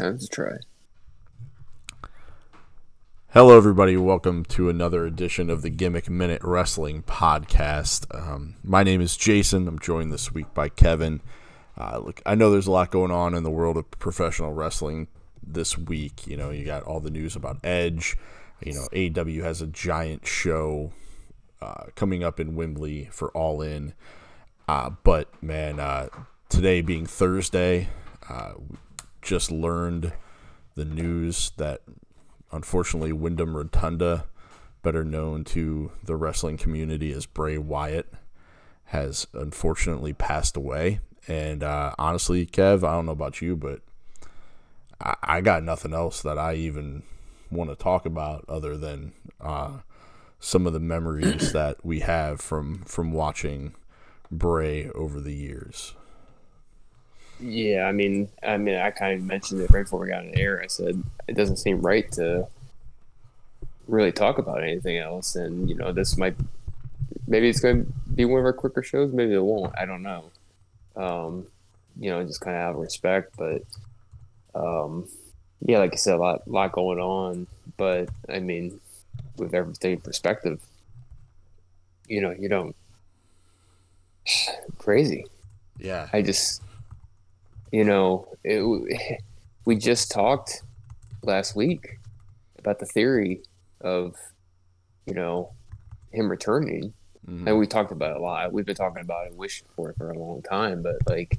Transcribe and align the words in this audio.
Time's 0.00 0.24
a 0.24 0.28
try. 0.28 0.56
Hello, 3.34 3.54
everybody. 3.54 3.98
Welcome 3.98 4.46
to 4.46 4.70
another 4.70 5.04
edition 5.04 5.50
of 5.50 5.60
the 5.60 5.68
Gimmick 5.68 6.08
Minute 6.08 6.40
Wrestling 6.42 7.02
Podcast. 7.02 8.06
Um, 8.14 8.56
my 8.64 8.82
name 8.82 9.02
is 9.02 9.14
Jason. 9.18 9.68
I'm 9.68 9.78
joined 9.78 10.10
this 10.10 10.32
week 10.32 10.54
by 10.54 10.70
Kevin. 10.70 11.20
Uh, 11.76 11.98
look, 11.98 12.22
I 12.24 12.34
know 12.34 12.50
there's 12.50 12.66
a 12.66 12.70
lot 12.70 12.90
going 12.90 13.10
on 13.10 13.34
in 13.34 13.42
the 13.42 13.50
world 13.50 13.76
of 13.76 13.90
professional 13.90 14.54
wrestling 14.54 15.08
this 15.46 15.76
week. 15.76 16.26
You 16.26 16.38
know, 16.38 16.48
you 16.48 16.64
got 16.64 16.84
all 16.84 17.00
the 17.00 17.10
news 17.10 17.36
about 17.36 17.58
Edge. 17.62 18.16
You 18.64 18.72
know, 18.72 18.88
AEW 18.94 19.42
has 19.42 19.60
a 19.60 19.66
giant 19.66 20.26
show 20.26 20.92
uh, 21.60 21.88
coming 21.94 22.24
up 22.24 22.40
in 22.40 22.56
Wembley 22.56 23.10
for 23.12 23.28
All 23.32 23.60
In. 23.60 23.92
Uh, 24.66 24.92
but 25.04 25.28
man, 25.42 25.78
uh, 25.78 26.08
today 26.48 26.80
being 26.80 27.04
Thursday, 27.04 27.90
uh, 28.30 28.52
just 29.22 29.50
learned 29.50 30.12
the 30.74 30.84
news 30.84 31.52
that 31.56 31.82
unfortunately 32.52 33.12
Windham 33.12 33.56
Rotunda, 33.56 34.24
better 34.82 35.04
known 35.04 35.44
to 35.44 35.92
the 36.02 36.16
wrestling 36.16 36.56
community 36.56 37.12
as 37.12 37.26
Bray 37.26 37.58
Wyatt, 37.58 38.12
has 38.86 39.26
unfortunately 39.32 40.12
passed 40.12 40.56
away. 40.56 41.00
And 41.28 41.62
uh, 41.62 41.94
honestly, 41.98 42.46
Kev, 42.46 42.82
I 42.82 42.92
don't 42.92 43.06
know 43.06 43.12
about 43.12 43.40
you, 43.40 43.56
but 43.56 43.80
I, 45.00 45.16
I 45.22 45.40
got 45.40 45.62
nothing 45.62 45.92
else 45.92 46.22
that 46.22 46.38
I 46.38 46.54
even 46.54 47.02
want 47.50 47.70
to 47.70 47.76
talk 47.76 48.06
about 48.06 48.44
other 48.48 48.76
than 48.76 49.12
uh, 49.40 49.78
some 50.38 50.66
of 50.66 50.72
the 50.72 50.80
memories 50.80 51.52
that 51.52 51.84
we 51.84 52.00
have 52.00 52.40
from 52.40 52.82
from 52.84 53.12
watching 53.12 53.74
Bray 54.30 54.88
over 54.90 55.20
the 55.20 55.34
years. 55.34 55.94
Yeah, 57.40 57.86
I 57.86 57.92
mean, 57.92 58.28
I 58.42 58.56
mean, 58.56 58.76
I 58.76 58.90
kind 58.90 59.18
of 59.18 59.24
mentioned 59.24 59.60
it 59.60 59.70
right 59.70 59.84
before 59.84 60.00
we 60.00 60.08
got 60.08 60.20
on 60.20 60.32
air. 60.34 60.60
I 60.62 60.66
said 60.66 61.02
it 61.26 61.34
doesn't 61.34 61.56
seem 61.56 61.80
right 61.80 62.10
to 62.12 62.46
really 63.88 64.12
talk 64.12 64.38
about 64.38 64.62
anything 64.62 64.98
else, 64.98 65.36
and 65.36 65.68
you 65.68 65.74
know, 65.74 65.92
this 65.92 66.16
might 66.16 66.36
maybe 67.26 67.48
it's 67.48 67.60
going 67.60 67.86
to 67.86 67.92
be 68.14 68.24
one 68.24 68.40
of 68.40 68.44
our 68.44 68.52
quicker 68.52 68.82
shows. 68.82 69.12
Maybe 69.12 69.34
it 69.34 69.42
won't. 69.42 69.72
I 69.78 69.86
don't 69.86 70.02
know. 70.02 70.24
Um, 70.96 71.46
you 71.98 72.10
know, 72.10 72.24
just 72.24 72.40
kind 72.40 72.56
of 72.56 72.62
out 72.62 72.74
of 72.74 72.80
respect, 72.80 73.34
but 73.38 73.62
um, 74.54 75.08
yeah, 75.60 75.78
like 75.78 75.92
I 75.92 75.96
said, 75.96 76.14
a 76.14 76.18
lot, 76.18 76.46
lot 76.48 76.72
going 76.72 76.98
on. 76.98 77.46
But 77.76 78.10
I 78.28 78.40
mean, 78.40 78.80
with 79.36 79.54
everything 79.54 79.92
in 79.92 80.00
perspective, 80.00 80.60
you 82.06 82.20
know, 82.20 82.32
you 82.32 82.48
don't 82.48 82.76
crazy. 84.78 85.24
Yeah, 85.78 86.08
I 86.12 86.20
just 86.20 86.62
you 87.72 87.84
know, 87.84 88.28
it, 88.44 89.20
we 89.64 89.76
just 89.76 90.10
talked 90.10 90.62
last 91.22 91.54
week 91.54 91.98
about 92.58 92.78
the 92.78 92.86
theory 92.86 93.42
of, 93.80 94.16
you 95.06 95.14
know, 95.14 95.52
him 96.12 96.30
returning. 96.30 96.92
Mm-hmm. 97.26 97.48
And 97.48 97.58
we 97.58 97.66
talked 97.66 97.92
about 97.92 98.12
it 98.12 98.16
a 98.16 98.20
lot. 98.20 98.52
We've 98.52 98.66
been 98.66 98.74
talking 98.74 99.02
about 99.02 99.26
it, 99.26 99.34
wishing 99.34 99.68
for 99.76 99.90
it 99.90 99.96
for 99.96 100.10
a 100.10 100.18
long 100.18 100.42
time. 100.42 100.82
But 100.82 100.96
like, 101.06 101.38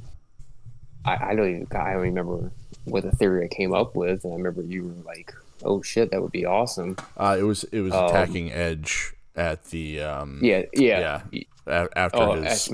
I, 1.06 1.32
I 1.32 1.36
don't 1.36 1.50
even, 1.50 1.68
I 1.72 1.94
don't 1.94 2.02
remember 2.02 2.52
what 2.86 3.04
the 3.04 3.12
theory 3.12 3.46
I 3.46 3.48
came 3.48 3.74
up 3.74 3.96
with. 3.96 4.24
And 4.24 4.34
I 4.34 4.38
remember 4.38 4.62
you 4.62 4.84
were 4.84 5.04
like, 5.04 5.34
"Oh 5.64 5.82
shit, 5.82 6.12
that 6.12 6.22
would 6.22 6.32
be 6.32 6.46
awesome." 6.46 6.98
Uh, 7.18 7.36
it 7.40 7.44
was 7.44 7.64
it 7.66 7.82
was 7.82 7.94
um, 7.94 8.06
attacking 8.06 8.52
Edge 8.52 9.14
at 9.36 9.66
the 9.66 10.02
um, 10.02 10.40
yeah 10.42 10.64
yeah 10.74 11.22
yeah 11.32 11.88
after 11.96 12.18
uh, 12.18 12.42
his 12.42 12.70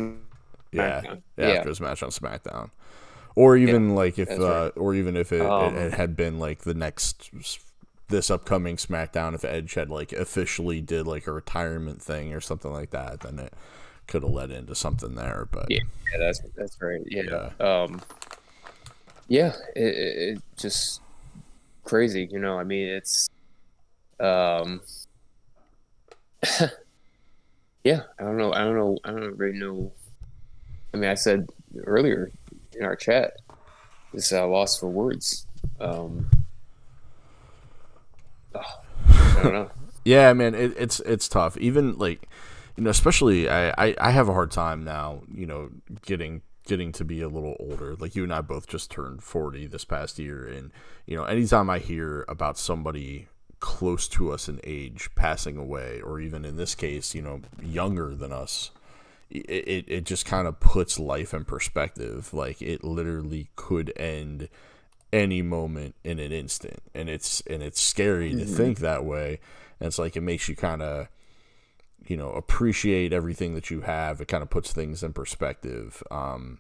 yeah, 0.72 1.16
yeah 1.38 1.48
after 1.48 1.70
his 1.70 1.80
match 1.80 2.04
on 2.04 2.10
SmackDown 2.10 2.70
or 3.38 3.56
even 3.56 3.90
yeah, 3.90 3.96
like 3.96 4.18
if 4.18 4.32
uh, 4.32 4.64
right. 4.64 4.72
or 4.78 4.96
even 4.96 5.16
if 5.16 5.32
it, 5.32 5.46
um, 5.46 5.78
it, 5.78 5.94
had 5.94 6.16
been 6.16 6.40
like 6.40 6.62
the 6.62 6.74
next 6.74 7.30
this 8.08 8.32
upcoming 8.32 8.78
SmackDown, 8.78 9.36
if 9.36 9.46
Edge 9.46 9.76
had 9.76 9.92
like 9.92 10.12
officially 10.12 10.82
did 10.82 11.06
like 11.06 11.28
a 11.28 11.32
retirement 11.32 12.02
thing 12.02 12.34
or 12.34 12.42
something 12.42 12.74
like 12.74 12.90
that, 12.90 13.20
then 13.20 13.38
it 13.38 13.54
could 14.08 14.24
have 14.24 14.32
led 14.32 14.50
into 14.50 14.74
something 14.74 15.14
there. 15.14 15.48
But 15.52 15.68
yeah, 15.70 15.82
yeah 16.12 16.18
that's 16.18 16.42
that's 16.56 16.82
right. 16.82 17.02
Yeah, 17.06 17.52
yeah, 17.60 17.84
um, 17.84 18.02
yeah 19.28 19.54
it, 19.76 19.82
it, 19.84 20.42
just 20.58 21.02
crazy. 21.84 22.28
You 22.32 22.40
know, 22.40 22.58
I 22.58 22.64
mean, 22.64 22.88
it's 22.88 23.30
um, 24.20 24.82
yeah. 27.84 28.02
I 28.18 28.24
don't 28.24 28.38
know. 28.38 28.52
I 28.52 28.64
don't 28.64 28.76
know. 28.76 28.98
I 29.04 29.12
don't 29.12 29.38
really 29.38 29.60
know. 29.60 29.92
I 30.92 30.98
mean, 30.98 31.12
I 31.12 31.14
said 31.14 31.48
earlier 31.86 32.32
in 32.80 32.86
our 32.86 32.96
chat 32.96 33.38
is 34.14 34.32
uh, 34.32 34.48
lost 34.48 34.80
for 34.80 34.88
words. 34.90 35.46
Um, 35.80 36.30
oh, 38.56 38.82
I 39.08 39.40
don't 39.44 39.54
know. 39.54 39.72
yeah, 40.06 40.34
man, 40.34 40.56
it, 40.56 40.74
it's 40.78 41.00
it's 41.02 41.28
tough. 41.28 41.58
Even 41.58 41.98
like 41.98 42.28
you 42.76 42.84
know, 42.84 42.90
especially 42.90 43.50
I, 43.50 43.70
I 43.78 43.96
I 44.00 44.12
have 44.12 44.30
a 44.30 44.34
hard 44.34 44.52
time 44.52 44.84
now. 44.84 45.24
You 45.34 45.46
know, 45.46 45.70
getting 46.06 46.42
getting 46.68 46.92
to 46.92 47.06
be 47.06 47.22
a 47.22 47.30
little 47.30 47.56
older. 47.60 47.96
Like 47.96 48.16
you 48.16 48.24
and 48.24 48.34
I 48.34 48.42
both 48.42 48.68
just 48.68 48.92
turned 48.92 49.24
40 49.24 49.68
this 49.68 49.86
past 49.86 50.20
year 50.20 50.46
and 50.46 50.72
you 51.06 51.16
know, 51.16 51.24
anytime 51.24 51.70
I 51.70 51.80
hear 51.80 52.26
about 52.28 52.58
somebody 52.58 53.28
close 53.60 54.08
to 54.10 54.32
us 54.32 54.48
in 54.48 54.60
age 54.64 55.10
passing 55.16 55.58
away 55.58 56.02
or 56.02 56.20
even 56.20 56.46
in 56.46 56.58
this 56.58 56.76
case, 56.76 57.16
you 57.16 57.22
know, 57.22 57.42
younger 57.64 58.14
than 58.14 58.32
us, 58.32 58.72
it, 59.30 59.86
it 59.88 60.04
just 60.06 60.26
kind 60.26 60.48
of 60.48 60.60
puts 60.60 61.00
life 61.00 61.34
in 61.34 61.46
perspective. 61.46 62.34
Like 62.34 62.62
it 62.62 62.84
literally 62.84 63.50
could 63.56 63.94
end 63.96 64.50
any 65.12 65.42
moment 65.42 65.96
in 66.04 66.20
an 66.20 66.32
instant, 66.32 66.82
and 66.94 67.10
it's 67.10 67.42
and 67.42 67.62
it's 67.62 67.82
scary 67.82 68.32
mm-hmm. 68.32 68.40
to 68.40 68.46
think 68.46 68.80
that 68.80 69.06
way. 69.06 69.40
And 69.80 69.88
it's 69.88 70.00
like 70.00 70.16
it 70.16 70.22
makes 70.22 70.48
you 70.50 70.56
kind 70.56 70.82
of 70.82 71.08
you 72.08 72.18
know 72.18 72.32
appreciate 72.32 73.14
everything 73.14 73.56
that 73.56 73.70
you 73.70 73.82
have. 73.82 74.22
It 74.22 74.28
kind 74.28 74.44
of 74.44 74.50
puts 74.50 74.72
things 74.72 75.04
in 75.04 75.14
perspective. 75.14 76.02
Um, 76.10 76.60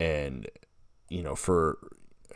and 0.00 0.48
you 1.08 1.22
know 1.22 1.34
for 1.34 1.78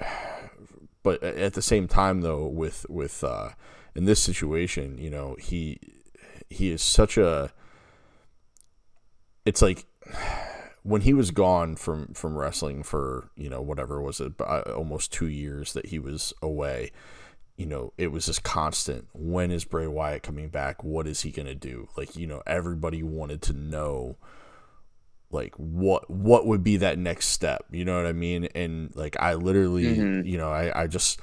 but 1.02 1.22
at 1.22 1.54
the 1.54 1.62
same 1.62 1.88
time 1.88 2.20
though 2.20 2.46
with 2.46 2.86
with 2.88 3.22
uh 3.24 3.50
in 3.94 4.04
this 4.04 4.20
situation 4.20 4.98
you 4.98 5.10
know 5.10 5.36
he 5.40 5.78
he 6.48 6.70
is 6.70 6.82
such 6.82 7.16
a 7.16 7.52
it's 9.48 9.62
like 9.62 9.86
when 10.82 11.00
he 11.00 11.14
was 11.14 11.30
gone 11.30 11.74
from 11.74 12.12
from 12.12 12.36
wrestling 12.36 12.82
for 12.82 13.30
you 13.34 13.48
know 13.48 13.62
whatever 13.62 14.02
was 14.02 14.20
it 14.20 14.34
uh, 14.40 14.60
almost 14.76 15.10
two 15.10 15.26
years 15.26 15.72
that 15.72 15.86
he 15.86 15.98
was 15.98 16.34
away 16.42 16.92
you 17.56 17.64
know 17.64 17.94
it 17.96 18.12
was 18.12 18.26
just 18.26 18.42
constant 18.42 19.08
when 19.14 19.50
is 19.50 19.64
bray 19.64 19.86
wyatt 19.86 20.22
coming 20.22 20.48
back? 20.50 20.84
What 20.84 21.06
is 21.06 21.22
he 21.22 21.30
gonna 21.30 21.54
do? 21.54 21.88
Like 21.96 22.14
you 22.14 22.26
know 22.26 22.42
everybody 22.46 23.02
wanted 23.02 23.40
to 23.42 23.54
know 23.54 24.16
like 25.30 25.54
what 25.56 26.10
what 26.10 26.46
would 26.46 26.62
be 26.62 26.76
that 26.76 26.98
next 26.98 27.28
step? 27.28 27.64
You 27.70 27.86
know 27.86 27.96
what 27.96 28.06
i 28.06 28.12
mean? 28.12 28.48
And 28.54 28.94
like 28.94 29.16
i 29.18 29.32
literally 29.32 29.96
mm-hmm. 29.96 30.26
you 30.26 30.36
know 30.36 30.50
i 30.50 30.82
i 30.82 30.86
just 30.86 31.20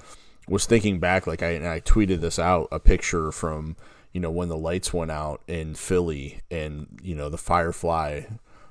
was 0.47 0.66
thinking 0.66 1.00
back 1.00 1.25
like 1.28 1.44
i 1.44 1.52
and 1.52 1.68
i 1.68 1.80
tweeted 1.80 2.22
this 2.22 2.40
out 2.40 2.68
a 2.72 2.80
picture 2.80 3.31
from 3.31 3.75
you 4.15 4.21
know, 4.21 4.31
when 4.31 4.47
the 4.47 4.57
lights 4.57 4.93
went 4.93 5.11
out 5.11 5.41
in 5.45 5.75
Philly 5.75 6.39
and, 6.49 6.87
you 7.03 7.13
know, 7.15 7.27
the 7.27 7.37
Firefly 7.37 8.21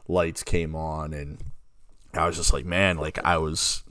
lights 0.09 0.43
came 0.43 0.75
on 0.75 1.12
and 1.12 1.37
I 2.15 2.27
was 2.27 2.37
just 2.37 2.55
like, 2.55 2.65
man, 2.65 2.97
like 2.97 3.22
I 3.22 3.37
was 3.37 3.84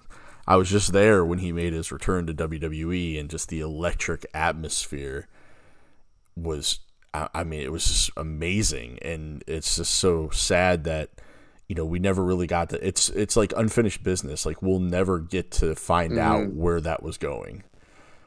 I 0.48 0.56
was 0.56 0.68
just 0.68 0.94
there 0.94 1.24
when 1.24 1.38
he 1.38 1.52
made 1.52 1.74
his 1.74 1.92
return 1.92 2.26
to 2.26 2.34
WWE 2.34 3.20
and 3.20 3.30
just 3.30 3.50
the 3.50 3.60
electric 3.60 4.26
atmosphere 4.34 5.28
was 6.36 6.80
I, 7.14 7.44
mean, 7.44 7.62
it 7.62 7.72
was 7.72 7.86
just 7.86 8.10
amazing 8.18 8.98
and 9.04 9.44
it's 9.46 9.76
just 9.76 9.94
so 9.94 10.32
sad 10.32 10.86
that 10.86 11.12
you 11.68 11.76
know, 11.76 11.86
we 11.86 12.00
never 12.00 12.24
really 12.24 12.48
got 12.48 12.72
to 12.72 12.84
it's 12.84 13.10
it's 13.10 13.38
like 13.38 13.54
unfinished 13.56 14.04
business. 14.04 14.44
Like 14.44 14.64
we'll 14.64 14.80
never 14.80 15.20
get 15.20 15.52
to 15.52 15.76
find 15.76 16.14
mm-hmm. 16.14 16.20
out 16.20 16.52
where 16.52 16.82
that 16.82 17.04
was 17.04 17.20
going 17.20 17.64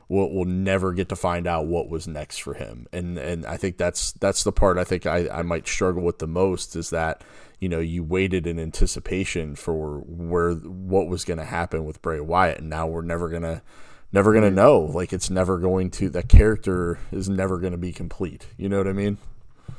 we'll, 0.09 0.31
we'll 0.31 0.45
never 0.45 0.93
get 0.93 1.09
to 1.09 1.17
find 1.17 1.47
out 1.47 1.67
what 1.67 1.89
was 1.89 2.07
next 2.07 2.39
for 2.39 2.55
him. 2.55 2.87
And 2.93 3.19
and 3.19 3.47
I 3.47 3.57
think 3.57 3.77
that's 3.77 4.13
that's 4.13 4.45
the 4.45 4.53
part 4.53 4.79
I 4.79 4.85
think 4.85 5.07
I, 5.07 5.29
I 5.29 5.43
might 5.43 5.67
struggle 5.67 6.03
with 6.03 6.19
the 6.19 6.27
most 6.27 6.77
is 6.77 6.91
that 6.91 7.23
you 7.61 7.69
know 7.69 7.81
you 7.81 8.03
waited 8.03 8.47
in 8.47 8.59
anticipation 8.59 9.57
for 9.57 9.99
where 10.01 10.53
what 10.53 11.09
was 11.09 11.25
going 11.25 11.39
to 11.39 11.45
happen 11.45 11.85
with 11.85 12.03
Bray 12.03 12.21
Wyatt, 12.21 12.59
and 12.59 12.71
now 12.71 12.87
we're 12.87 13.03
never 13.03 13.29
gonna 13.29 13.63
never 14.13 14.33
gonna 14.33 14.51
know. 14.51 14.81
Like 14.81 15.13
it's 15.13 15.31
never 15.31 15.59
going 15.59 15.91
to 15.93 16.11
that 16.11 16.29
character 16.29 16.99
is 17.11 17.29
never 17.29 17.59
gonna 17.59 17.79
be 17.79 17.93
complete. 17.93 18.47
You 18.57 18.69
know 18.69 18.79
what 18.79 18.89
I 18.89 18.93
mean? 18.93 19.19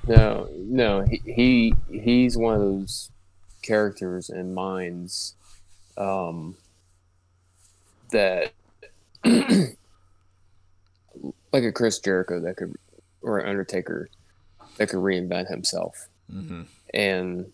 No, 0.07 0.49
no, 0.53 1.05
he, 1.05 1.21
he 1.25 1.73
he's 1.89 2.37
one 2.37 2.55
of 2.55 2.61
those 2.61 3.11
characters 3.61 4.29
and 4.29 4.55
minds 4.55 5.35
um, 5.97 6.55
that 8.11 8.53
like 11.57 11.69
a 11.69 11.71
Chris 11.71 11.99
Jericho 11.99 12.39
that 12.41 12.57
could, 12.57 12.75
or 13.21 13.39
an 13.39 13.49
Undertaker 13.49 14.09
that 14.77 14.89
could 14.89 14.99
reinvent 14.99 15.49
himself, 15.49 16.07
mm-hmm. 16.31 16.63
and 16.93 17.51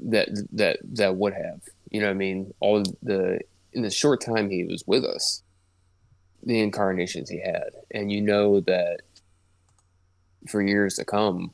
that 0.00 0.28
that 0.52 0.78
that 0.82 1.16
would 1.16 1.32
have, 1.32 1.62
you 1.90 2.00
know, 2.00 2.10
I 2.10 2.14
mean, 2.14 2.52
all 2.60 2.82
the 3.02 3.40
in 3.72 3.82
the 3.82 3.90
short 3.90 4.20
time 4.20 4.50
he 4.50 4.64
was 4.64 4.84
with 4.86 5.04
us, 5.04 5.42
the 6.42 6.60
incarnations 6.60 7.30
he 7.30 7.40
had, 7.40 7.70
and 7.90 8.12
you 8.12 8.20
know 8.20 8.60
that 8.60 9.00
for 10.48 10.62
years 10.62 10.96
to 10.96 11.04
come, 11.04 11.50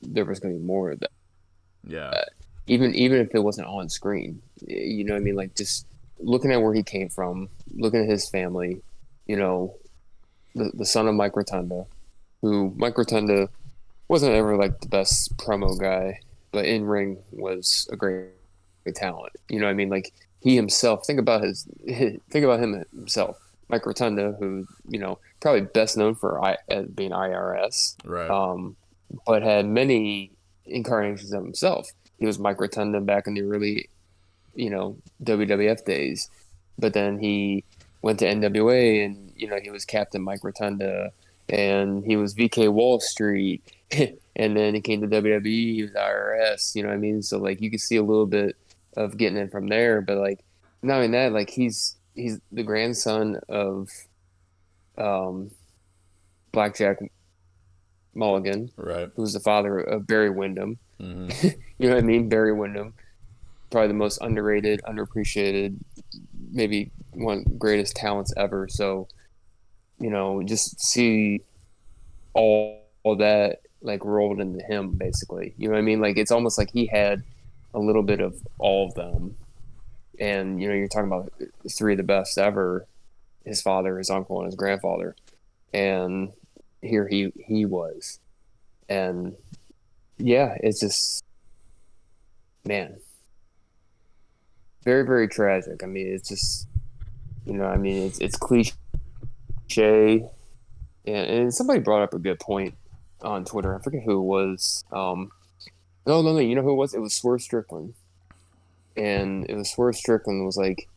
there 0.00 0.24
was 0.24 0.40
going 0.40 0.54
to 0.54 0.60
be 0.60 0.66
more 0.66 0.92
of 0.92 1.00
that. 1.00 1.10
Yeah. 1.86 2.08
Uh, 2.08 2.24
even 2.68 2.94
even 2.94 3.18
if 3.18 3.34
it 3.34 3.40
wasn't 3.40 3.66
on 3.66 3.88
screen, 3.88 4.40
you 4.66 5.04
know 5.04 5.14
what 5.14 5.20
I 5.20 5.24
mean? 5.24 5.34
Like 5.34 5.56
just 5.56 5.86
looking 6.20 6.52
at 6.52 6.62
where 6.62 6.72
he 6.72 6.84
came 6.84 7.08
from, 7.08 7.48
looking 7.74 8.00
at 8.00 8.08
his 8.08 8.28
family, 8.28 8.80
you 9.26 9.36
know, 9.36 9.74
the 10.54 10.70
the 10.74 10.86
son 10.86 11.08
of 11.08 11.14
Mike 11.14 11.36
Rotunda, 11.36 11.86
who 12.40 12.72
Mike 12.76 12.96
Rotunda 12.98 13.48
wasn't 14.08 14.34
ever 14.34 14.56
like 14.56 14.80
the 14.80 14.88
best 14.88 15.36
promo 15.36 15.78
guy, 15.78 16.20
but 16.50 16.64
in 16.66 16.84
ring 16.84 17.18
was 17.32 17.88
a 17.90 17.96
great, 17.96 18.26
great 18.84 18.94
talent. 18.96 19.32
You 19.48 19.58
know 19.60 19.66
what 19.66 19.70
I 19.72 19.74
mean? 19.74 19.88
Like 19.88 20.12
he 20.40 20.56
himself, 20.56 21.06
think 21.06 21.18
about 21.18 21.42
his, 21.42 21.66
think 21.86 22.44
about 22.44 22.60
him 22.60 22.84
himself. 22.94 23.38
Mike 23.68 23.86
Rotunda, 23.86 24.36
who 24.38 24.66
you 24.88 24.98
know 24.98 25.18
probably 25.40 25.62
best 25.62 25.96
known 25.96 26.14
for 26.14 26.42
I, 26.44 26.56
as 26.68 26.86
being 26.86 27.10
IRS, 27.12 27.96
Right. 28.04 28.28
um, 28.30 28.76
but 29.26 29.42
had 29.42 29.66
many 29.66 30.30
incarnations 30.66 31.32
of 31.32 31.42
himself. 31.42 31.90
He 32.18 32.26
was 32.26 32.38
Mike 32.38 32.60
Rotunda 32.60 33.00
back 33.00 33.26
in 33.26 33.34
the 33.34 33.42
early, 33.42 33.88
you 34.54 34.70
know, 34.70 34.96
WWF 35.24 35.84
days, 35.84 36.28
but 36.78 36.92
then 36.92 37.18
he 37.18 37.64
went 38.02 38.18
to 38.20 38.26
NWA 38.26 39.04
and 39.04 39.31
you 39.42 39.48
know 39.48 39.58
he 39.60 39.70
was 39.70 39.84
Captain 39.84 40.22
Mike 40.22 40.44
Rotunda, 40.44 41.12
and 41.48 42.04
he 42.04 42.16
was 42.16 42.34
VK 42.34 42.72
Wall 42.72 43.00
Street, 43.00 43.62
and 44.36 44.56
then 44.56 44.74
he 44.74 44.80
came 44.80 45.00
to 45.02 45.08
WWE. 45.08 45.74
He 45.74 45.82
was 45.82 45.92
IRS. 45.92 46.74
You 46.74 46.82
know 46.82 46.88
what 46.88 46.94
I 46.94 46.98
mean? 46.98 47.22
So 47.22 47.38
like 47.38 47.60
you 47.60 47.68
can 47.68 47.78
see 47.78 47.96
a 47.96 48.02
little 48.02 48.26
bit 48.26 48.56
of 48.96 49.16
getting 49.16 49.38
in 49.38 49.50
from 49.50 49.68
there, 49.68 50.00
but 50.00 50.16
like 50.18 50.40
not 50.82 50.96
only 50.96 51.08
that, 51.08 51.32
like 51.32 51.50
he's 51.50 51.96
he's 52.14 52.38
the 52.50 52.62
grandson 52.62 53.40
of 53.48 53.90
um, 54.96 55.50
Blackjack 56.52 56.98
Mulligan, 58.14 58.70
right. 58.76 59.10
who's 59.16 59.32
the 59.32 59.40
father 59.40 59.78
of 59.78 60.06
Barry 60.06 60.30
Windham. 60.30 60.78
hmm 60.98 61.28
You 61.78 61.88
know 61.88 61.96
what 61.96 62.04
I 62.04 62.06
mean? 62.06 62.28
Barry 62.28 62.52
Windham, 62.52 62.94
probably 63.70 63.88
the 63.88 63.94
most 63.94 64.18
underrated, 64.18 64.82
underappreciated, 64.86 65.78
maybe 66.52 66.92
one 67.12 67.44
greatest 67.58 67.96
talents 67.96 68.32
ever. 68.36 68.68
So, 68.68 69.08
you 70.02 70.10
know, 70.10 70.42
just 70.42 70.80
see 70.80 71.42
all, 72.34 72.82
all 73.04 73.16
that 73.16 73.60
like 73.82 74.04
rolled 74.04 74.40
into 74.40 74.62
him, 74.64 74.92
basically. 74.92 75.54
You 75.56 75.68
know 75.68 75.74
what 75.74 75.78
I 75.78 75.82
mean? 75.82 76.00
Like 76.00 76.16
it's 76.16 76.32
almost 76.32 76.58
like 76.58 76.70
he 76.72 76.86
had 76.86 77.22
a 77.72 77.78
little 77.78 78.02
bit 78.02 78.20
of 78.20 78.34
all 78.58 78.88
of 78.88 78.94
them. 78.94 79.36
And 80.18 80.60
you 80.60 80.68
know, 80.68 80.74
you're 80.74 80.88
talking 80.88 81.06
about 81.06 81.32
three 81.70 81.92
of 81.92 81.98
the 81.98 82.02
best 82.02 82.36
ever: 82.36 82.86
his 83.44 83.62
father, 83.62 83.96
his 83.96 84.10
uncle, 84.10 84.38
and 84.38 84.46
his 84.46 84.56
grandfather. 84.56 85.14
And 85.72 86.32
here 86.82 87.06
he 87.06 87.32
he 87.36 87.64
was, 87.64 88.18
and 88.88 89.36
yeah, 90.18 90.56
it's 90.60 90.80
just 90.80 91.24
man, 92.64 92.98
very 94.84 95.06
very 95.06 95.28
tragic. 95.28 95.82
I 95.82 95.86
mean, 95.86 96.08
it's 96.08 96.28
just 96.28 96.68
you 97.46 97.54
know, 97.54 97.64
I 97.64 97.76
mean, 97.76 98.06
it's 98.06 98.18
it's 98.18 98.36
cliche, 98.36 98.72
and, 99.78 100.30
and 101.06 101.54
somebody 101.54 101.80
brought 101.80 102.02
up 102.02 102.14
a 102.14 102.18
good 102.18 102.40
point 102.40 102.74
on 103.22 103.44
Twitter. 103.44 103.74
I 103.74 103.82
forget 103.82 104.02
who 104.04 104.18
it 104.18 104.24
was. 104.24 104.84
Um, 104.92 105.30
no, 106.06 106.22
no, 106.22 106.32
no. 106.32 106.38
You 106.38 106.54
know 106.54 106.62
who 106.62 106.72
it 106.72 106.76
was? 106.76 106.94
It 106.94 107.00
was 107.00 107.14
Swerve 107.14 107.42
Strickland, 107.42 107.94
and 108.96 109.48
it 109.48 109.54
was 109.54 109.70
Swerve 109.70 109.96
Strickland 109.96 110.44
was 110.44 110.56
like, 110.56 110.88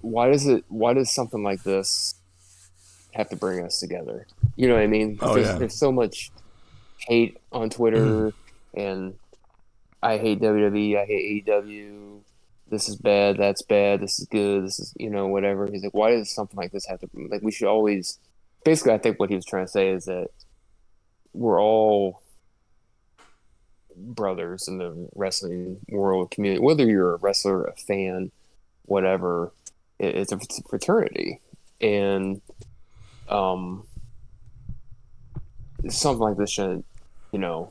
why 0.00 0.30
does 0.30 0.46
it? 0.46 0.64
Why 0.68 0.94
does 0.94 1.10
something 1.10 1.42
like 1.42 1.62
this 1.62 2.14
have 3.12 3.28
to 3.30 3.36
bring 3.36 3.64
us 3.64 3.80
together? 3.80 4.26
You 4.56 4.68
know 4.68 4.74
what 4.74 4.82
I 4.82 4.86
mean? 4.86 5.18
Oh, 5.20 5.34
there's, 5.34 5.46
yeah. 5.46 5.58
there's 5.58 5.74
so 5.74 5.90
much 5.90 6.30
hate 6.98 7.38
on 7.52 7.70
Twitter, 7.70 8.32
and 8.74 9.14
I 10.02 10.18
hate 10.18 10.40
WWE. 10.40 10.96
I 10.96 11.04
hate 11.04 11.46
AEW. 11.46 12.20
This 12.68 12.88
is 12.88 12.96
bad. 12.96 13.38
That's 13.38 13.62
bad. 13.62 14.00
This 14.00 14.18
is 14.18 14.26
good. 14.26 14.64
This 14.64 14.80
is 14.80 14.94
you 14.98 15.10
know 15.10 15.28
whatever. 15.28 15.66
He's 15.66 15.84
like, 15.84 15.94
why 15.94 16.10
does 16.10 16.30
something 16.30 16.56
like 16.56 16.72
this 16.72 16.86
have 16.86 17.00
to? 17.00 17.08
Like 17.14 17.42
we 17.42 17.52
should 17.52 17.68
always. 17.68 18.18
Basically, 18.64 18.92
I 18.92 18.98
think 18.98 19.20
what 19.20 19.30
he 19.30 19.36
was 19.36 19.44
trying 19.44 19.64
to 19.66 19.70
say 19.70 19.90
is 19.90 20.06
that 20.06 20.28
we're 21.32 21.60
all 21.60 22.22
brothers 23.96 24.68
in 24.68 24.78
the 24.78 25.08
wrestling 25.14 25.78
world 25.88 26.30
community. 26.30 26.60
Whether 26.60 26.84
you're 26.84 27.14
a 27.14 27.18
wrestler, 27.18 27.64
a 27.64 27.76
fan, 27.76 28.30
whatever, 28.84 29.52
it, 29.98 30.14
it's 30.16 30.32
a 30.32 30.38
fraternity, 30.68 31.40
and 31.80 32.40
um, 33.28 33.86
something 35.88 36.20
like 36.20 36.36
this 36.36 36.50
should, 36.50 36.84
you 37.32 37.38
know, 37.38 37.70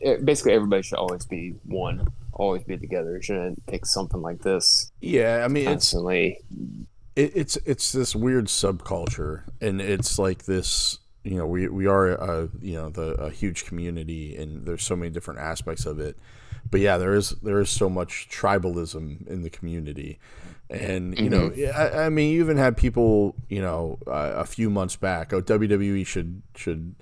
it, 0.00 0.24
basically 0.24 0.52
everybody 0.52 0.82
should 0.82 0.98
always 0.98 1.24
be 1.24 1.54
one, 1.64 2.08
always 2.38 2.64
be 2.64 2.78
together. 2.78 3.16
It 3.16 3.24
shouldn't 3.24 3.66
take 3.66 3.84
something 3.84 4.22
like 4.22 4.40
this 4.42 4.90
Yeah. 5.00 5.42
I 5.44 5.48
mean, 5.48 5.64
it's 5.64 5.90
constantly. 5.90 6.38
it, 7.14 7.32
it's 7.34 7.56
it's 7.66 7.92
this 7.92 8.16
weird 8.16 8.46
subculture, 8.46 9.42
and 9.60 9.80
it's 9.80 10.18
like 10.18 10.44
this. 10.44 10.98
You 11.24 11.36
know, 11.36 11.46
we 11.46 11.68
we 11.68 11.86
are 11.86 12.12
a 12.12 12.48
you 12.62 12.74
know 12.74 12.88
the 12.88 13.12
a 13.14 13.30
huge 13.30 13.66
community, 13.66 14.36
and 14.36 14.64
there's 14.64 14.84
so 14.84 14.96
many 14.96 15.10
different 15.10 15.40
aspects 15.40 15.84
of 15.84 16.00
it. 16.00 16.16
But 16.70 16.80
yeah, 16.80 16.96
there 16.96 17.14
is 17.14 17.30
there 17.42 17.60
is 17.60 17.68
so 17.70 17.90
much 17.90 18.28
tribalism 18.30 19.26
in 19.26 19.42
the 19.42 19.50
community, 19.50 20.18
and 20.70 21.18
you 21.18 21.30
know, 21.30 21.50
I, 21.74 22.04
I 22.04 22.08
mean, 22.08 22.32
you 22.32 22.40
even 22.40 22.56
had 22.56 22.76
people, 22.76 23.34
you 23.48 23.60
know, 23.60 23.98
uh, 24.06 24.34
a 24.36 24.44
few 24.44 24.70
months 24.70 24.96
back, 24.96 25.32
oh, 25.32 25.40
WWE 25.40 26.06
should 26.06 26.42
should 26.54 26.94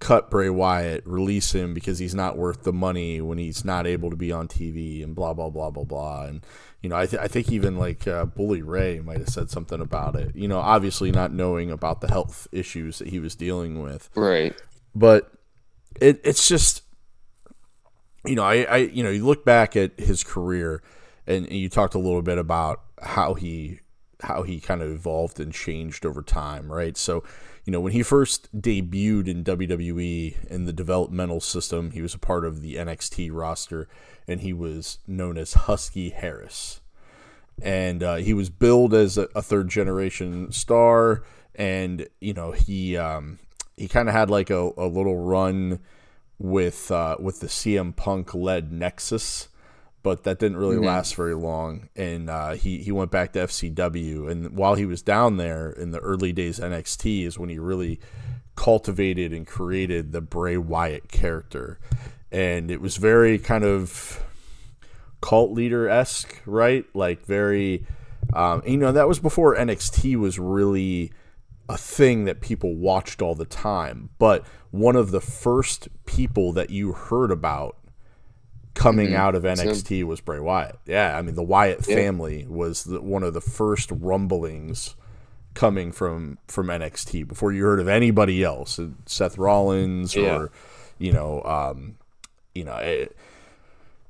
cut 0.00 0.30
Bray 0.30 0.48
Wyatt, 0.48 1.04
release 1.06 1.52
him 1.52 1.74
because 1.74 1.98
he's 1.98 2.14
not 2.14 2.36
worth 2.36 2.62
the 2.62 2.72
money 2.72 3.20
when 3.20 3.38
he's 3.38 3.64
not 3.64 3.86
able 3.86 4.10
to 4.10 4.16
be 4.16 4.30
on 4.30 4.46
TV 4.48 5.02
and 5.02 5.14
blah 5.14 5.34
blah 5.34 5.50
blah 5.50 5.70
blah 5.70 5.84
blah. 5.84 6.24
And 6.24 6.44
you 6.82 6.88
know, 6.88 6.96
I, 6.96 7.06
th- 7.06 7.20
I 7.20 7.26
think 7.26 7.50
even 7.50 7.76
like 7.76 8.06
uh, 8.06 8.24
Bully 8.24 8.62
Ray 8.62 9.00
might 9.00 9.18
have 9.18 9.28
said 9.28 9.50
something 9.50 9.80
about 9.80 10.14
it. 10.14 10.36
You 10.36 10.46
know, 10.46 10.58
obviously 10.58 11.10
not 11.10 11.32
knowing 11.32 11.70
about 11.72 12.00
the 12.00 12.08
health 12.08 12.46
issues 12.52 12.98
that 12.98 13.08
he 13.08 13.18
was 13.18 13.34
dealing 13.34 13.82
with, 13.82 14.08
Right. 14.14 14.54
but 14.94 15.32
it 16.00 16.20
it's 16.22 16.46
just 16.48 16.82
you 18.24 18.34
know, 18.34 18.44
I, 18.44 18.62
I 18.62 18.76
you 18.76 19.02
know, 19.02 19.10
you 19.10 19.24
look 19.26 19.44
back 19.44 19.76
at 19.76 19.98
his 19.98 20.22
career 20.22 20.82
and 21.26 21.50
you 21.50 21.68
talked 21.68 21.94
a 21.94 21.98
little 21.98 22.22
bit 22.22 22.38
about 22.38 22.80
how 23.02 23.34
he 23.34 23.80
how 24.22 24.42
he 24.42 24.60
kind 24.60 24.82
of 24.82 24.90
evolved 24.90 25.38
and 25.40 25.52
changed 25.52 26.04
over 26.04 26.22
time, 26.22 26.70
right? 26.70 26.96
So, 26.96 27.22
you 27.68 27.72
know, 27.72 27.80
when 27.80 27.92
he 27.92 28.02
first 28.02 28.48
debuted 28.58 29.28
in 29.28 29.44
WWE 29.44 30.46
in 30.46 30.64
the 30.64 30.72
developmental 30.72 31.38
system, 31.38 31.90
he 31.90 32.00
was 32.00 32.14
a 32.14 32.18
part 32.18 32.46
of 32.46 32.62
the 32.62 32.76
NXT 32.76 33.28
roster 33.30 33.90
and 34.26 34.40
he 34.40 34.54
was 34.54 35.00
known 35.06 35.36
as 35.36 35.52
Husky 35.52 36.08
Harris. 36.08 36.80
And 37.60 38.02
uh, 38.02 38.14
he 38.14 38.32
was 38.32 38.48
billed 38.48 38.94
as 38.94 39.18
a, 39.18 39.28
a 39.34 39.42
third 39.42 39.68
generation 39.68 40.50
star 40.50 41.24
and 41.56 42.08
you 42.20 42.32
know, 42.32 42.52
he 42.52 42.96
um 42.96 43.38
he 43.76 43.86
kind 43.86 44.08
of 44.08 44.14
had 44.14 44.30
like 44.30 44.48
a, 44.48 44.70
a 44.78 44.88
little 44.88 45.18
run 45.18 45.80
with 46.38 46.90
uh, 46.90 47.18
with 47.20 47.40
the 47.40 47.48
CM 47.48 47.94
Punk 47.94 48.32
led 48.32 48.72
Nexus, 48.72 49.48
but 50.02 50.24
that 50.24 50.38
didn't 50.38 50.56
really 50.56 50.78
last 50.78 51.14
very 51.14 51.34
long. 51.34 51.88
And 51.96 52.30
uh, 52.30 52.52
he 52.52 52.78
he 52.78 52.92
went 52.92 53.10
back 53.10 53.32
to 53.32 53.40
FCW, 53.40 54.30
and 54.30 54.56
while 54.56 54.74
he 54.74 54.86
was 54.86 55.02
down 55.02 55.36
there 55.36 55.70
in 55.70 55.90
the 55.90 55.98
early 55.98 56.32
days 56.32 56.58
NXT 56.58 57.24
is 57.24 57.38
when 57.38 57.48
he 57.48 57.58
really 57.58 58.00
cultivated 58.54 59.32
and 59.32 59.46
created 59.46 60.12
the 60.12 60.20
Bray 60.20 60.56
Wyatt 60.56 61.08
character, 61.08 61.78
and 62.30 62.70
it 62.70 62.80
was 62.80 62.96
very 62.96 63.38
kind 63.38 63.64
of 63.64 64.24
cult 65.20 65.52
leader 65.52 65.88
esque, 65.88 66.40
right? 66.46 66.84
Like 66.94 67.24
very, 67.26 67.86
um, 68.32 68.62
you 68.66 68.76
know, 68.76 68.92
that 68.92 69.08
was 69.08 69.18
before 69.18 69.56
NXT 69.56 70.16
was 70.16 70.38
really 70.38 71.12
a 71.68 71.76
thing 71.76 72.24
that 72.24 72.40
people 72.40 72.74
watched 72.74 73.20
all 73.20 73.34
the 73.34 73.44
time. 73.44 74.10
But 74.18 74.46
one 74.70 74.96
of 74.96 75.10
the 75.10 75.20
first 75.20 75.88
people 76.06 76.52
that 76.52 76.70
you 76.70 76.92
heard 76.92 77.30
about 77.30 77.76
coming 78.78 79.14
out 79.14 79.34
of 79.34 79.42
NXT 79.42 80.04
was 80.04 80.20
Bray 80.20 80.40
Wyatt. 80.40 80.78
Yeah, 80.86 81.16
I 81.18 81.22
mean 81.22 81.34
the 81.34 81.42
Wyatt 81.42 81.86
Yeah. 81.88 81.94
family 81.96 82.46
was 82.48 82.84
the, 82.84 83.00
one 83.00 83.22
of 83.22 83.34
the 83.34 83.40
first 83.40 83.90
rumblings 83.92 84.94
coming 85.54 85.90
from 85.92 86.38
from 86.46 86.68
NXT 86.68 87.26
before 87.26 87.52
you 87.52 87.64
heard 87.64 87.80
of 87.80 87.88
anybody 87.88 88.42
else, 88.44 88.78
Seth 89.06 89.36
Rollins 89.38 90.14
Yeah. 90.14 90.36
or 90.36 90.50
you 90.98 91.12
know, 91.12 91.42
um, 91.42 91.96
you 92.54 92.64
know. 92.64 92.74
eh, 92.76 93.06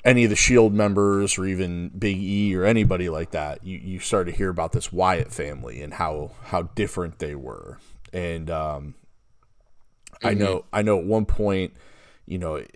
any 0.04 0.24
of 0.24 0.30
the 0.30 0.36
Shield 0.36 0.72
members 0.72 1.36
or 1.38 1.44
even 1.44 1.88
Big 1.90 2.16
E 2.16 2.54
or 2.56 2.64
anybody 2.64 3.08
like 3.10 3.32
that, 3.32 3.62
you, 3.64 3.76
you 3.78 3.98
start 3.98 4.26
to 4.26 4.32
hear 4.32 4.48
about 4.48 4.72
this 4.72 4.90
Wyatt 4.92 5.32
family 5.32 5.82
and 5.82 5.92
how 5.94 6.30
how 6.44 6.62
different 6.62 7.18
they 7.18 7.34
were. 7.34 7.78
And 8.12 8.48
um, 8.50 8.94
I 10.22 10.34
know 10.34 10.64
I 10.72 10.82
know 10.82 10.98
at 10.98 11.04
one 11.04 11.26
point, 11.26 11.74
you 12.26 12.38
know, 12.38 12.54
eh, 12.56 12.66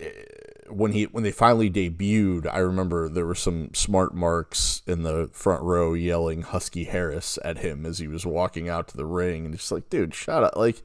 when 0.74 0.92
he 0.92 1.04
when 1.04 1.24
they 1.24 1.32
finally 1.32 1.70
debuted, 1.70 2.52
I 2.52 2.58
remember 2.58 3.08
there 3.08 3.26
were 3.26 3.34
some 3.34 3.72
smart 3.74 4.14
marks 4.14 4.82
in 4.86 5.02
the 5.02 5.28
front 5.32 5.62
row 5.62 5.94
yelling 5.94 6.42
Husky 6.42 6.84
Harris 6.84 7.38
at 7.44 7.58
him 7.58 7.86
as 7.86 7.98
he 7.98 8.08
was 8.08 8.26
walking 8.26 8.68
out 8.68 8.88
to 8.88 8.96
the 8.96 9.06
ring, 9.06 9.46
and 9.46 9.54
just 9.56 9.72
like, 9.72 9.88
dude, 9.90 10.14
shut 10.14 10.42
up, 10.42 10.56
like, 10.56 10.82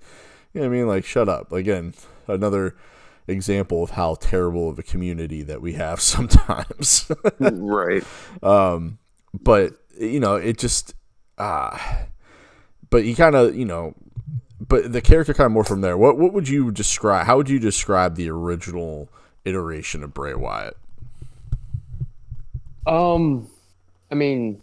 you 0.53 0.61
know 0.61 0.67
what 0.67 0.75
I 0.75 0.77
mean, 0.77 0.87
like, 0.87 1.05
shut 1.05 1.29
up. 1.29 1.51
Again, 1.51 1.93
another 2.27 2.75
example 3.27 3.83
of 3.83 3.91
how 3.91 4.15
terrible 4.15 4.69
of 4.69 4.79
a 4.79 4.83
community 4.83 5.43
that 5.43 5.61
we 5.61 5.73
have 5.73 6.01
sometimes. 6.01 7.11
right. 7.39 8.03
Um, 8.43 8.99
but 9.33 9.73
you 9.99 10.19
know, 10.19 10.35
it 10.35 10.57
just, 10.57 10.93
uh, 11.37 11.77
but 12.89 13.03
he 13.03 13.15
kind 13.15 13.35
of, 13.35 13.55
you 13.55 13.65
know, 13.65 13.95
but 14.59 14.91
the 14.91 15.01
character 15.01 15.33
kind 15.33 15.47
of 15.47 15.51
more 15.51 15.63
from 15.63 15.81
there. 15.81 15.97
What 15.97 16.17
what 16.17 16.33
would 16.33 16.49
you 16.49 16.71
describe? 16.71 17.25
How 17.25 17.37
would 17.37 17.49
you 17.49 17.59
describe 17.59 18.15
the 18.15 18.29
original 18.29 19.09
iteration 19.47 20.03
of 20.03 20.13
Bray 20.13 20.33
Wyatt? 20.33 20.77
Um, 22.85 23.49
I 24.11 24.15
mean, 24.15 24.61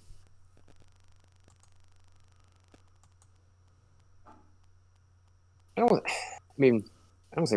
I 5.77 5.81
don't. 5.81 6.03
I 6.07 6.59
mean, 6.59 6.85
I 7.33 7.37
don't 7.37 7.47
say 7.47 7.57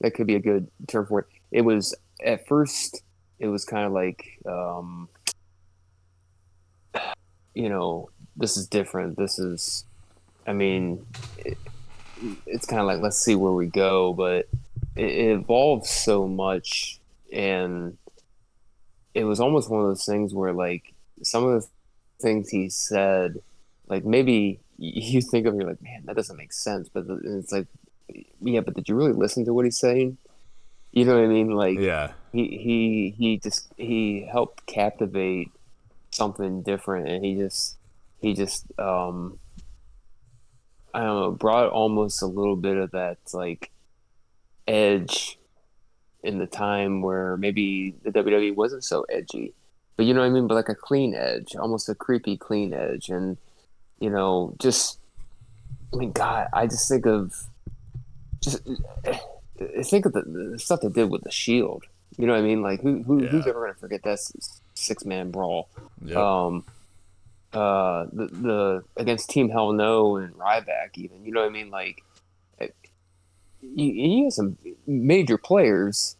that 0.00 0.14
could 0.14 0.26
be 0.26 0.34
a 0.34 0.40
good 0.40 0.68
term 0.88 1.06
for 1.06 1.20
it. 1.20 1.26
It 1.52 1.62
was 1.62 1.94
at 2.24 2.46
first. 2.46 3.02
It 3.38 3.48
was 3.48 3.64
kind 3.64 3.86
of 3.86 3.92
like, 3.92 4.38
um, 4.46 5.08
you 7.54 7.68
know, 7.68 8.10
this 8.36 8.56
is 8.56 8.66
different. 8.66 9.16
This 9.16 9.38
is, 9.38 9.84
I 10.46 10.52
mean, 10.52 11.06
it, 11.38 11.56
it's 12.46 12.66
kind 12.66 12.80
of 12.80 12.86
like 12.86 13.00
let's 13.00 13.18
see 13.18 13.34
where 13.34 13.52
we 13.52 13.66
go, 13.66 14.12
but 14.12 14.48
it, 14.96 15.38
evolved 15.38 15.86
so 15.86 16.26
much, 16.26 17.00
and 17.32 17.96
it 19.14 19.24
was 19.24 19.40
almost 19.40 19.70
one 19.70 19.82
of 19.82 19.88
those 19.88 20.04
things 20.04 20.34
where 20.34 20.52
like 20.52 20.92
some 21.22 21.44
of 21.44 21.62
the 21.62 21.68
things 22.20 22.48
he 22.48 22.68
said, 22.68 23.40
like 23.88 24.04
maybe 24.04 24.60
you 24.78 25.20
think 25.20 25.46
of 25.46 25.54
it, 25.54 25.58
you're 25.58 25.68
like, 25.68 25.82
man, 25.82 26.02
that 26.06 26.16
doesn't 26.16 26.36
make 26.36 26.52
sense, 26.52 26.88
but 26.88 27.06
it's 27.24 27.52
like, 27.52 27.66
yeah, 28.40 28.60
but 28.60 28.74
did 28.74 28.88
you 28.88 28.94
really 28.94 29.12
listen 29.12 29.44
to 29.44 29.54
what 29.54 29.64
he's 29.64 29.78
saying? 29.78 30.16
You 30.92 31.04
know 31.04 31.14
what 31.14 31.24
I 31.24 31.28
mean? 31.28 31.50
Like, 31.50 31.78
yeah, 31.78 32.12
he 32.32 32.58
he 32.58 33.14
he 33.16 33.38
just 33.38 33.72
he 33.76 34.26
helped 34.30 34.66
captivate 34.66 35.50
something 36.10 36.62
different, 36.62 37.08
and 37.08 37.24
he 37.24 37.36
just 37.36 37.76
he 38.20 38.34
just 38.34 38.66
um 38.78 39.38
I 40.92 41.00
don't 41.00 41.20
know 41.20 41.30
brought 41.30 41.70
almost 41.70 42.22
a 42.22 42.26
little 42.26 42.56
bit 42.56 42.76
of 42.76 42.90
that 42.90 43.18
like 43.32 43.70
edge 44.70 45.38
in 46.22 46.38
the 46.38 46.46
time 46.46 47.02
where 47.02 47.36
maybe 47.36 47.94
the 48.02 48.10
WWE 48.10 48.54
wasn't 48.54 48.84
so 48.84 49.04
edgy, 49.08 49.54
but 49.96 50.06
you 50.06 50.14
know 50.14 50.20
what 50.20 50.26
I 50.26 50.30
mean? 50.30 50.46
But 50.46 50.54
like 50.54 50.68
a 50.68 50.74
clean 50.74 51.14
edge, 51.14 51.56
almost 51.56 51.88
a 51.88 51.94
creepy 51.94 52.36
clean 52.36 52.72
edge, 52.72 53.08
and 53.08 53.36
you 53.98 54.10
know, 54.10 54.54
just 54.58 54.98
I 55.92 55.96
mean, 55.96 56.12
God, 56.12 56.48
I 56.52 56.66
just 56.66 56.88
think 56.88 57.06
of 57.06 57.34
just 58.40 58.62
think 59.84 60.06
of 60.06 60.12
the, 60.12 60.22
the 60.22 60.58
stuff 60.58 60.80
they 60.80 60.88
did 60.88 61.10
with 61.10 61.22
the 61.22 61.30
Shield. 61.30 61.84
You 62.16 62.26
know 62.26 62.32
what 62.32 62.40
I 62.40 62.42
mean? 62.42 62.62
Like 62.62 62.80
who, 62.80 63.02
who 63.02 63.22
yeah. 63.22 63.28
who's 63.28 63.46
ever 63.46 63.60
gonna 63.60 63.74
forget 63.74 64.02
that 64.04 64.18
six 64.74 65.04
man 65.04 65.30
brawl? 65.30 65.68
Yep. 66.04 66.16
Um, 66.16 66.64
uh, 67.52 68.06
the 68.12 68.26
the 68.26 68.84
against 68.96 69.30
Team 69.30 69.48
Hell 69.48 69.72
No 69.72 70.16
and 70.16 70.34
Ryback, 70.34 70.96
even. 70.96 71.24
You 71.24 71.32
know 71.32 71.40
what 71.40 71.48
I 71.48 71.52
mean? 71.52 71.70
Like 71.70 72.02
you, 73.62 73.86
you 73.86 74.24
have 74.24 74.32
some 74.32 74.58
major 74.86 75.38
players, 75.38 76.16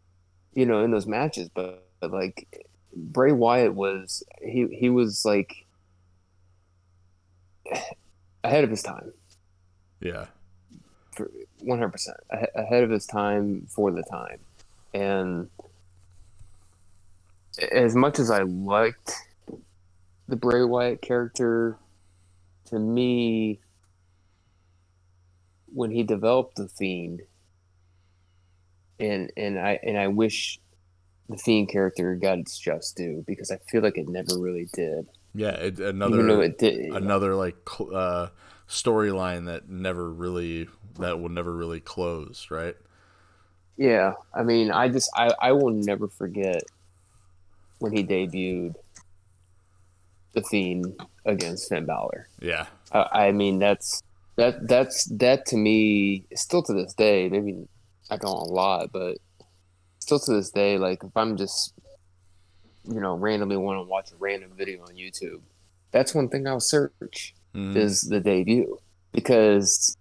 you 0.54 0.66
know, 0.66 0.82
in 0.82 0.90
those 0.90 1.06
matches, 1.06 1.48
but, 1.54 1.86
but 2.00 2.10
like 2.10 2.66
Bray 2.94 3.32
Wyatt 3.32 3.74
was 3.74 4.24
he 4.42 4.66
he 4.66 4.88
was 4.90 5.24
like 5.24 5.64
ahead 8.42 8.64
of 8.64 8.70
his 8.70 8.82
time. 8.82 9.12
Yeah. 10.00 10.26
One 11.60 11.78
hundred 11.78 11.92
percent 11.92 12.16
ahead 12.30 12.82
of 12.82 12.90
his 12.90 13.06
time 13.06 13.66
for 13.68 13.90
the 13.90 14.02
time, 14.02 14.38
and 14.94 15.50
as 17.70 17.94
much 17.94 18.18
as 18.18 18.30
I 18.30 18.42
liked 18.42 19.12
the 20.26 20.36
Bray 20.36 20.64
Wyatt 20.64 21.02
character, 21.02 21.76
to 22.66 22.78
me, 22.78 23.60
when 25.74 25.90
he 25.90 26.02
developed 26.02 26.56
the 26.56 26.68
Fiend, 26.68 27.22
and 29.00 29.32
and 29.36 29.58
I 29.58 29.78
and 29.82 29.98
I 29.98 30.08
wish 30.08 30.58
the 31.28 31.36
Fiend 31.36 31.68
character 31.68 32.14
got 32.16 32.38
its 32.38 32.58
just 32.58 32.96
due 32.96 33.24
because 33.26 33.50
I 33.50 33.58
feel 33.70 33.82
like 33.82 33.96
it 33.96 34.08
never 34.08 34.38
really 34.38 34.68
did. 34.72 35.06
Yeah, 35.34 35.50
it, 35.50 35.78
another 35.78 36.42
it 36.42 36.58
did, 36.58 36.92
another 36.94 37.34
like 37.34 37.56
uh, 37.80 38.28
storyline 38.68 39.46
that 39.46 39.68
never 39.68 40.10
really 40.10 40.68
that 40.98 41.20
will 41.20 41.28
never 41.28 41.54
really 41.54 41.80
close, 41.80 42.48
right? 42.50 42.76
Yeah, 43.76 44.14
I 44.34 44.42
mean, 44.42 44.70
I 44.70 44.88
just 44.88 45.10
I 45.14 45.32
I 45.40 45.52
will 45.52 45.70
never 45.70 46.08
forget 46.08 46.62
when 47.78 47.92
he 47.92 48.04
debuted 48.04 48.74
the 50.32 50.42
Fiend 50.42 51.00
against 51.24 51.68
Finn 51.68 51.86
Balor. 51.86 52.28
Yeah, 52.40 52.66
I, 52.92 53.28
I 53.28 53.32
mean 53.32 53.60
that's 53.60 54.02
that 54.36 54.66
that's 54.66 55.04
that 55.04 55.46
to 55.46 55.56
me 55.56 56.24
still 56.34 56.62
to 56.62 56.72
this 56.72 56.94
day 56.94 57.28
maybe 57.28 57.68
I 58.10 58.16
don't 58.16 58.30
a 58.30 58.44
lot, 58.44 58.92
but 58.92 59.18
still 59.98 60.18
to 60.18 60.32
this 60.32 60.50
day, 60.50 60.78
like 60.78 61.04
if 61.04 61.16
I'm 61.16 61.36
just 61.36 61.74
you 62.84 63.00
know 63.00 63.14
randomly 63.14 63.56
want 63.56 63.78
to 63.78 63.88
watch 63.88 64.10
a 64.12 64.16
random 64.18 64.52
video 64.56 64.82
on 64.82 64.94
YouTube, 64.94 65.40
that's 65.92 66.14
one 66.14 66.28
thing 66.28 66.46
I'll 66.46 66.60
search 66.60 67.34
mm. 67.54 67.76
is 67.76 68.02
the 68.02 68.20
debut 68.20 68.78
because 69.12 69.96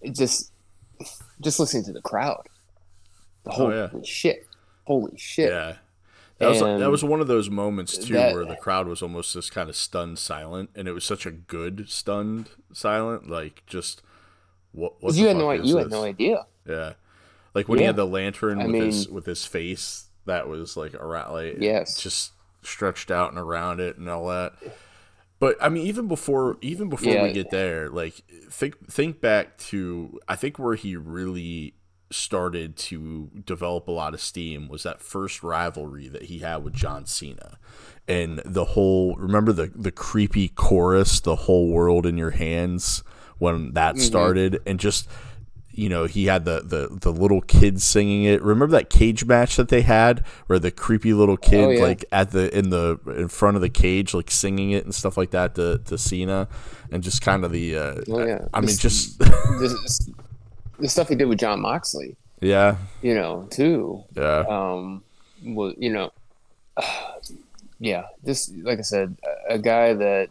it 0.00 0.14
just 0.14 0.52
just 1.40 1.60
listening 1.60 1.84
to 1.84 1.92
the 1.92 2.02
crowd, 2.02 2.46
the 3.44 3.50
whole 3.50 3.72
oh, 3.72 3.90
yeah. 3.94 4.02
shit, 4.02 4.46
holy 4.84 5.16
shit, 5.16 5.50
yeah. 5.50 5.76
That 6.38 6.48
was, 6.48 6.60
that 6.60 6.90
was 6.90 7.04
one 7.04 7.20
of 7.20 7.28
those 7.28 7.48
moments 7.48 7.96
too 7.96 8.14
that, 8.14 8.34
where 8.34 8.44
the 8.44 8.56
crowd 8.56 8.88
was 8.88 9.00
almost 9.00 9.32
just 9.32 9.52
kind 9.52 9.68
of 9.68 9.76
stunned 9.76 10.18
silent, 10.18 10.70
and 10.74 10.88
it 10.88 10.92
was 10.92 11.04
such 11.04 11.24
a 11.24 11.30
good 11.30 11.88
stunned 11.88 12.50
silent, 12.72 13.30
like 13.30 13.62
just 13.66 14.02
what? 14.72 15.00
what 15.00 15.14
you 15.14 15.28
had 15.28 15.36
no 15.36 15.52
you 15.52 15.62
this? 15.62 15.84
had 15.84 15.90
no 15.90 16.02
idea. 16.02 16.46
Yeah, 16.66 16.94
like 17.54 17.68
when 17.68 17.78
yeah. 17.78 17.82
he 17.82 17.86
had 17.86 17.96
the 17.96 18.06
lantern 18.06 18.60
I 18.60 18.64
with 18.64 18.72
mean, 18.72 18.84
his 18.84 19.08
with 19.08 19.26
his 19.26 19.44
face 19.44 20.06
that 20.26 20.48
was 20.48 20.76
like 20.76 20.94
around, 20.94 21.32
like 21.32 21.56
yes, 21.58 22.00
just 22.00 22.32
stretched 22.62 23.10
out 23.10 23.30
and 23.30 23.38
around 23.38 23.80
it 23.80 23.98
and 23.98 24.08
all 24.08 24.28
that. 24.28 24.54
But 25.38 25.56
I 25.60 25.68
mean, 25.68 25.86
even 25.86 26.06
before 26.06 26.56
even 26.60 26.88
before 26.88 27.12
yeah. 27.12 27.24
we 27.24 27.32
get 27.32 27.50
there, 27.50 27.88
like 27.88 28.22
think 28.50 28.88
think 28.88 29.20
back 29.20 29.58
to 29.58 30.20
I 30.28 30.36
think 30.36 30.58
where 30.58 30.76
he 30.76 30.96
really 30.96 31.74
started 32.12 32.76
to 32.76 33.30
develop 33.44 33.88
a 33.88 33.90
lot 33.90 34.14
of 34.14 34.20
steam 34.20 34.68
was 34.68 34.82
that 34.82 35.00
first 35.00 35.42
rivalry 35.42 36.08
that 36.08 36.24
he 36.24 36.38
had 36.38 36.58
with 36.58 36.74
John 36.74 37.06
Cena. 37.06 37.58
And 38.06 38.40
the 38.44 38.66
whole 38.66 39.16
remember 39.16 39.52
the 39.52 39.72
the 39.74 39.90
creepy 39.90 40.48
chorus, 40.48 41.18
the 41.20 41.36
whole 41.36 41.68
world 41.68 42.06
in 42.06 42.16
your 42.16 42.30
hands 42.30 43.02
when 43.38 43.72
that 43.72 43.96
mm-hmm. 43.96 44.04
started 44.04 44.60
and 44.64 44.78
just 44.78 45.08
you 45.74 45.88
know 45.88 46.04
he 46.04 46.26
had 46.26 46.44
the, 46.44 46.60
the 46.60 46.88
the 47.00 47.10
little 47.10 47.40
kids 47.40 47.82
singing 47.84 48.24
it. 48.24 48.42
Remember 48.42 48.76
that 48.76 48.90
cage 48.90 49.24
match 49.24 49.56
that 49.56 49.68
they 49.68 49.82
had 49.82 50.20
where 50.46 50.58
the 50.58 50.70
creepy 50.70 51.14
little 51.14 51.36
kid 51.36 51.64
oh, 51.64 51.70
yeah. 51.70 51.82
like 51.82 52.04
at 52.12 52.30
the 52.30 52.56
in 52.56 52.70
the 52.70 52.98
in 53.06 53.28
front 53.28 53.56
of 53.56 53.62
the 53.62 53.70
cage 53.70 54.14
like 54.14 54.30
singing 54.30 54.70
it 54.70 54.84
and 54.84 54.94
stuff 54.94 55.16
like 55.16 55.30
that 55.30 55.54
to, 55.54 55.78
to 55.86 55.96
Cena 55.96 56.48
and 56.90 57.02
just 57.02 57.22
kind 57.22 57.44
of 57.44 57.52
the 57.52 57.76
uh, 57.76 58.00
oh, 58.08 58.26
yeah. 58.26 58.46
I, 58.52 58.58
I 58.58 58.60
mean 58.60 58.76
just 58.76 59.18
the 59.18 60.08
stuff 60.84 61.08
he 61.08 61.14
did 61.14 61.26
with 61.26 61.38
Jon 61.38 61.60
Moxley. 61.60 62.16
Yeah. 62.40 62.76
You 63.00 63.14
know 63.14 63.48
too. 63.50 64.04
Yeah. 64.14 64.44
Um 64.48 65.02
well 65.44 65.72
you 65.76 65.92
know 65.92 66.12
uh, 66.76 67.12
yeah 67.78 68.04
just 68.24 68.54
like 68.58 68.78
I 68.78 68.82
said 68.82 69.16
a 69.48 69.58
guy 69.58 69.94
that 69.94 70.28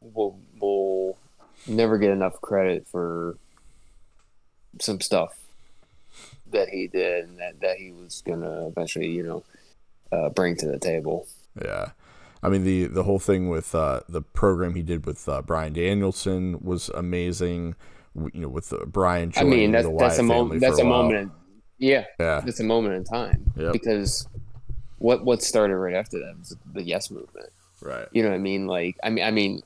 will 0.00 0.38
will 0.58 1.16
never 1.68 1.98
get 1.98 2.10
enough 2.10 2.40
credit 2.40 2.86
for 2.88 3.36
some 4.80 5.00
stuff 5.00 5.38
that 6.50 6.68
he 6.68 6.86
did 6.86 7.24
and 7.24 7.38
that, 7.38 7.60
that 7.60 7.76
he 7.76 7.92
was 7.92 8.22
gonna 8.24 8.68
eventually, 8.68 9.08
you 9.08 9.22
know, 9.22 9.44
uh, 10.12 10.28
bring 10.30 10.56
to 10.56 10.66
the 10.66 10.78
table. 10.78 11.26
Yeah. 11.62 11.90
I 12.42 12.48
mean 12.48 12.64
the 12.64 12.86
the 12.86 13.02
whole 13.02 13.18
thing 13.18 13.48
with 13.48 13.74
uh, 13.74 14.00
the 14.08 14.22
program 14.22 14.74
he 14.74 14.82
did 14.82 15.06
with 15.06 15.28
uh, 15.28 15.42
Bryan 15.42 15.72
Danielson 15.72 16.62
was 16.62 16.88
amazing. 16.90 17.74
You 18.14 18.40
know, 18.42 18.48
with 18.48 18.72
uh, 18.72 18.84
Bryan. 18.86 19.32
I 19.36 19.44
mean, 19.44 19.72
that's 19.72 19.88
that's 19.98 20.18
a 20.18 20.22
moment. 20.22 20.60
That's 20.60 20.78
a, 20.78 20.82
a 20.82 20.86
moment. 20.86 21.18
In, 21.18 21.30
yeah, 21.78 22.04
yeah, 22.18 22.40
that's 22.40 22.60
a 22.60 22.64
moment 22.64 22.94
in 22.94 23.04
time 23.04 23.52
yep. 23.56 23.72
because 23.72 24.26
what 24.98 25.24
what 25.24 25.42
started 25.42 25.76
right 25.76 25.94
after 25.94 26.18
that 26.18 26.38
was 26.38 26.56
the 26.72 26.82
Yes 26.82 27.10
movement. 27.10 27.50
Right. 27.80 28.08
You 28.12 28.22
know 28.22 28.30
what 28.30 28.36
I 28.36 28.38
mean? 28.38 28.66
Like, 28.66 28.96
I 29.02 29.10
mean, 29.10 29.24
I 29.24 29.30
mean, 29.30 29.62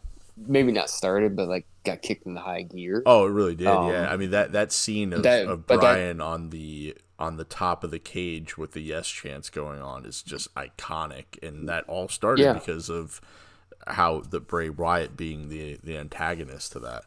maybe 0.46 0.72
not 0.72 0.90
started, 0.90 1.36
but 1.36 1.48
like 1.48 1.66
got 1.84 2.02
kicked 2.02 2.26
in 2.26 2.34
the 2.34 2.40
high 2.40 2.62
gear. 2.62 3.02
Oh, 3.06 3.26
it 3.26 3.30
really 3.30 3.54
did. 3.54 3.66
Um, 3.66 3.88
yeah, 3.88 4.10
I 4.10 4.16
mean 4.16 4.30
that 4.30 4.52
that 4.52 4.72
scene 4.72 5.12
of, 5.12 5.22
that- 5.22 5.46
of 5.46 5.66
but 5.66 5.76
that- 5.76 5.80
Bryan 5.94 6.20
on 6.20 6.50
the 6.50 6.96
on 7.18 7.36
the 7.36 7.44
top 7.44 7.84
of 7.84 7.90
the 7.90 7.98
cage 7.98 8.56
with 8.56 8.72
the 8.72 8.80
yes 8.80 9.06
chants 9.06 9.50
going 9.50 9.80
on 9.82 10.06
is 10.06 10.22
just 10.22 10.52
iconic, 10.54 11.42
and 11.42 11.68
that 11.68 11.84
all 11.86 12.08
started 12.08 12.42
Yeah. 12.42 12.54
because 12.54 12.88
of 12.88 13.20
how 13.86 14.20
the 14.20 14.40
Bray 14.40 14.68
Wyatt 14.70 15.16
being 15.16 15.48
the 15.48 15.78
the 15.82 15.96
antagonist 15.98 16.72
to 16.72 16.78
that. 16.80 17.04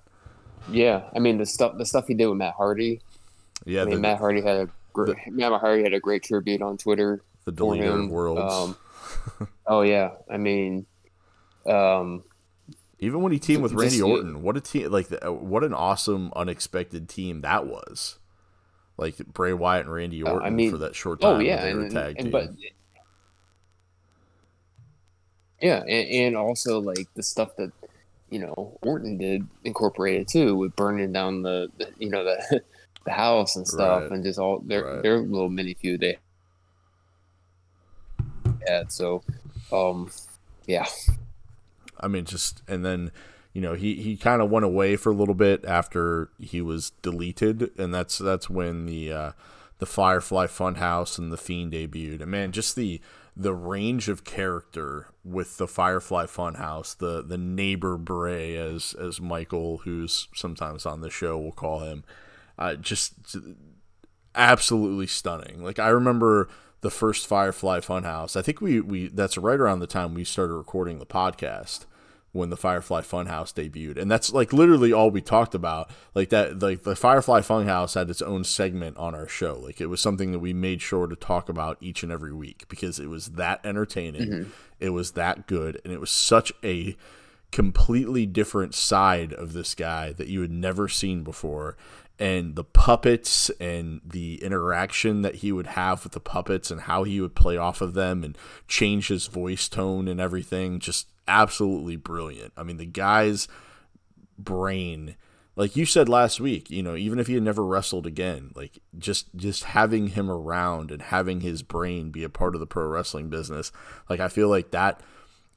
Yeah, 0.69 1.03
I 1.15 1.19
mean 1.19 1.37
the 1.37 1.45
stuff 1.45 1.77
the 1.77 1.85
stuff 1.85 2.07
he 2.07 2.13
did 2.13 2.27
with 2.27 2.37
Matt 2.37 2.53
Hardy. 2.55 3.01
Yeah, 3.65 3.81
I 3.81 3.85
mean 3.85 3.95
the, 3.95 4.01
Matt 4.01 4.19
Hardy 4.19 4.41
had 4.41 4.57
a 4.57 4.69
great, 4.93 5.15
Matt 5.27 5.51
Hardy 5.59 5.83
had 5.83 5.93
a 5.93 5.99
great 5.99 6.23
tribute 6.23 6.61
on 6.61 6.77
Twitter 6.77 7.21
the 7.45 7.51
deleter 7.51 8.03
of 8.03 8.09
worlds. 8.09 8.53
Um, 9.41 9.47
oh 9.67 9.81
yeah, 9.81 10.11
I 10.29 10.37
mean, 10.37 10.85
um, 11.65 12.23
Even 12.99 13.21
when 13.21 13.31
he 13.33 13.39
teamed 13.39 13.63
with 13.63 13.73
Randy. 13.73 14.01
Orton, 14.01 14.41
what 14.43 14.55
a 14.55 14.61
team! 14.61 14.89
Like 14.91 15.07
uh, 15.25 15.31
what 15.33 15.63
an 15.63 15.73
awesome, 15.73 16.31
unexpected 16.35 17.09
team 17.09 17.41
that 17.41 17.65
was. 17.67 18.17
Like 18.97 19.17
Bray 19.17 19.53
Wyatt 19.53 19.85
and 19.85 19.93
Randy 19.93 20.23
Uh, 20.23 20.31
Orton 20.31 20.47
I 20.47 20.49
mean- 20.51 20.71
for 20.71 20.77
that 20.77 20.95
short 20.95 21.19
time. 21.21 21.37
oh 21.37 21.39
yeah, 21.39 21.65
and, 21.65 21.91
tag 21.91 22.15
and 22.17 22.25
team. 22.25 22.31
but 22.31 22.49
yeah, 25.61 25.79
and, 25.81 26.09
and 26.09 26.37
also 26.37 26.79
like 26.79 27.07
the 27.15 27.23
stuff 27.23 27.55
that 27.57 27.71
you 28.29 28.39
know 28.39 28.77
Orton 28.83 29.17
did 29.17 29.47
incorporated 29.63 30.27
too 30.27 30.55
with 30.55 30.75
burning 30.75 31.11
down 31.11 31.41
the, 31.41 31.69
the 31.77 31.89
you 31.97 32.09
know 32.09 32.23
the 32.23 32.61
the 33.05 33.11
house 33.11 33.55
and 33.55 33.67
stuff 33.67 34.03
Right. 34.03 34.11
and 34.11 34.23
just 34.23 34.39
all 34.39 34.59
their 34.59 34.83
Right. 34.85 35.01
their 35.03 35.19
little 35.19 35.49
mini 35.49 35.73
feud 35.73 36.01
they 36.01 36.17
had. 38.67 38.91
So, 38.91 39.23
um, 39.71 40.09
yeah, 40.67 40.85
I 42.03 42.07
mean, 42.07 42.25
just 42.25 42.61
and 42.67 42.85
then 42.85 43.11
you 43.53 43.61
know 43.61 43.73
he 43.73 43.95
he 43.95 44.17
kind 44.17 44.41
of 44.41 44.49
went 44.49 44.65
away 44.65 44.95
for 44.95 45.11
a 45.11 45.15
little 45.15 45.35
bit 45.35 45.63
after 45.65 46.29
he 46.39 46.61
was 46.61 46.91
deleted, 47.01 47.71
and 47.79 47.93
that's 47.93 48.17
that's 48.17 48.49
when 48.49 48.85
the 48.85 49.11
uh, 49.11 49.31
the 49.79 49.85
Firefly 49.85 50.47
Funhouse 50.47 51.17
and 51.17 51.31
the 51.31 51.37
Fiend 51.37 51.73
debuted. 51.73 52.21
And 52.21 52.31
man, 52.31 52.51
just 52.51 52.75
the 52.75 53.01
the 53.35 53.53
range 53.53 54.09
of 54.09 54.23
character 54.23 55.07
with 55.23 55.57
the 55.57 55.67
Firefly 55.67 56.25
Funhouse, 56.25 56.97
the 56.97 57.21
the 57.23 57.37
neighbor 57.37 57.97
Bray 57.97 58.55
as 58.55 58.93
as 58.93 59.19
Michael, 59.19 59.79
who's 59.79 60.27
sometimes 60.33 60.85
on 60.85 61.01
the 61.01 61.09
show, 61.09 61.37
we'll 61.37 61.51
call 61.51 61.79
him, 61.79 62.03
uh, 62.57 62.75
just 62.75 63.37
absolutely 64.35 65.07
stunning. 65.07 65.63
Like 65.63 65.79
I 65.79 65.89
remember 65.89 66.49
the 66.81 66.91
first 66.91 67.27
Firefly 67.27 67.79
Funhouse. 67.79 68.35
I 68.35 68.41
think 68.41 68.61
we 68.61 68.79
we 68.81 69.07
that's 69.07 69.37
right 69.37 69.59
around 69.59 69.79
the 69.79 69.87
time 69.87 70.13
we 70.13 70.23
started 70.23 70.53
recording 70.53 70.99
the 70.99 71.05
podcast 71.05 71.85
when 72.33 72.49
the 72.49 72.57
Firefly 72.57 73.01
Funhouse 73.01 73.53
debuted. 73.53 73.97
And 73.97 74.11
that's 74.11 74.33
like 74.33 74.51
literally 74.51 74.91
all 74.91 75.11
we 75.11 75.21
talked 75.21 75.55
about. 75.55 75.89
Like 76.13 76.29
that 76.29 76.61
like 76.61 76.83
the 76.83 76.95
Firefly 76.95 77.39
Funhouse 77.39 77.93
had 77.93 78.09
its 78.09 78.21
own 78.21 78.43
segment 78.43 78.97
on 78.97 79.15
our 79.15 79.27
show. 79.27 79.59
Like 79.59 79.79
it 79.79 79.85
was 79.85 80.01
something 80.01 80.31
that 80.33 80.39
we 80.39 80.51
made 80.51 80.81
sure 80.81 81.07
to 81.07 81.15
talk 81.15 81.47
about 81.47 81.77
each 81.79 82.03
and 82.03 82.11
every 82.11 82.33
week 82.33 82.65
because 82.67 82.99
it 82.99 83.07
was 83.07 83.27
that 83.33 83.65
entertaining. 83.65 84.29
Mm-hmm. 84.29 84.49
It 84.79 84.89
was 84.89 85.11
that 85.11 85.47
good 85.47 85.79
and 85.85 85.93
it 85.93 86.01
was 86.01 86.11
such 86.11 86.51
a 86.63 86.97
completely 87.51 88.25
different 88.25 88.73
side 88.73 89.31
of 89.31 89.53
this 89.53 89.75
guy 89.75 90.11
that 90.11 90.27
you 90.27 90.41
had 90.41 90.51
never 90.51 90.87
seen 90.87 91.23
before 91.23 91.77
and 92.17 92.55
the 92.55 92.63
puppets 92.63 93.49
and 93.59 94.01
the 94.03 94.41
interaction 94.43 95.21
that 95.21 95.35
he 95.35 95.51
would 95.51 95.67
have 95.67 96.03
with 96.03 96.13
the 96.13 96.19
puppets 96.19 96.71
and 96.71 96.81
how 96.81 97.03
he 97.03 97.21
would 97.21 97.35
play 97.35 97.57
off 97.57 97.81
of 97.81 97.93
them 97.93 98.23
and 98.23 98.37
change 98.67 99.07
his 99.07 99.27
voice 99.27 99.67
tone 99.67 100.07
and 100.07 100.19
everything 100.19 100.79
just 100.79 101.07
absolutely 101.27 101.95
brilliant. 101.95 102.53
I 102.57 102.63
mean 102.63 102.77
the 102.77 102.85
guy's 102.85 103.47
brain 104.37 105.15
like 105.55 105.75
you 105.75 105.85
said 105.85 106.09
last 106.09 106.39
week 106.39 106.69
you 106.69 106.81
know 106.81 106.95
even 106.95 107.19
if 107.19 107.27
he 107.27 107.35
had 107.35 107.43
never 107.43 107.63
wrestled 107.63 108.07
again 108.07 108.51
like 108.55 108.79
just 108.97 109.33
just 109.35 109.63
having 109.65 110.07
him 110.07 110.29
around 110.29 110.91
and 110.91 111.01
having 111.01 111.41
his 111.41 111.61
brain 111.61 112.09
be 112.09 112.23
a 112.23 112.29
part 112.29 112.55
of 112.55 112.59
the 112.59 112.67
pro 112.67 112.87
wrestling 112.87 113.29
business 113.29 113.71
like 114.09 114.19
i 114.19 114.27
feel 114.27 114.49
like 114.49 114.71
that 114.71 115.01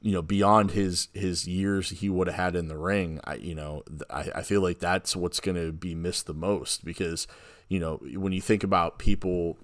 you 0.01 0.11
know 0.11 0.21
beyond 0.21 0.71
his 0.71 1.07
his 1.13 1.47
years 1.47 1.89
he 1.89 2.09
would 2.09 2.27
have 2.27 2.35
had 2.35 2.55
in 2.55 2.67
the 2.67 2.77
ring 2.77 3.19
i 3.23 3.35
you 3.35 3.55
know 3.55 3.83
i, 4.09 4.29
I 4.35 4.41
feel 4.43 4.61
like 4.61 4.79
that's 4.79 5.15
what's 5.15 5.39
going 5.39 5.55
to 5.55 5.71
be 5.71 5.95
missed 5.95 6.27
the 6.27 6.33
most 6.33 6.85
because 6.85 7.27
you 7.67 7.79
know 7.79 7.97
when 8.15 8.33
you 8.33 8.41
think 8.41 8.63
about 8.63 8.99
people 8.99 9.57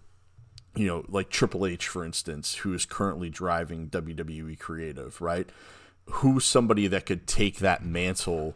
you 0.76 0.88
know 0.88 1.06
like 1.08 1.30
triple 1.30 1.68
h 1.68 1.88
for 1.88 2.04
instance 2.04 2.56
who 2.56 2.74
is 2.74 2.86
currently 2.86 3.30
driving 3.30 3.89
wwe 3.89 4.58
creative 4.58 5.22
right 5.22 5.50
who's 6.06 6.46
somebody 6.46 6.88
that 6.88 7.06
could 7.06 7.28
take 7.28 7.60
that 7.60 7.84
mantle 7.86 8.56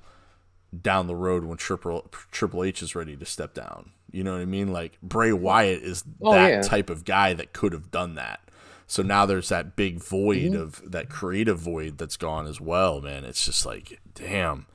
down 0.82 1.08
the 1.08 1.16
road 1.16 1.44
when 1.44 1.58
triple 1.58 2.10
triple 2.32 2.64
h 2.64 2.82
is 2.82 2.96
ready 2.96 3.16
to 3.16 3.26
step 3.26 3.54
down 3.54 3.92
you 4.12 4.24
know 4.24 4.34
what 4.34 4.42
i 4.42 4.46
mean 4.46 4.72
like 4.72 4.98
bray 5.02 5.32
wyatt 5.32 5.82
is 5.82 6.04
Oh, 6.22 6.34
that 6.34 6.50
yeah. 6.50 6.62
type 6.62 6.90
of 6.90 7.06
guy 7.06 7.34
that 7.34 7.54
could 7.54 7.72
have 7.72 7.90
done 7.90 8.16
that 8.16 8.42
so 8.88 9.04
now 9.04 9.26
there's 9.26 9.50
that 9.50 9.76
big 9.76 10.02
void 10.02 10.54
mm-hmm. 10.54 10.62
of 10.62 10.92
that 10.92 11.10
creative 11.10 11.60
void 11.60 11.98
that's 11.98 12.16
gone 12.16 12.48
as 12.48 12.62
well, 12.62 13.02
man. 13.02 13.26
It's 13.26 13.46
just 13.46 13.66
like, 13.66 14.00
damn, 14.16 14.66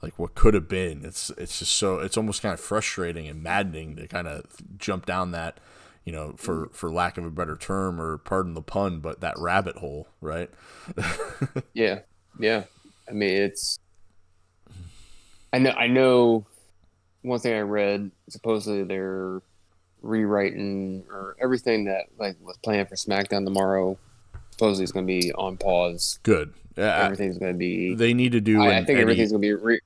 like 0.00 0.16
what 0.20 0.36
could 0.36 0.54
have 0.54 0.68
been. 0.68 1.04
It's 1.04 1.30
it's 1.30 1.58
just 1.58 1.74
so 1.74 1.98
it's 1.98 2.16
almost 2.16 2.42
kind 2.42 2.54
of 2.54 2.60
frustrating 2.60 3.26
and 3.26 3.42
maddening 3.42 3.96
to 3.96 4.06
kind 4.06 4.28
of 4.28 4.44
jump 4.78 5.04
down 5.04 5.32
that, 5.32 5.58
you 6.04 6.12
know, 6.12 6.34
for 6.36 6.66
mm-hmm. 6.66 6.74
for 6.74 6.92
lack 6.92 7.18
of 7.18 7.24
a 7.24 7.30
better 7.30 7.56
term 7.56 8.00
or 8.00 8.18
pardon 8.18 8.54
the 8.54 8.62
pun, 8.62 9.00
but 9.00 9.20
that 9.20 9.36
rabbit 9.36 9.78
hole, 9.78 10.06
right? 10.20 10.48
yeah, 11.74 12.00
yeah. 12.38 12.64
I 13.08 13.12
mean, 13.12 13.30
it's. 13.42 13.78
I 15.52 15.58
know. 15.58 15.70
I 15.70 15.86
know. 15.86 16.46
One 17.22 17.40
thing 17.40 17.54
I 17.54 17.60
read, 17.60 18.10
supposedly 18.28 18.84
they're 18.84 19.40
rewriting 20.02 21.04
or 21.10 21.36
everything 21.40 21.86
that 21.86 22.04
like 22.18 22.36
was 22.40 22.56
planned 22.58 22.88
for 22.88 22.94
SmackDown 22.94 23.44
tomorrow. 23.44 23.98
Supposedly 24.50 24.84
it's 24.84 24.92
going 24.92 25.06
to 25.06 25.12
be 25.12 25.32
on 25.32 25.56
pause. 25.56 26.18
Good. 26.22 26.52
Yeah, 26.76 27.04
Everything's 27.04 27.38
going 27.38 27.52
to 27.52 27.58
be. 27.58 27.94
they 27.94 28.14
need 28.14 28.32
to 28.32 28.40
do. 28.40 28.60
I, 28.62 28.76
I 28.78 28.84
think 28.84 28.90
Eddie- 28.90 29.00
everything's 29.00 29.32
going 29.32 29.42
to 29.42 29.48
be. 29.48 29.54
Re- 29.54 29.80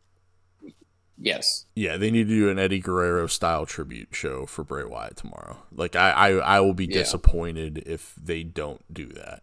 yes. 1.18 1.66
Yeah, 1.74 1.96
they 1.96 2.10
need 2.10 2.28
to 2.28 2.34
do 2.34 2.50
an 2.50 2.58
Eddie 2.58 2.80
Guerrero 2.80 3.26
style 3.26 3.64
tribute 3.64 4.08
show 4.12 4.44
for 4.46 4.62
Bray 4.64 4.84
Wyatt 4.84 5.16
tomorrow. 5.16 5.58
Like 5.72 5.96
I, 5.96 6.10
I, 6.10 6.28
I 6.32 6.60
will 6.60 6.74
be 6.74 6.86
Yeah. 6.86 6.98
disappointed 6.98 7.82
if 7.86 8.14
they 8.20 8.42
don't 8.42 8.82
do 8.92 9.06
that. 9.06 9.42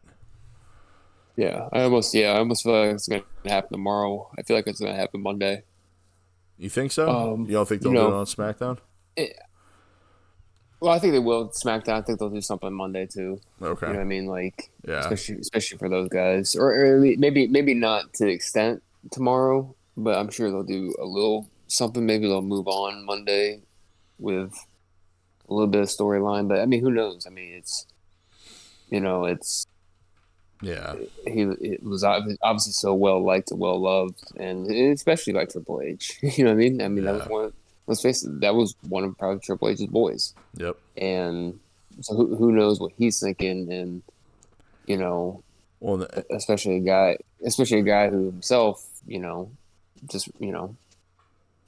Yeah. 1.37 1.69
I 1.71 1.83
almost. 1.83 2.13
Yeah. 2.13 2.31
I 2.33 2.39
almost 2.39 2.63
feel 2.63 2.73
like 2.73 2.95
it's 2.95 3.07
going 3.07 3.23
to 3.43 3.49
happen 3.49 3.71
tomorrow. 3.71 4.29
I 4.37 4.41
feel 4.41 4.57
like 4.57 4.67
it's 4.67 4.79
going 4.81 4.91
to 4.91 4.99
happen 4.99 5.21
Monday. 5.21 5.63
You 6.57 6.69
think 6.69 6.91
so? 6.91 7.07
Um, 7.09 7.45
you 7.45 7.51
don't 7.51 7.67
think 7.69 7.81
they'll 7.83 7.93
you 7.93 7.99
do 7.99 8.07
it 8.07 8.13
on 8.13 8.25
SmackDown? 8.25 8.79
Well, 10.79 10.91
I 10.93 10.99
think 10.99 11.13
they 11.13 11.19
will 11.19 11.49
SmackDown. 11.49 11.93
I 11.93 12.01
think 12.01 12.19
they'll 12.19 12.29
do 12.29 12.41
something 12.41 12.71
Monday 12.73 13.05
too. 13.07 13.39
Okay. 13.61 13.87
You 13.87 13.93
know 13.93 13.99
what 13.99 14.05
I 14.05 14.07
mean? 14.07 14.25
Like, 14.27 14.69
Yeah. 14.87 14.99
especially 14.99 15.37
especially 15.39 15.77
for 15.79 15.89
those 15.89 16.09
guys, 16.09 16.55
or, 16.55 16.71
or 16.73 16.99
maybe 17.17 17.47
maybe 17.47 17.73
not 17.73 18.13
to 18.15 18.25
the 18.25 18.31
extent 18.31 18.83
tomorrow, 19.11 19.75
but 19.95 20.17
I'm 20.17 20.29
sure 20.29 20.49
they'll 20.51 20.63
do 20.63 20.93
a 20.99 21.05
little 21.05 21.49
something. 21.67 22.05
Maybe 22.05 22.27
they'll 22.27 22.41
move 22.43 22.67
on 22.67 23.05
Monday 23.05 23.61
with 24.19 24.53
a 25.49 25.53
little 25.53 25.67
bit 25.67 25.81
of 25.81 25.87
storyline. 25.87 26.47
But 26.47 26.59
I 26.59 26.65
mean, 26.67 26.81
who 26.81 26.91
knows? 26.91 27.25
I 27.25 27.31
mean, 27.31 27.53
it's 27.53 27.87
you 28.91 28.99
know, 28.99 29.25
it's 29.25 29.65
Yeah. 30.61 30.95
he 31.25 31.41
it 31.41 31.83
was 31.83 32.03
obviously 32.03 32.71
so 32.73 32.93
well 32.95 33.23
liked 33.23 33.51
and 33.51 33.59
well 33.59 33.79
loved, 33.79 34.21
and 34.37 34.69
especially 34.71 35.33
by 35.33 35.45
Triple 35.45 35.81
H. 35.81 36.17
you 36.21 36.43
know 36.43 36.51
what 36.51 36.55
I 36.55 36.57
mean? 36.57 36.81
I 36.81 36.87
mean, 36.87 37.05
that 37.05 37.13
was 37.13 37.23
Yeah. 37.27 37.31
one. 37.33 37.53
Let's 37.85 38.01
face 38.01 38.23
it, 38.25 38.41
that 38.41 38.53
was 38.55 38.75
one 38.89 39.03
of 39.05 39.17
probably 39.17 39.39
Triple 39.39 39.69
H's 39.69 39.85
boys 39.87 40.33
Yep. 40.57 40.75
and 40.97 41.59
so 42.01 42.15
who, 42.15 42.35
who 42.35 42.51
knows 42.51 42.79
what 42.79 42.91
he's 42.97 43.19
thinking 43.19 43.71
and 43.71 44.01
you 44.85 44.97
know 44.97 45.41
Well, 45.79 45.97
the- 45.97 46.25
especially 46.35 46.77
a 46.77 46.79
guy 46.81 47.17
especially 47.45 47.79
a 47.79 47.83
guy 47.83 48.09
who 48.09 48.25
himself 48.25 48.85
you 49.07 49.19
know 49.19 49.49
just 50.11 50.27
you 50.39 50.51
know 50.51 50.75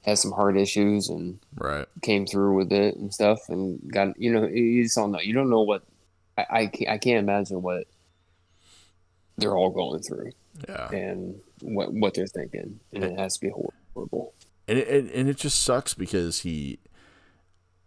has 0.06 0.22
some 0.22 0.32
heart 0.32 0.58
issues 0.58 1.08
and 1.10 1.40
right. 1.56 1.88
came 2.02 2.26
through 2.26 2.56
with 2.56 2.72
it 2.74 2.96
and 2.98 3.14
stuff 3.14 3.40
and 3.50 3.80
got 3.92 4.20
you 4.20 4.32
know 4.34 4.46
you 4.46 4.84
just 4.84 4.96
don't 4.96 5.12
know 5.12 5.20
you 5.22 5.34
don't 5.34 5.50
know 5.50 5.62
what 5.62 5.84
I, 6.38 6.46
I, 6.50 6.66
can't, 6.68 6.90
I 6.92 6.98
can't 6.98 7.20
imagine 7.20 7.62
what 7.62 7.86
they're 9.40 9.56
all 9.56 9.70
going 9.70 10.02
through 10.02 10.32
Yeah. 10.68 10.90
and 10.90 11.40
what 11.62 11.94
what 11.94 12.14
they're 12.14 12.28
thinking. 12.28 12.80
And 12.94 13.04
it 13.04 13.20
has 13.20 13.38
to 13.38 13.48
be 13.48 13.52
horrible. 13.96 14.34
And 14.68 14.78
it, 14.78 14.88
and, 14.88 15.10
and 15.12 15.30
it 15.30 15.38
just 15.38 15.62
sucks 15.64 15.94
because 15.94 16.40
he 16.40 16.80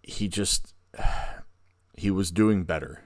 he 0.02 0.28
just 0.28 0.74
he 1.96 2.10
was 2.10 2.30
doing 2.30 2.64
better. 2.64 3.02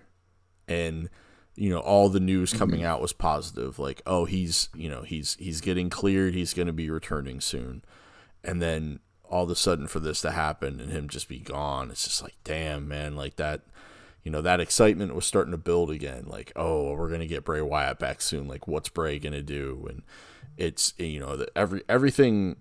And 0.68 1.08
you 1.54 1.70
know 1.70 1.80
all 1.80 2.08
the 2.08 2.20
news 2.20 2.50
mm-hmm. 2.50 2.58
coming 2.58 2.84
out 2.84 3.00
was 3.00 3.12
positive. 3.12 3.78
Like 3.78 4.02
oh 4.06 4.24
he's 4.24 4.68
you 4.74 4.88
know 4.88 5.02
he's 5.02 5.36
he's 5.38 5.60
getting 5.60 5.90
cleared. 5.90 6.34
He's 6.34 6.54
going 6.54 6.66
to 6.66 6.72
be 6.72 6.90
returning 6.90 7.40
soon. 7.40 7.82
And 8.44 8.62
then 8.62 9.00
all 9.28 9.44
of 9.44 9.50
a 9.50 9.56
sudden 9.56 9.86
for 9.86 10.00
this 10.00 10.20
to 10.20 10.30
happen 10.30 10.80
and 10.80 10.90
him 10.92 11.08
just 11.08 11.28
be 11.28 11.38
gone 11.38 11.90
it's 11.90 12.04
just 12.04 12.22
like 12.22 12.36
damn 12.44 12.86
man 12.86 13.16
like 13.16 13.36
that 13.36 13.62
you 14.26 14.32
know 14.32 14.42
that 14.42 14.58
excitement 14.58 15.14
was 15.14 15.24
starting 15.24 15.52
to 15.52 15.56
build 15.56 15.88
again 15.88 16.24
like 16.26 16.50
oh 16.56 16.92
we're 16.94 17.06
to 17.20 17.28
get 17.28 17.44
Bray 17.44 17.60
Wyatt 17.60 18.00
back 18.00 18.20
soon 18.20 18.48
like 18.48 18.66
what's 18.66 18.88
Bray 18.88 19.20
to 19.34 19.40
do? 19.40 19.86
And 19.88 20.02
it's 20.56 20.94
you 20.98 21.20
know 21.20 21.36
the, 21.36 21.48
every 21.56 21.84
everything 21.88 22.56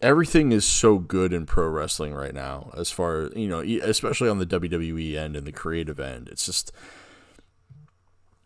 everything 0.00 0.52
is 0.52 0.64
so 0.64 0.96
good 0.96 1.34
in 1.34 1.44
pro 1.44 1.68
wrestling 1.68 2.14
right 2.14 2.32
now 2.32 2.70
as 2.74 2.90
far 2.90 3.28
you 3.36 3.46
know 3.46 3.60
especially 3.60 4.30
on 4.30 4.38
the 4.38 4.46
WWE 4.46 5.16
end 5.16 5.36
and 5.36 5.46
the 5.46 5.52
creative 5.52 6.00
end. 6.00 6.30
It's 6.30 6.46
just 6.46 6.72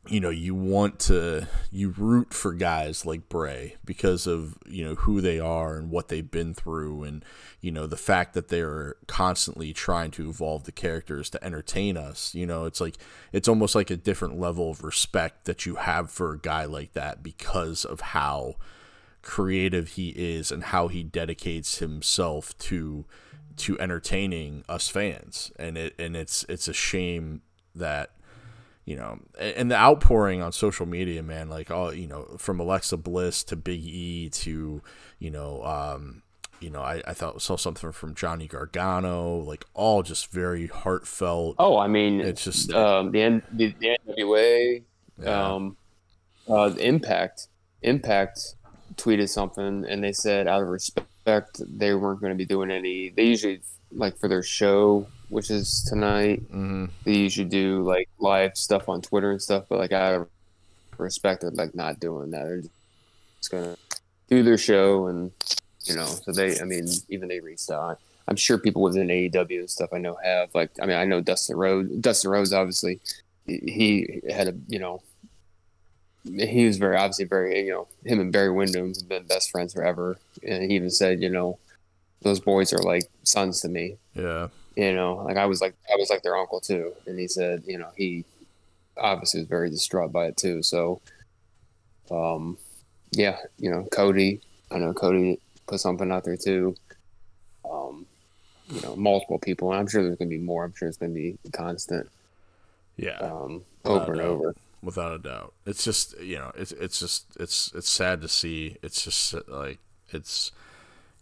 you 0.09 0.19
know 0.19 0.31
you 0.31 0.55
want 0.55 0.99
to 0.99 1.47
you 1.71 1.91
root 1.91 2.33
for 2.33 2.55
guys 2.55 3.05
like 3.05 3.29
Bray 3.29 3.77
because 3.85 4.27
of 4.27 4.57
you 4.67 4.83
know 4.85 4.95
who 4.95 5.21
they 5.21 5.39
are 5.39 5.77
and 5.77 5.91
what 5.91 6.09
they've 6.09 6.31
been 6.31 6.55
through 6.55 7.05
and 7.05 7.25
you 7.61 7.71
know 7.71 7.87
the 7.87 7.99
fact 7.99 8.33
that 8.33 8.49
they're 8.49 8.97
constantly 9.07 9.73
trying 9.75 10.11
to 10.13 10.31
evolve 10.31 10.65
the 10.65 10.73
characters 10.73 11.29
to 11.31 11.45
entertain 11.45 11.97
us. 11.99 12.35
You 12.35 12.47
know 12.47 12.65
it's 12.65 12.81
like 12.81 12.97
it's 13.33 13.49
almost 13.49 13.75
like 13.75 13.91
a 13.91 13.97
different 13.97 14.41
level 14.41 14.71
of 14.71 14.83
respect 14.83 15.45
that 15.45 15.67
you 15.67 15.75
have 15.77 16.11
for 16.11 16.33
a 16.33 16.39
guy 16.39 16.65
like 16.65 16.95
that 16.95 17.23
because 17.23 17.85
of 17.85 18.01
how 18.01 18.57
creative 19.23 19.89
he 19.89 20.11
is 20.11 20.51
and 20.51 20.65
how 20.65 20.89
he 20.89 21.03
dedicates 21.03 21.79
himself 21.79 22.57
to 22.59 23.05
to 23.59 23.79
entertaining 23.79 24.65
us 24.69 24.89
fans. 24.89 25.53
And 25.59 25.77
it 25.77 25.95
and 25.99 26.17
it's 26.17 26.45
it's 26.49 26.69
a 26.69 26.73
shame 26.73 27.43
that 27.75 28.13
you 28.91 28.97
know 28.97 29.21
and 29.39 29.71
the 29.71 29.77
outpouring 29.77 30.43
on 30.43 30.51
social 30.51 30.85
media 30.85 31.23
man 31.23 31.49
like 31.49 31.71
all 31.71 31.95
you 31.95 32.09
know 32.09 32.25
from 32.39 32.59
alexa 32.59 32.97
bliss 32.97 33.45
to 33.45 33.55
big 33.55 33.81
e 33.85 34.29
to 34.29 34.83
you 35.21 35.31
know 35.31 35.65
um 35.65 36.23
you 36.61 36.69
know, 36.69 36.83
I, 36.83 37.03
I 37.07 37.15
thought 37.15 37.41
saw 37.41 37.57
something 37.57 37.91
from 37.93 38.15
Johnny 38.15 38.47
Gargano, 38.47 39.39
like 39.39 39.65
all 39.73 40.03
just 40.03 40.31
very 40.31 40.67
heartfelt. 40.67 41.57
Oh, 41.59 41.79
I 41.79 41.89
mean, 41.89 42.21
it's 42.21 42.45
just 42.45 42.71
um, 42.73 43.11
the, 43.13 43.23
N, 43.23 43.43
the, 43.51 43.75
the 43.81 43.99
NWA, 44.07 44.83
yeah. 45.23 45.55
um, 45.55 45.77
uh, 46.49 46.75
Impact, 46.79 47.49
Impact 47.81 48.57
tweeted 48.97 49.31
something, 49.31 49.87
and 49.89 50.05
they 50.05 50.13
said 50.13 50.47
out 50.47 50.63
of 50.63 50.69
respect 50.69 51.63
they 51.67 51.95
weren't 51.95 52.21
going 52.21 52.33
to 52.33 52.37
be 52.37 52.45
doing 52.45 52.71
any. 52.71 53.09
They 53.09 53.25
usually 53.25 53.63
like 53.93 54.19
for 54.19 54.29
their 54.29 54.43
show, 54.43 55.07
which 55.31 55.51
is 55.51 55.85
tonight. 55.85 56.43
Mm-hmm. 56.53 56.87
They 57.05 57.15
usually 57.17 57.49
do 57.49 57.83
like 57.83 58.09
live 58.19 58.57
stuff 58.57 58.89
on 58.89 59.01
Twitter 59.01 59.31
and 59.31 59.41
stuff, 59.41 59.65
but 59.69 59.79
like 59.79 59.93
of 59.93 60.29
respect, 60.99 61.41
they're 61.41 61.51
like 61.51 61.75
not 61.75 61.99
doing 62.01 62.31
that. 62.33 62.45
They're 62.45 62.63
just 63.39 63.51
gonna 63.51 63.77
do 64.29 64.43
their 64.43 64.59
show 64.59 65.07
and 65.07 65.33
you 65.85 65.97
know, 65.97 66.05
so 66.05 66.33
they, 66.33 66.61
I 66.61 66.65
mean, 66.65 66.87
even 67.09 67.29
they 67.29 67.41
reached 67.41 67.71
out. 67.71 67.99
I'm 68.29 68.37
sure 68.37 68.59
people 68.59 68.83
within 68.83 69.09
AEW 69.09 69.61
and 69.61 69.71
stuff 69.71 69.91
I 69.93 69.99
know 69.99 70.17
have 70.23 70.55
like, 70.55 70.71
I 70.81 70.87
mean, 70.87 70.97
I 70.97 71.05
know 71.05 71.21
Dustin 71.21 71.57
Rhodes. 71.57 71.91
Dustin 71.97 72.31
Rhodes, 72.31 72.53
obviously, 72.53 73.01
he 73.47 74.21
had 74.31 74.49
a, 74.49 74.55
you 74.69 74.79
know, 74.79 75.03
he 76.25 76.67
was 76.67 76.77
very 76.77 76.97
obviously 76.97 77.25
very, 77.25 77.65
you 77.65 77.73
know, 77.73 77.89
him 78.05 78.21
and 78.21 78.31
Barry 78.33 78.51
Windham 78.51 78.95
have 78.95 79.09
been 79.09 79.25
best 79.25 79.51
friends 79.51 79.73
forever, 79.73 80.19
and 80.47 80.71
he 80.71 80.77
even 80.77 80.91
said, 80.91 81.23
you 81.23 81.31
know, 81.31 81.59
those 82.23 82.41
boys 82.41 82.73
are 82.73 82.83
like 82.83 83.11
sons 83.23 83.63
to 83.63 83.69
me. 83.69 83.97
Yeah. 84.15 84.49
You 84.77 84.93
know, 84.95 85.17
like 85.17 85.37
I 85.37 85.47
was 85.47 85.61
like 85.61 85.75
I 85.93 85.97
was 85.97 86.11
like 86.11 86.23
their 86.23 86.37
uncle 86.37 86.61
too, 86.61 86.93
and 87.07 87.19
he 87.19 87.29
said, 87.29 87.65
you 87.67 87.79
know, 87.79 87.89
he 87.97 88.25
obviously 88.97 89.41
was 89.41 89.49
very 89.49 89.71
distraught 89.71 90.13
by 90.13 90.27
it 90.27 90.37
too. 90.37 90.63
So, 90.63 91.01
um, 92.11 92.57
yeah, 93.13 93.39
you 93.59 93.71
know, 93.71 93.85
Cody. 93.91 94.41
I 94.71 94.79
know 94.79 94.93
Cody 94.93 95.41
put 95.67 95.81
something 95.81 96.11
out 96.13 96.25
there 96.25 96.37
too. 96.37 96.77
Um, 97.69 98.07
you 98.69 98.81
know, 98.83 98.95
multiple 98.95 99.39
people, 99.39 99.71
and 99.73 99.81
I'm 99.81 99.89
sure 99.89 100.03
there's 100.03 100.17
going 100.17 100.31
to 100.31 100.37
be 100.37 100.43
more. 100.43 100.65
I'm 100.65 100.75
sure 100.75 100.89
it's 100.89 100.97
going 100.97 101.13
to 101.13 101.21
be 101.21 101.39
constant. 101.53 102.09
Yeah. 102.97 103.19
Um, 103.19 103.63
over 103.85 104.13
and 104.13 104.21
over. 104.21 104.55
Without 104.83 105.13
a 105.13 105.19
doubt, 105.19 105.53
it's 105.67 105.85
just 105.85 106.19
you 106.21 106.39
know, 106.39 106.53
it's 106.55 106.73
it's 106.73 106.99
just 106.99 107.27
it's 107.39 107.71
it's 107.75 107.89
sad 107.89 108.23
to 108.23 108.29
see. 108.29 108.79
It's 108.83 109.05
just 109.05 109.35
like 109.47 109.79
it's 110.09 110.53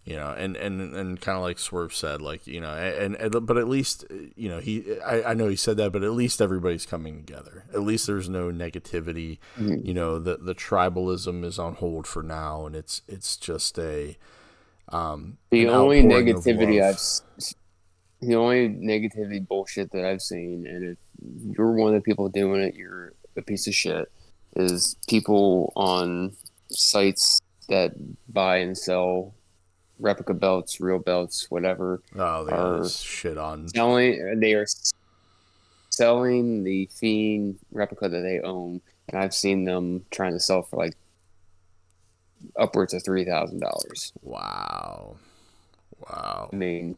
you 0.09 0.17
know, 0.17 0.31
and 0.31 0.57
and 0.57 0.95
and 0.95 1.21
kind 1.21 1.37
of 1.37 1.43
like 1.43 1.59
Swerve 1.59 1.95
said, 1.95 2.23
like 2.23 2.47
you 2.47 2.63
know, 2.63 2.71
and, 2.71 3.15
and 3.17 3.47
but 3.47 3.59
at 3.59 3.69
least 3.69 4.07
you 4.37 4.49
know 4.49 4.59
he, 4.59 4.99
I, 5.01 5.31
I 5.31 5.35
know 5.35 5.49
he 5.49 5.57
said 5.57 5.77
that, 5.77 5.93
but 5.93 6.03
at 6.03 6.13
least 6.13 6.41
everybody's 6.41 6.87
coming 6.87 7.19
together. 7.19 7.65
At 7.75 7.83
least 7.83 8.07
there's 8.07 8.27
no 8.27 8.51
negativity. 8.51 9.39
Mm-hmm. 9.59 9.85
You 9.87 9.93
know, 9.93 10.19
the 10.19 10.39
the 10.39 10.55
tribalism 10.55 11.45
is 11.45 11.59
on 11.59 11.75
hold 11.75 12.07
for 12.07 12.23
now, 12.23 12.65
and 12.65 12.75
it's 12.75 13.03
it's 13.07 13.37
just 13.37 13.79
a 13.79 14.17
um, 14.89 15.37
the 15.51 15.69
only 15.69 16.03
negativity 16.03 16.83
I've 16.83 16.99
the 18.23 18.35
only 18.35 18.71
negativity 18.71 19.47
bullshit 19.47 19.93
that 19.93 20.07
I've 20.07 20.23
seen, 20.23 20.67
and 20.67 20.85
if 20.85 20.99
you're 21.55 21.73
one 21.73 21.95
of 21.95 22.01
the 22.01 22.05
people 22.05 22.31
doing 22.31 22.63
it, 22.63 22.75
you're 22.75 23.13
a 23.37 23.43
piece 23.43 23.67
of 23.67 23.75
shit. 23.75 24.11
Is 24.57 24.97
people 25.07 25.71
on 25.77 26.33
sites 26.71 27.43
that 27.69 27.93
buy 28.33 28.57
and 28.57 28.77
sell 28.77 29.35
replica 29.99 30.35
belts, 30.35 30.81
real 30.81 30.99
belts, 30.99 31.51
whatever. 31.51 32.01
Oh, 32.17 32.45
they 32.45 32.53
are 32.53 32.89
shit 32.89 33.39
on 33.39 33.69
selling. 33.69 34.41
They 34.41 34.55
are 34.55 34.67
selling 35.91 36.65
the 36.65 36.89
Fiend 36.93 37.59
replica 37.73 38.09
that 38.09 38.21
they 38.21 38.41
own, 38.41 38.81
and 39.09 39.19
I've 39.19 39.35
seen 39.35 39.65
them 39.65 40.05
trying 40.11 40.33
to 40.33 40.41
sell 40.41 40.63
for 40.63 40.77
like 40.77 40.95
upwards 42.59 42.95
of 42.95 43.05
three 43.05 43.25
thousand 43.25 43.61
dollars. 43.61 44.13
Wow, 44.23 45.17
wow. 46.01 46.51
I 46.53 46.57
mean, 46.57 46.97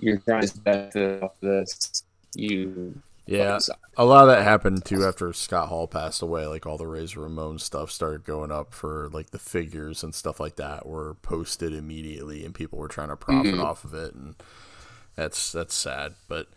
you're 0.00 0.18
trying 0.18 0.46
to 0.46 0.58
bet 0.60 0.96
off 1.22 1.38
this. 1.40 2.02
You 2.34 3.00
yeah, 3.26 3.58
a 3.96 4.04
lot 4.04 4.28
of 4.28 4.28
that 4.28 4.42
happened 4.42 4.84
too 4.84 5.04
after 5.04 5.32
Scott 5.32 5.68
Hall 5.68 5.86
passed 5.86 6.22
away. 6.22 6.46
Like 6.46 6.66
all 6.66 6.78
the 6.78 6.86
Razor 6.86 7.20
Ramon 7.20 7.58
stuff 7.58 7.90
started 7.90 8.24
going 8.24 8.50
up 8.50 8.72
for 8.72 9.08
like 9.12 9.30
the 9.30 9.38
figures 9.38 10.02
and 10.02 10.14
stuff 10.14 10.40
like 10.40 10.56
that 10.56 10.86
were 10.86 11.14
posted 11.22 11.74
immediately, 11.74 12.44
and 12.44 12.54
people 12.54 12.78
were 12.78 12.88
trying 12.88 13.08
to 13.08 13.16
profit 13.16 13.54
mm-hmm. 13.54 13.62
off 13.62 13.84
of 13.84 13.94
it, 13.94 14.14
and 14.14 14.36
that's 15.16 15.52
that's 15.52 15.74
sad. 15.74 16.14
But 16.28 16.48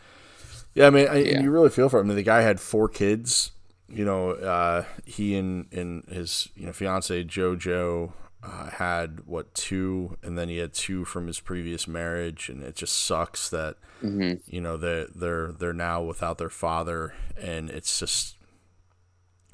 yeah, 0.73 0.87
I 0.87 0.89
mean, 0.89 1.07
I, 1.07 1.17
yeah. 1.17 1.41
you 1.41 1.51
really 1.51 1.69
feel 1.69 1.89
for 1.89 1.99
him. 1.99 2.07
I 2.07 2.09
mean, 2.09 2.17
the 2.17 2.23
guy 2.23 2.41
had 2.41 2.59
four 2.59 2.87
kids 2.87 3.51
you 3.91 4.05
know, 4.05 4.31
uh, 4.31 4.85
he 5.05 5.35
and, 5.35 5.71
and 5.73 6.03
his 6.05 6.49
you 6.55 6.65
know 6.65 6.73
fiance 6.73 7.23
JoJo 7.23 8.11
uh, 8.41 8.69
had 8.69 9.21
what 9.25 9.53
two, 9.53 10.17
and 10.23 10.37
then 10.37 10.47
he 10.47 10.57
had 10.57 10.73
two 10.73 11.03
from 11.03 11.27
his 11.27 11.39
previous 11.39 11.87
marriage, 11.87 12.49
and 12.49 12.63
it 12.63 12.75
just 12.75 13.05
sucks 13.05 13.49
that 13.49 13.75
mm-hmm. 14.01 14.35
you 14.47 14.61
know 14.61 14.77
they 14.77 15.05
they're 15.13 15.51
they're 15.51 15.73
now 15.73 16.01
without 16.01 16.37
their 16.37 16.49
father, 16.49 17.13
and 17.37 17.69
it's 17.69 17.99
just 17.99 18.37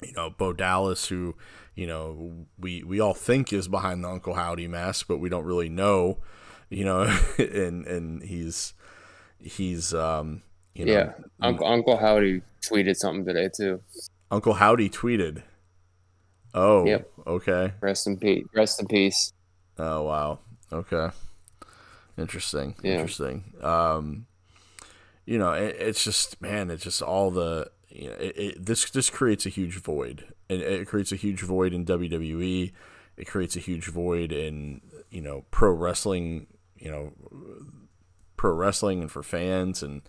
you 0.02 0.12
know 0.12 0.30
Bo 0.30 0.52
Dallas 0.52 1.08
who 1.08 1.34
you 1.74 1.86
know 1.86 2.46
we 2.58 2.84
we 2.84 3.00
all 3.00 3.14
think 3.14 3.52
is 3.52 3.66
behind 3.66 4.04
the 4.04 4.08
Uncle 4.08 4.34
Howdy 4.34 4.68
mask, 4.68 5.06
but 5.08 5.18
we 5.18 5.28
don't 5.28 5.44
really 5.44 5.68
know, 5.68 6.18
you 6.70 6.84
know, 6.84 7.02
and 7.38 7.86
and 7.86 8.22
he's 8.22 8.72
he's 9.40 9.92
um 9.94 10.42
you 10.74 10.84
know, 10.84 10.92
yeah 10.92 11.12
Uncle 11.40 11.66
Uncle 11.66 11.96
Howdy 11.96 12.42
tweeted 12.62 12.96
something 12.96 13.24
today 13.24 13.48
too. 13.52 13.80
Uncle 14.30 14.54
Howdy 14.54 14.90
tweeted. 14.90 15.42
Oh, 16.56 16.86
yep. 16.86 17.10
Okay. 17.26 17.72
Rest 17.80 18.06
in 18.06 18.16
peace. 18.16 18.46
Rest 18.54 18.80
in 18.80 18.86
peace. 18.86 19.32
Oh 19.78 20.02
wow. 20.02 20.38
Okay. 20.72 21.10
Interesting. 22.16 22.74
Yeah. 22.82 22.92
Interesting. 22.92 23.44
Um, 23.62 24.26
you 25.26 25.38
know, 25.38 25.52
it, 25.52 25.76
it's 25.78 26.02
just 26.02 26.40
man, 26.40 26.70
it's 26.70 26.82
just 26.82 27.02
all 27.02 27.30
the 27.30 27.70
you 27.90 28.08
know, 28.08 28.14
it, 28.14 28.38
it, 28.38 28.66
this 28.66 28.90
this 28.90 29.10
creates 29.10 29.44
a 29.44 29.50
huge 29.50 29.76
void, 29.76 30.24
and 30.48 30.62
it 30.62 30.88
creates 30.88 31.12
a 31.12 31.16
huge 31.16 31.42
void 31.42 31.74
in 31.74 31.84
WWE. 31.84 32.72
It 33.16 33.26
creates 33.26 33.56
a 33.56 33.60
huge 33.60 33.86
void 33.86 34.32
in 34.32 34.80
you 35.10 35.20
know 35.20 35.44
pro 35.50 35.70
wrestling. 35.70 36.46
You 36.78 36.90
know, 36.90 37.12
pro 38.36 38.52
wrestling 38.52 39.00
and 39.00 39.10
for 39.10 39.22
fans, 39.22 39.82
and 39.82 40.02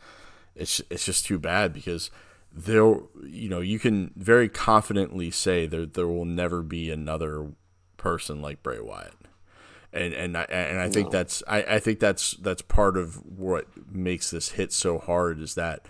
it's 0.55 0.81
it's 0.89 1.05
just 1.05 1.25
too 1.25 1.39
bad 1.39 1.73
because 1.73 2.09
there 2.57 2.95
you 3.23 3.47
know 3.49 3.61
you 3.61 3.77
can 3.77 4.11
very 4.15 4.49
confidently 4.49 5.29
say 5.29 5.67
there 5.67 5.85
there 5.85 6.07
will 6.07 6.25
never 6.25 6.63
be 6.63 6.89
another 6.89 7.51
person 7.97 8.41
like 8.41 8.63
Bray 8.63 8.79
Wyatt. 8.79 9.13
And 9.93 10.13
and 10.13 10.37
I 10.37 10.43
and 10.43 10.79
I 10.79 10.89
think 10.89 11.07
no. 11.07 11.11
that's 11.11 11.43
I, 11.47 11.63
I 11.63 11.79
think 11.79 11.99
that's 11.99 12.31
that's 12.31 12.61
part 12.61 12.97
of 12.97 13.15
what 13.25 13.67
makes 13.91 14.31
this 14.31 14.49
hit 14.49 14.71
so 14.71 14.97
hard 14.97 15.39
is 15.39 15.55
that 15.55 15.85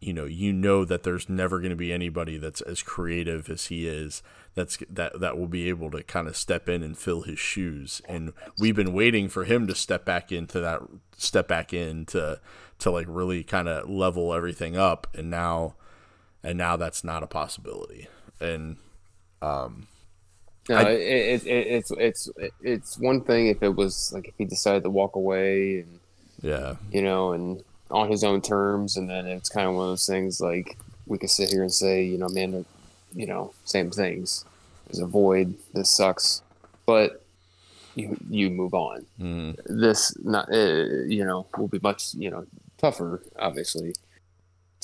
you 0.00 0.12
know 0.12 0.24
you 0.24 0.52
know 0.52 0.84
that 0.84 1.02
there's 1.02 1.28
never 1.28 1.58
going 1.58 1.70
to 1.70 1.76
be 1.76 1.92
anybody 1.92 2.36
that's 2.36 2.60
as 2.62 2.82
creative 2.82 3.48
as 3.48 3.66
he 3.66 3.86
is 3.86 4.22
that's 4.54 4.78
that 4.90 5.20
that 5.20 5.38
will 5.38 5.46
be 5.46 5.68
able 5.68 5.90
to 5.90 6.02
kind 6.02 6.26
of 6.26 6.36
step 6.36 6.68
in 6.68 6.82
and 6.82 6.98
fill 6.98 7.22
his 7.22 7.38
shoes 7.38 8.00
and 8.08 8.32
we've 8.58 8.76
been 8.76 8.92
waiting 8.92 9.28
for 9.28 9.44
him 9.44 9.66
to 9.66 9.74
step 9.74 10.04
back 10.04 10.32
into 10.32 10.58
that 10.60 10.80
step 11.16 11.46
back 11.46 11.72
in 11.72 12.06
to 12.06 12.40
to 12.78 12.90
like 12.90 13.06
really 13.08 13.44
kind 13.44 13.68
of 13.68 13.88
level 13.88 14.34
everything 14.34 14.76
up 14.76 15.06
and 15.14 15.30
now 15.30 15.74
and 16.44 16.58
now 16.58 16.76
that's 16.76 17.02
not 17.02 17.22
a 17.22 17.26
possibility. 17.26 18.06
And 18.40 18.76
um, 19.42 19.86
no, 20.68 20.76
I, 20.76 20.90
it, 20.90 21.46
it, 21.46 21.66
it's 21.66 21.90
it's 21.92 22.28
it's 22.62 22.98
one 22.98 23.22
thing 23.22 23.48
if 23.48 23.62
it 23.62 23.74
was 23.74 24.12
like 24.12 24.28
if 24.28 24.34
he 24.38 24.44
decided 24.44 24.84
to 24.84 24.90
walk 24.90 25.16
away 25.16 25.80
and 25.80 26.00
yeah, 26.42 26.76
you 26.92 27.02
know, 27.02 27.32
and 27.32 27.64
on 27.90 28.10
his 28.10 28.22
own 28.22 28.40
terms, 28.40 28.96
and 28.96 29.08
then 29.08 29.26
it's 29.26 29.48
kind 29.48 29.66
of 29.68 29.74
one 29.74 29.84
of 29.84 29.90
those 29.92 30.06
things 30.06 30.40
like 30.40 30.76
we 31.06 31.18
could 31.18 31.30
sit 31.30 31.50
here 31.50 31.62
and 31.62 31.72
say, 31.72 32.02
you 32.02 32.18
know, 32.18 32.28
man, 32.28 32.64
you 33.14 33.26
know, 33.26 33.52
same 33.64 33.90
things. 33.90 34.44
There's 34.86 35.00
a 35.00 35.06
void. 35.06 35.54
This 35.72 35.90
sucks. 35.90 36.42
but 36.86 37.22
you 37.94 38.16
you 38.28 38.50
move 38.50 38.74
on. 38.74 39.06
Mm. 39.20 39.56
This 39.66 40.16
not 40.22 40.52
uh, 40.52 41.04
you 41.06 41.24
know 41.24 41.46
will 41.56 41.68
be 41.68 41.80
much 41.82 42.14
you 42.14 42.30
know 42.30 42.46
tougher, 42.78 43.22
obviously, 43.38 43.94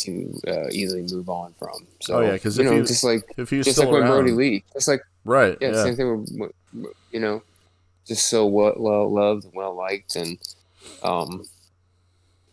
to 0.00 0.40
uh, 0.48 0.68
easily 0.70 1.02
move 1.02 1.28
on 1.28 1.54
from. 1.58 1.86
So 2.00 2.18
Oh, 2.18 2.20
yeah, 2.22 2.38
'cause 2.38 2.58
you 2.58 2.64
if 2.64 2.70
know 2.70 2.76
he- 2.80 2.86
just 2.86 3.04
like 3.04 3.22
If 3.36 3.50
he 3.50 3.58
was 3.58 3.66
just 3.66 3.76
still 3.78 3.86
like 3.90 3.94
with 3.94 4.02
around, 4.02 4.24
Brodie 4.24 4.32
Lee, 4.32 4.64
just 4.74 4.88
like 4.88 5.02
right? 5.24 5.56
yeah, 5.60 5.68
Yeah, 5.70 5.84
same 5.84 5.96
thing 5.96 6.26
with, 6.38 6.52
you 7.10 7.20
know, 7.20 7.42
just 8.06 8.28
so 8.28 8.46
well, 8.46 8.74
loved 9.12 9.44
and 9.44 9.54
well 9.54 9.74
liked, 9.76 10.16
and 10.16 10.38
um, 11.02 11.44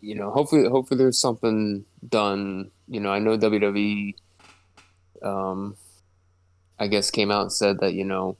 you 0.00 0.14
know, 0.14 0.30
hopefully, 0.30 0.68
hopefully, 0.68 0.98
there's 0.98 1.18
something 1.18 1.84
done. 2.08 2.70
You 2.86 3.00
know, 3.00 3.10
I 3.10 3.18
know 3.18 3.36
WWE, 3.36 4.14
um, 5.22 5.76
I 6.78 6.86
guess 6.86 7.10
came 7.10 7.30
out 7.30 7.42
and 7.42 7.52
said 7.52 7.80
that 7.80 7.94
you 7.94 8.04
know, 8.04 8.36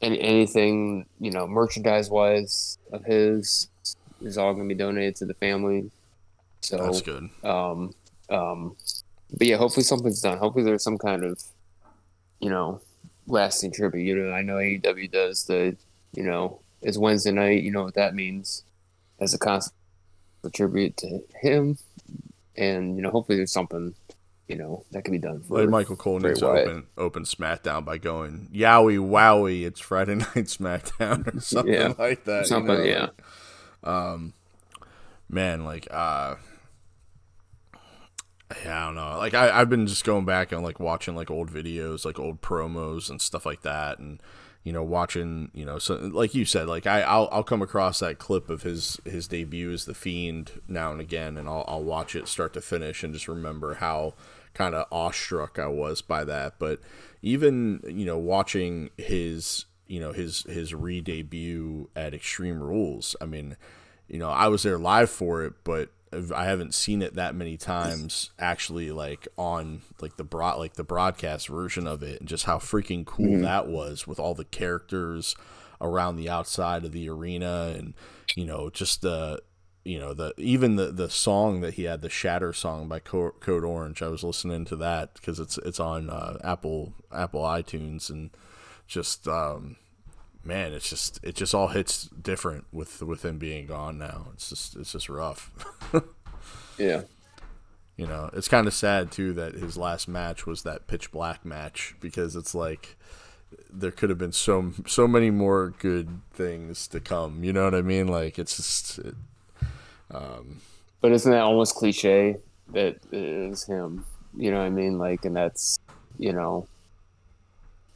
any 0.00 0.20
anything 0.20 1.06
you 1.18 1.30
know, 1.30 1.46
merchandise 1.46 2.08
wise 2.10 2.78
of 2.92 3.04
his 3.04 3.68
is 4.20 4.38
all 4.38 4.54
going 4.54 4.68
to 4.68 4.74
be 4.74 4.78
donated 4.78 5.16
to 5.16 5.26
the 5.26 5.34
family. 5.34 5.90
So 6.62 6.76
that's 6.78 7.00
good. 7.02 7.30
um, 7.42 7.94
um, 8.28 8.76
but 9.36 9.46
yeah, 9.46 9.56
hopefully 9.56 9.84
something's 9.84 10.20
done. 10.20 10.38
Hopefully 10.38 10.64
there's 10.64 10.82
some 10.84 10.98
kind 10.98 11.24
of, 11.24 11.42
you 12.40 12.50
know, 12.50 12.80
lasting 13.26 13.72
tribute. 13.72 14.02
You 14.04 14.16
know, 14.16 14.32
I 14.32 14.42
know 14.42 14.54
AEW 14.56 15.10
does 15.10 15.44
the, 15.46 15.76
you 16.14 16.22
know, 16.22 16.60
it's 16.82 16.98
Wednesday 16.98 17.30
night. 17.32 17.62
You 17.62 17.70
know 17.72 17.84
what 17.84 17.94
that 17.94 18.14
means 18.14 18.64
as 19.20 19.34
a 19.34 19.38
constant 19.38 19.74
tribute 20.54 20.96
to 20.98 21.20
him, 21.40 21.76
and 22.56 22.96
you 22.96 23.02
know, 23.02 23.10
hopefully 23.10 23.36
there's 23.36 23.52
something, 23.52 23.94
you 24.48 24.56
know, 24.56 24.84
that 24.90 25.04
can 25.04 25.12
be 25.12 25.18
done 25.18 25.42
for 25.42 25.60
Like 25.60 25.68
Michael 25.68 25.96
Cole 25.96 26.18
needs 26.20 26.40
to 26.40 26.48
open 26.48 26.86
open 26.96 27.24
SmackDown 27.24 27.84
by 27.84 27.98
going 27.98 28.48
Yowie 28.52 28.98
Wowie, 28.98 29.64
it's 29.66 29.80
Friday 29.80 30.14
Night 30.16 30.34
SmackDown 30.46 31.36
or 31.36 31.40
something 31.40 31.72
Yeah. 31.72 31.92
like 31.98 32.24
that. 32.24 32.40
you 32.40 32.46
something. 32.46 32.78
know, 32.78 32.82
yeah, 32.84 33.08
like, 33.82 34.32
man, 35.28 35.64
like 35.64 35.86
uh 35.90 36.36
yeah, 38.64 38.82
I 38.82 38.86
don't 38.86 38.94
know. 38.96 39.18
Like 39.18 39.34
I, 39.34 39.60
I've 39.60 39.70
been 39.70 39.86
just 39.86 40.04
going 40.04 40.24
back 40.24 40.52
and 40.52 40.62
like 40.62 40.80
watching 40.80 41.14
like 41.14 41.30
old 41.30 41.50
videos, 41.50 42.04
like 42.04 42.18
old 42.18 42.40
promos 42.40 43.08
and 43.08 43.20
stuff 43.20 43.46
like 43.46 43.62
that, 43.62 43.98
and 43.98 44.20
you 44.62 44.72
know, 44.72 44.82
watching, 44.82 45.50
you 45.54 45.64
know, 45.64 45.78
so 45.78 45.94
like 45.94 46.34
you 46.34 46.44
said, 46.44 46.68
like 46.68 46.86
I, 46.86 47.00
I'll, 47.00 47.28
I'll 47.32 47.42
come 47.42 47.62
across 47.62 48.00
that 48.00 48.18
clip 48.18 48.50
of 48.50 48.62
his 48.62 49.00
his 49.04 49.26
debut 49.26 49.72
as 49.72 49.86
the 49.86 49.94
Fiend 49.94 50.60
now 50.68 50.92
and 50.92 51.00
again, 51.00 51.36
and 51.36 51.48
I'll, 51.48 51.64
I'll 51.66 51.82
watch 51.82 52.14
it 52.14 52.28
start 52.28 52.52
to 52.54 52.60
finish 52.60 53.02
and 53.02 53.14
just 53.14 53.28
remember 53.28 53.74
how 53.74 54.14
kind 54.52 54.74
of 54.74 54.86
awestruck 54.90 55.58
I 55.58 55.68
was 55.68 56.02
by 56.02 56.24
that. 56.24 56.58
But 56.58 56.80
even 57.22 57.82
you 57.86 58.04
know, 58.04 58.18
watching 58.18 58.90
his 58.98 59.64
you 59.86 60.00
know 60.00 60.12
his 60.12 60.42
his 60.42 60.74
re 60.74 61.00
debut 61.00 61.88
at 61.96 62.12
Extreme 62.14 62.62
Rules, 62.62 63.16
I 63.20 63.24
mean, 63.24 63.56
you 64.08 64.18
know, 64.18 64.28
I 64.28 64.48
was 64.48 64.62
there 64.62 64.78
live 64.78 65.08
for 65.10 65.42
it, 65.44 65.54
but 65.64 65.90
I 66.12 66.44
haven't 66.44 66.74
seen 66.74 67.02
it 67.02 67.14
that 67.14 67.34
many 67.34 67.56
times 67.56 68.30
actually 68.38 68.90
like 68.90 69.28
on 69.36 69.82
like 70.00 70.16
the 70.16 70.24
broad 70.24 70.58
like 70.58 70.74
the 70.74 70.84
broadcast 70.84 71.48
version 71.48 71.86
of 71.86 72.02
it 72.02 72.20
and 72.20 72.28
just 72.28 72.44
how 72.46 72.58
freaking 72.58 73.06
cool 73.06 73.40
that 73.42 73.68
was 73.68 74.06
with 74.06 74.18
all 74.18 74.34
the 74.34 74.44
characters 74.44 75.36
around 75.80 76.16
the 76.16 76.28
outside 76.28 76.84
of 76.84 76.92
the 76.92 77.08
arena 77.08 77.72
and 77.76 77.94
you 78.34 78.44
know 78.44 78.70
just 78.70 79.02
the 79.02 79.40
you 79.84 79.98
know 79.98 80.12
the 80.12 80.34
even 80.36 80.76
the 80.76 80.86
the 80.92 81.08
song 81.08 81.60
that 81.60 81.74
he 81.74 81.84
had 81.84 82.02
the 82.02 82.10
shatter 82.10 82.52
song 82.52 82.88
by 82.88 82.98
Co- 82.98 83.34
code 83.40 83.64
orange. 83.64 84.02
I 84.02 84.08
was 84.08 84.22
listening 84.22 84.64
to 84.66 84.76
that 84.76 85.14
because 85.14 85.40
it's 85.40 85.58
it's 85.58 85.80
on 85.80 86.10
uh, 86.10 86.38
apple 86.44 86.92
apple 87.12 87.42
itunes 87.42 88.10
and 88.10 88.30
just 88.86 89.26
um 89.26 89.76
man 90.42 90.72
it's 90.72 90.88
just 90.88 91.20
it 91.22 91.34
just 91.34 91.54
all 91.54 91.68
hits 91.68 92.04
different 92.04 92.64
with 92.72 93.02
with 93.02 93.24
him 93.24 93.38
being 93.38 93.66
gone 93.66 93.98
now. 93.98 94.28
It's 94.34 94.48
just 94.48 94.76
it's 94.76 94.92
just 94.92 95.08
rough. 95.08 95.50
Yeah, 96.78 97.02
you 97.98 98.06
know 98.06 98.30
it's 98.32 98.48
kind 98.48 98.66
of 98.66 98.72
sad 98.72 99.12
too 99.12 99.34
that 99.34 99.52
his 99.52 99.76
last 99.76 100.08
match 100.08 100.46
was 100.46 100.62
that 100.62 100.86
pitch 100.86 101.12
black 101.12 101.44
match 101.44 101.94
because 102.00 102.36
it's 102.36 102.54
like 102.54 102.96
there 103.70 103.90
could 103.90 104.08
have 104.08 104.18
been 104.18 104.32
so 104.32 104.72
so 104.86 105.06
many 105.06 105.30
more 105.30 105.74
good 105.78 106.22
things 106.32 106.88
to 106.88 107.00
come. 107.00 107.44
You 107.44 107.52
know 107.52 107.64
what 107.64 107.74
i 107.74 107.82
mean? 107.82 108.08
Like 108.08 108.38
it's 108.38 108.56
just 108.56 108.98
it, 109.00 109.14
um, 110.10 110.62
but 111.00 111.12
isn't 111.12 111.30
that 111.30 111.42
almost 111.42 111.74
cliche 111.74 112.36
that 112.72 112.96
it 113.10 113.14
is 113.14 113.64
him? 113.64 114.04
You 114.36 114.50
know 114.50 114.58
what 114.58 114.66
I 114.66 114.70
mean? 114.70 114.98
Like, 114.98 115.24
and 115.24 115.34
that's, 115.34 115.78
you 116.18 116.32
know, 116.32 116.66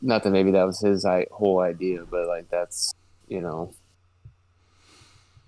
not 0.05 0.25
that 0.25 0.31
maybe 0.33 0.53
that 0.53 0.65
was 0.67 0.81
his 0.81 1.05
I- 1.07 1.29
whole 1.33 1.61
idea, 1.61 2.05
but 2.05 2.29
like 2.29 2.51
that's, 2.51 2.95
you 3.29 3.41
know, 3.43 3.75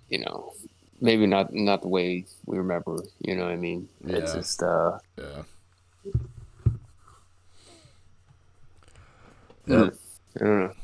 you 0.08 0.18
know, 0.20 0.52
maybe 1.00 1.26
not 1.26 1.52
not 1.52 1.82
the 1.82 1.88
way 1.88 2.26
we 2.46 2.58
remember. 2.58 2.98
You 3.20 3.36
know 3.36 3.44
what 3.44 3.52
I 3.52 3.56
mean? 3.56 3.88
It's 4.04 4.32
just, 4.32 4.62
uh, 4.62 4.98
yeah 5.18 5.44
mm, 9.68 9.96
I 10.36 10.44
don't 10.44 10.60
know. 10.60 10.74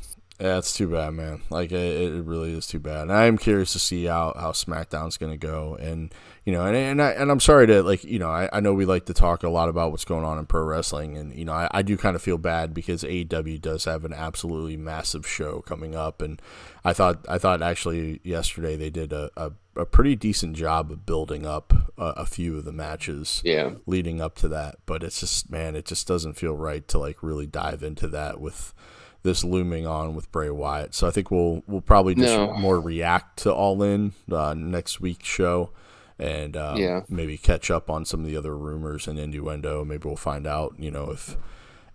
Yeah, 0.43 0.59
it's 0.59 0.77
too 0.77 0.89
bad, 0.89 1.15
man. 1.15 1.41
Like 1.51 1.71
it, 1.71 2.15
it 2.15 2.25
really 2.25 2.53
is 2.53 2.67
too 2.67 2.81
bad. 2.81 3.03
And 3.03 3.13
I 3.13 3.27
am 3.27 3.39
curious 3.39 3.75
to 3.75 3.79
see 3.79 4.07
how, 4.07 4.35
how 4.37 4.51
SmackDown's 4.51 5.17
going 5.17 5.31
to 5.31 5.39
go, 5.39 5.77
and 5.77 6.13
you 6.45 6.53
know, 6.53 6.67
and 6.67 6.77
and 6.77 7.01
I 7.01 7.11
and 7.11 7.31
I'm 7.31 7.39
sorry 7.39 7.69
to 7.69 7.85
like 7.85 8.03
you 8.03 8.19
know 8.19 8.29
I, 8.29 8.49
I 8.53 8.59
know 8.59 8.75
we 8.75 8.85
like 8.85 9.05
to 9.05 9.15
talk 9.15 9.45
a 9.45 9.49
lot 9.49 9.69
about 9.69 9.93
what's 9.93 10.05
going 10.05 10.25
on 10.25 10.41
in 10.41 10.47
pro 10.47 10.65
wrestling, 10.65 11.17
and 11.17 11.33
you 11.33 11.45
know 11.45 11.53
I, 11.53 11.69
I 11.71 11.83
do 11.83 11.97
kind 11.97 12.17
of 12.17 12.23
feel 12.23 12.39
bad 12.39 12.75
because 12.75 13.05
AEW 13.05 13.61
does 13.61 13.85
have 13.85 14.05
an 14.05 14.13
absolutely 14.13 14.77
massive 14.77 15.29
show 15.29 15.61
coming 15.61 15.95
up, 15.95 16.21
and 16.21 16.43
I 16.85 16.93
thought 16.93 17.25
I 17.29 17.39
thought 17.39 17.63
actually 17.63 18.21
yesterday 18.25 18.75
they 18.75 18.91
did 18.91 19.13
a, 19.13 19.31
a, 19.37 19.53
a 19.77 19.87
pretty 19.87 20.17
decent 20.17 20.57
job 20.57 20.91
of 20.91 21.07
building 21.07 21.47
up 21.47 21.73
a, 21.97 22.07
a 22.17 22.27
few 22.27 22.59
of 22.59 22.65
the 22.65 22.73
matches 22.73 23.43
Yeah, 23.45 23.75
leading 23.87 24.21
up 24.21 24.35
to 24.39 24.49
that, 24.49 24.79
but 24.87 25.05
it's 25.05 25.21
just 25.21 25.53
man, 25.53 25.77
it 25.77 25.85
just 25.85 26.09
doesn't 26.09 26.35
feel 26.35 26.57
right 26.57 26.89
to 26.89 26.99
like 26.99 27.23
really 27.23 27.47
dive 27.47 27.85
into 27.85 28.09
that 28.09 28.41
with 28.41 28.75
this 29.23 29.45
looming 29.45 29.87
on 29.87 30.15
with 30.15 30.31
Bray 30.33 30.51
Wyatt. 30.51 30.95
So 30.95 31.07
I 31.07 31.11
think 31.11 31.31
we'll 31.31 31.63
we'll 31.67 31.81
probably 31.81 32.15
just 32.15 32.35
No. 32.37 32.53
more 32.55 32.81
react 32.81 33.39
to 33.41 33.53
All 33.53 33.83
In 33.83 34.13
uh, 34.31 34.55
next 34.55 35.01
week's 35.01 35.29
show, 35.29 35.71
and 36.19 36.57
um, 36.57 36.79
Yeah. 36.79 37.03
maybe 37.09 37.39
catch 37.39 37.71
up 37.71 37.89
on 37.89 38.05
some 38.05 38.21
of 38.21 38.27
the 38.27 38.37
other 38.37 38.57
rumors 38.57 39.07
and 39.07 39.19
innuendo. 39.19 39.85
Maybe 39.85 40.07
we'll 40.09 40.17
find 40.17 40.47
out, 40.47 40.75
you 40.79 40.91
know, 40.91 41.11
if 41.11 41.37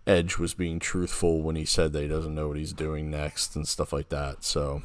Edge 0.06 0.38
was 0.38 0.54
being 0.54 0.80
truthful 0.80 1.42
when 1.42 1.58
he 1.58 1.66
said 1.66 1.92
that 1.94 2.02
he 2.02 2.08
doesn't 2.08 2.34
know 2.34 2.48
what 2.48 2.58
he's 2.58 2.72
doing 2.74 3.10
next 3.12 3.56
and 3.58 3.68
stuff 3.68 3.92
like 3.92 4.08
that. 4.10 4.44
So, 4.46 4.84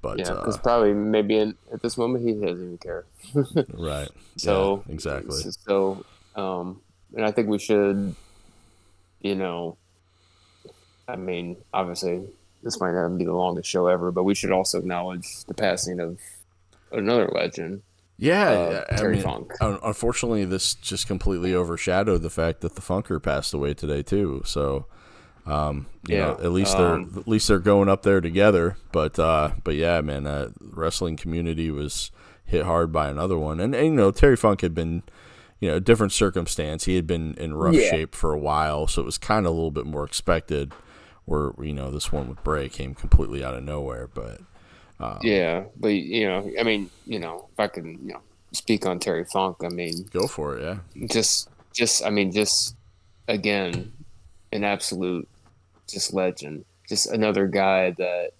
but 0.00 0.18
yeah, 0.18 0.32
uh, 0.32 0.56
probably 0.62 0.94
maybe 0.94 1.36
in, 1.36 1.56
at 1.72 1.82
this 1.82 1.98
moment 1.98 2.24
he 2.26 2.32
doesn't 2.32 2.64
even 2.64 2.78
care. 2.78 3.04
right, 3.74 4.08
So 4.38 4.82
yeah, 4.86 4.94
exactly. 4.94 5.42
So, 5.66 6.04
um, 6.36 6.80
and 7.14 7.24
I 7.26 7.32
think 7.32 7.48
we 7.48 7.58
should, 7.58 8.14
you 9.20 9.34
know, 9.34 9.76
I 11.08 11.16
mean, 11.16 11.56
obviously 11.72 12.22
this 12.62 12.80
might 12.80 12.92
not 12.92 13.16
be 13.16 13.24
the 13.24 13.32
longest 13.32 13.68
show 13.68 13.86
ever, 13.86 14.10
but 14.10 14.24
we 14.24 14.34
should 14.34 14.50
also 14.50 14.78
acknowledge 14.78 15.44
the 15.44 15.54
passing 15.54 16.00
of 16.00 16.18
another 16.90 17.28
legend, 17.32 17.82
Yeah, 18.18 18.50
uh, 18.50 18.84
I 18.90 18.96
Terry 18.96 19.14
mean, 19.14 19.22
Funk. 19.22 19.52
unfortunately, 19.60 20.44
this 20.44 20.74
just 20.74 21.06
completely 21.06 21.54
overshadowed 21.54 22.22
the 22.22 22.30
fact 22.30 22.60
that 22.62 22.74
the 22.74 22.80
Funker 22.80 23.22
passed 23.22 23.54
away 23.54 23.74
today 23.74 24.02
too. 24.02 24.42
So, 24.44 24.86
um, 25.46 25.86
you 26.08 26.16
know, 26.16 26.36
Yeah, 26.38 26.44
at 26.44 26.50
least 26.52 26.76
um, 26.76 27.10
they're 27.12 27.20
at 27.20 27.28
least 27.28 27.46
they're 27.48 27.58
going 27.60 27.88
up 27.88 28.02
there 28.02 28.20
together. 28.20 28.76
But 28.90 29.18
uh, 29.18 29.50
but 29.62 29.74
yeah, 29.76 30.00
man, 30.00 30.26
uh, 30.26 30.50
the 30.60 30.70
wrestling 30.76 31.16
community 31.16 31.70
was 31.70 32.10
hit 32.44 32.64
hard 32.64 32.90
by 32.92 33.08
another 33.08 33.38
one, 33.38 33.60
and, 33.60 33.74
and 33.74 33.84
you 33.86 33.92
know 33.92 34.10
Terry 34.10 34.36
Funk 34.36 34.62
had 34.62 34.74
been. 34.74 35.02
You 35.58 35.70
know, 35.70 35.78
different 35.80 36.12
circumstance. 36.12 36.84
He 36.84 36.96
had 36.96 37.06
been 37.06 37.32
in 37.38 37.54
rough 37.54 37.74
Yeah. 37.74 37.88
shape 37.88 38.14
for 38.14 38.34
a 38.34 38.38
while, 38.38 38.86
so 38.86 39.00
it 39.00 39.06
was 39.06 39.16
kind 39.16 39.46
of 39.46 39.52
a 39.52 39.54
little 39.54 39.70
bit 39.70 39.86
more 39.86 40.04
expected. 40.04 40.74
Where 41.26 41.52
you 41.60 41.72
know 41.72 41.90
this 41.90 42.10
one 42.10 42.28
with 42.28 42.42
Bray 42.42 42.68
came 42.68 42.94
completely 42.94 43.44
out 43.44 43.54
of 43.54 43.62
nowhere, 43.62 44.08
but 44.12 44.40
um, 44.98 45.18
Yeah, 45.22 45.64
but 45.76 45.88
you 45.88 46.26
know, 46.26 46.50
I 46.58 46.62
mean, 46.62 46.90
you 47.06 47.18
know, 47.18 47.48
if 47.52 47.60
I 47.60 47.68
can, 47.68 47.98
you 48.06 48.14
know, 48.14 48.20
speak 48.52 48.86
on 48.86 48.98
Terry 48.98 49.24
Funk, 49.24 49.58
I 49.64 49.68
mean, 49.68 50.06
go 50.10 50.26
for 50.26 50.56
it, 50.56 50.62
yeah. 50.62 51.06
just, 51.08 51.48
just, 51.72 52.04
I 52.04 52.10
mean, 52.10 52.32
just 52.32 52.76
again, 53.28 53.92
an 54.52 54.64
absolute, 54.64 55.28
just 55.88 56.14
legend, 56.14 56.64
just 56.88 57.10
another 57.10 57.46
guy 57.46 57.90
that 57.92 58.30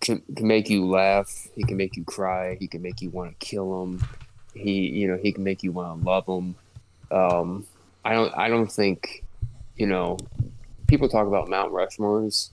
can, 0.00 0.22
can 0.34 0.46
make 0.46 0.70
you 0.70 0.86
laugh. 0.86 1.48
He 1.54 1.64
can 1.64 1.76
make 1.76 1.96
you 1.96 2.04
cry. 2.04 2.56
He 2.58 2.66
can 2.66 2.82
make 2.82 3.02
you 3.02 3.10
want 3.10 3.38
to 3.38 3.46
kill 3.46 3.82
him. 3.82 4.04
He, 4.54 4.88
you 4.88 5.08
know, 5.08 5.18
he 5.20 5.32
can 5.32 5.44
make 5.44 5.62
you 5.62 5.72
want 5.72 6.00
to 6.00 6.06
love 6.06 6.26
him. 6.26 6.54
Um, 7.10 7.66
I 8.04 8.14
don't, 8.14 8.32
I 8.36 8.48
don't 8.48 8.70
think, 8.70 9.24
you 9.76 9.86
know, 9.86 10.18
people 10.94 11.08
talk 11.08 11.26
about 11.26 11.48
Mount 11.48 11.72
Rushmores 11.72 12.50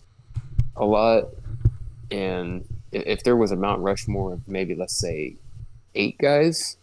a 0.75 0.83
lot, 0.83 1.25
and 2.09 2.65
if 2.91 3.23
there 3.23 3.37
was 3.37 3.51
a 3.51 3.55
Mount 3.55 3.83
Rushmore 3.83 4.33
of 4.33 4.47
maybe 4.47 4.73
let's 4.73 4.95
say 4.95 5.35
eight 5.93 6.17
guys, 6.17 6.77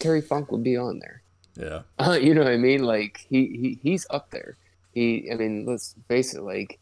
Terry 0.00 0.20
Funk 0.20 0.50
would 0.50 0.64
be 0.64 0.76
on 0.76 0.98
there. 0.98 1.22
Yeah, 1.54 1.82
Uh, 2.04 2.18
you 2.20 2.34
know 2.34 2.42
what 2.42 2.52
I 2.52 2.56
mean? 2.56 2.82
Like 2.82 3.24
he, 3.30 3.46
he 3.46 3.78
he's 3.80 4.08
up 4.10 4.32
there. 4.32 4.56
He, 4.92 5.30
I 5.30 5.36
mean, 5.36 5.66
let's 5.66 5.94
face 6.08 6.34
it. 6.34 6.42
Like 6.42 6.80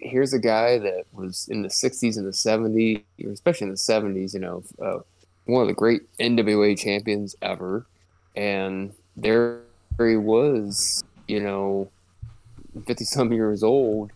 here's 0.00 0.32
a 0.32 0.38
guy 0.38 0.78
that 0.78 1.06
was 1.12 1.48
in 1.50 1.62
the 1.62 1.68
60s 1.68 2.16
and 2.16 2.26
the 2.26 2.30
70s, 2.30 3.02
especially 3.32 3.66
in 3.66 3.72
the 3.72 3.76
70s, 3.76 4.32
you 4.32 4.40
know, 4.40 4.62
uh, 4.80 5.00
one 5.44 5.62
of 5.62 5.68
the 5.68 5.74
great 5.74 6.02
NWA 6.18 6.78
champions 6.78 7.34
ever. 7.42 7.84
And 8.36 8.94
there 9.16 9.60
he 9.98 10.16
was, 10.16 11.02
you 11.26 11.40
know, 11.40 11.90
50 12.86 13.04
some 13.04 13.32
years 13.32 13.62
old, 13.62 14.12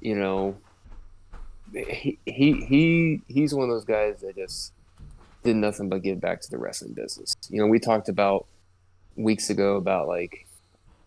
you 0.00 0.14
know, 0.14 0.56
he, 1.72 2.18
he, 2.24 2.52
he, 2.52 3.20
he's 3.28 3.54
one 3.54 3.68
of 3.68 3.74
those 3.74 3.84
guys 3.84 4.20
that 4.20 4.36
just 4.36 4.72
did 5.42 5.56
nothing 5.56 5.88
but 5.88 6.02
give 6.02 6.20
back 6.20 6.40
to 6.40 6.50
the 6.50 6.58
wrestling 6.58 6.92
business. 6.92 7.34
You 7.48 7.60
know, 7.60 7.66
we 7.66 7.78
talked 7.78 8.08
about 8.08 8.46
weeks 9.16 9.50
ago 9.50 9.76
about 9.76 10.08
like 10.08 10.46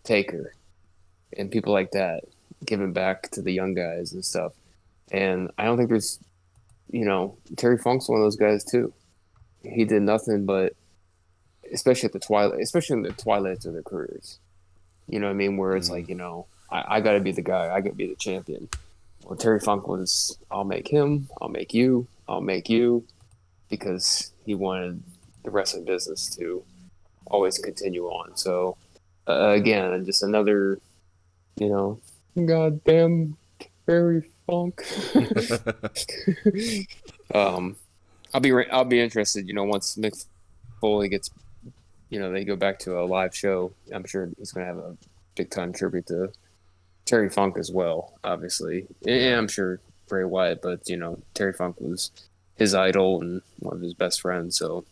Taker 0.04 0.54
and 1.38 1.52
people 1.52 1.73
like 1.73 1.91
that 1.91 2.23
giving 2.65 2.93
back 2.93 3.30
to 3.32 3.41
the 3.41 3.52
young 3.52 3.73
guys 3.73 4.13
and 4.13 4.23
stuff. 4.23 4.54
And 5.12 5.52
I 5.58 5.65
don't 5.65 5.78
think 5.78 5.89
there's, 5.89 6.19
you 6.91 7.06
know, 7.06 7.38
Terry 7.56 7.78
Funk's 7.78 8.10
one 8.10 8.19
of 8.19 8.25
those 8.25 8.36
guys 8.36 8.63
too. 8.63 8.93
He 9.63 9.86
did 9.86 10.02
nothing 10.02 10.45
but, 10.45 10.73
especially 11.73 12.08
at 12.08 12.13
the 12.13 12.19
twilight, 12.19 12.60
especially 12.62 12.95
in 12.95 13.02
the 13.04 13.12
twilights 13.12 13.65
of 13.65 13.73
their 13.73 13.84
careers. 13.84 14.39
You 15.08 15.19
know 15.19 15.28
what 15.28 15.34
I 15.34 15.36
mean? 15.36 15.58
Where 15.58 15.75
it's 15.75 15.88
mm-hmm. 15.88 15.95
like, 15.95 16.10
you 16.10 16.15
know, 16.15 16.45
I, 16.72 16.98
I 16.98 17.02
got 17.02 17.14
to 17.14 17.20
be 17.20 17.32
the 17.32 17.42
guy. 17.42 17.74
I 17.74 17.82
got 17.82 17.90
to 17.90 17.96
be 17.96 18.08
the 18.08 18.16
champion. 18.16 18.70
Well, 19.24 19.38
Terry 19.38 19.60
Funk 19.60 19.88
was, 19.88 20.38
I'll 20.50 20.64
make 20.64 20.88
him. 20.88 21.30
I'll 21.42 21.50
make 21.50 21.74
you. 21.74 22.08
I'll 22.28 22.42
make 22.42 22.70
you, 22.70 23.06
because 23.70 24.32
he 24.46 24.56
wanted 24.56 25.02
the 25.44 25.50
wrestling 25.50 25.86
business 25.86 26.36
to 26.38 26.64
always 27.26 27.58
continue 27.58 28.06
on. 28.06 28.36
So, 28.38 28.78
uh, 29.28 29.50
again, 29.50 30.06
just 30.06 30.24
another, 30.24 30.80
you 31.58 31.70
know, 31.70 32.00
goddamn 32.46 33.38
Terry 33.86 34.30
Funk. 34.46 34.84
um, 37.34 37.76
I'll 38.34 38.42
be 38.42 38.52
I'll 38.72 38.86
be 38.86 39.00
interested. 39.00 39.48
You 39.48 39.54
know, 39.54 39.64
once 39.64 39.96
Mick 39.96 40.26
Foley 40.80 41.10
gets, 41.10 41.30
you 42.10 42.20
know, 42.20 42.32
they 42.32 42.44
go 42.44 42.56
back 42.56 42.80
to 42.80 43.00
a 43.00 43.04
live 43.04 43.36
show. 43.36 43.72
I'm 43.94 44.06
sure 44.06 44.30
he's 44.38 44.52
going 44.52 44.68
to 44.68 44.74
have 44.74 44.84
a 44.84 44.98
big 45.36 45.50
time 45.50 45.74
tribute 45.74 46.08
to 46.08 46.32
Terry 47.10 47.30
Funk 47.30 47.58
as 47.58 47.72
well. 47.72 48.13
Obviously, 48.24 48.86
and 49.08 49.36
I'm 49.36 49.48
sure 49.48 49.80
Bray 50.08 50.24
Wyatt. 50.24 50.62
But 50.62 50.88
you 50.88 50.95
know, 50.95 51.19
Terry 51.34 51.54
Funk 51.54 51.78
was 51.82 52.12
his 52.56 52.76
idol 52.76 53.22
and 53.22 53.41
one 53.60 53.78
of 53.78 53.82
his 53.82 53.95
best 53.95 54.22
friends. 54.22 54.58
So, 54.58 54.86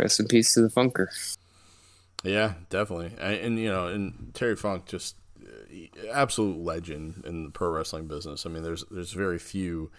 rest 0.00 0.18
in 0.18 0.26
peace 0.26 0.52
to 0.54 0.62
the 0.62 0.68
Funker. 0.68 1.06
Yeah, 2.24 2.54
definitely. 2.70 3.12
And, 3.20 3.34
and 3.34 3.58
you 3.58 3.68
know, 3.68 3.86
and 3.86 4.32
Terry 4.34 4.56
Funk 4.56 4.86
just 4.86 5.14
uh, 5.40 6.08
absolute 6.10 6.58
legend 6.58 7.22
in 7.24 7.44
the 7.44 7.50
pro 7.50 7.68
wrestling 7.68 8.08
business. 8.08 8.44
I 8.44 8.48
mean, 8.48 8.64
there's 8.64 8.84
there's 8.90 9.12
very 9.12 9.38
few 9.38 9.92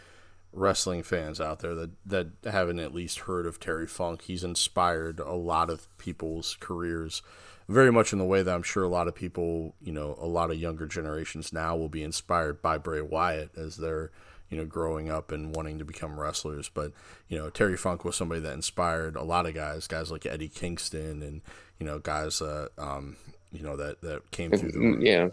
wrestling 0.52 1.04
fans 1.04 1.40
out 1.40 1.60
there 1.60 1.74
that 1.76 1.92
that 2.06 2.28
haven't 2.52 2.80
at 2.80 2.94
least 2.94 3.20
heard 3.20 3.46
of 3.46 3.62
Terry 3.62 3.88
Funk. 3.88 4.24
He's 4.24 4.44
inspired 4.44 5.22
a 5.22 5.36
lot 5.36 5.70
of 5.70 5.88
people's 5.98 6.58
careers 6.60 7.22
very 7.68 7.92
much 7.92 8.14
in 8.14 8.20
the 8.20 8.26
way 8.26 8.42
that 8.42 8.54
I'm 8.54 8.64
sure 8.64 8.84
a 8.84 8.90
lot 8.90 9.08
of 9.08 9.16
people, 9.16 9.76
you 9.82 9.92
know, 9.92 10.18
a 10.20 10.26
lot 10.26 10.52
of 10.52 10.58
younger 10.58 10.88
generations 10.88 11.52
now 11.52 11.76
will 11.76 11.90
be 11.90 12.04
inspired 12.04 12.62
by 12.62 12.78
Bray 12.78 13.02
Wyatt 13.02 13.58
as 13.58 13.78
they're, 13.78 14.12
you 14.50 14.58
know, 14.58 14.66
growing 14.66 15.10
up 15.10 15.32
and 15.32 15.54
wanting 15.54 15.78
to 15.80 15.86
become 15.86 16.20
wrestlers. 16.20 16.70
But, 16.70 16.94
you 17.28 17.38
know, 17.38 17.50
Terry 17.50 17.76
Funk 17.76 18.06
was 18.06 18.16
somebody 18.16 18.40
that 18.42 18.54
inspired 18.54 19.16
a 19.16 19.24
lot 19.24 19.46
of 19.46 19.54
guys, 19.54 19.88
guys 19.88 20.12
like 20.12 20.26
Eddie 20.26 20.48
Kingston 20.48 21.22
and, 21.22 21.42
you 21.80 21.86
know, 21.86 22.00
guys, 22.00 22.42
uh, 22.42 22.68
um, 22.78 23.18
you 23.52 23.64
know, 23.64 23.76
that, 23.76 24.02
that 24.02 24.32
came 24.32 24.52
through 24.52 24.72
the, 24.72 24.98
yeah 25.06 25.30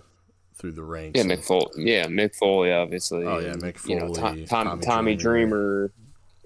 through 0.56 0.72
the 0.72 0.82
ranks. 0.82 1.18
Yeah, 1.18 1.24
Mick 1.24 1.44
Foley. 1.44 1.66
Yeah, 1.76 2.06
Mick 2.06 2.34
Foley, 2.34 2.72
obviously. 2.72 3.26
Oh 3.26 3.38
yeah, 3.38 3.54
Mick 3.54 3.76
Foley. 3.76 3.94
You 3.94 4.00
know, 4.00 4.14
Tom, 4.14 4.44
Tom, 4.44 4.46
Tommy, 4.46 4.82
Tommy 4.82 5.16
Dreamer. 5.16 5.88
Dreamer. 5.88 5.92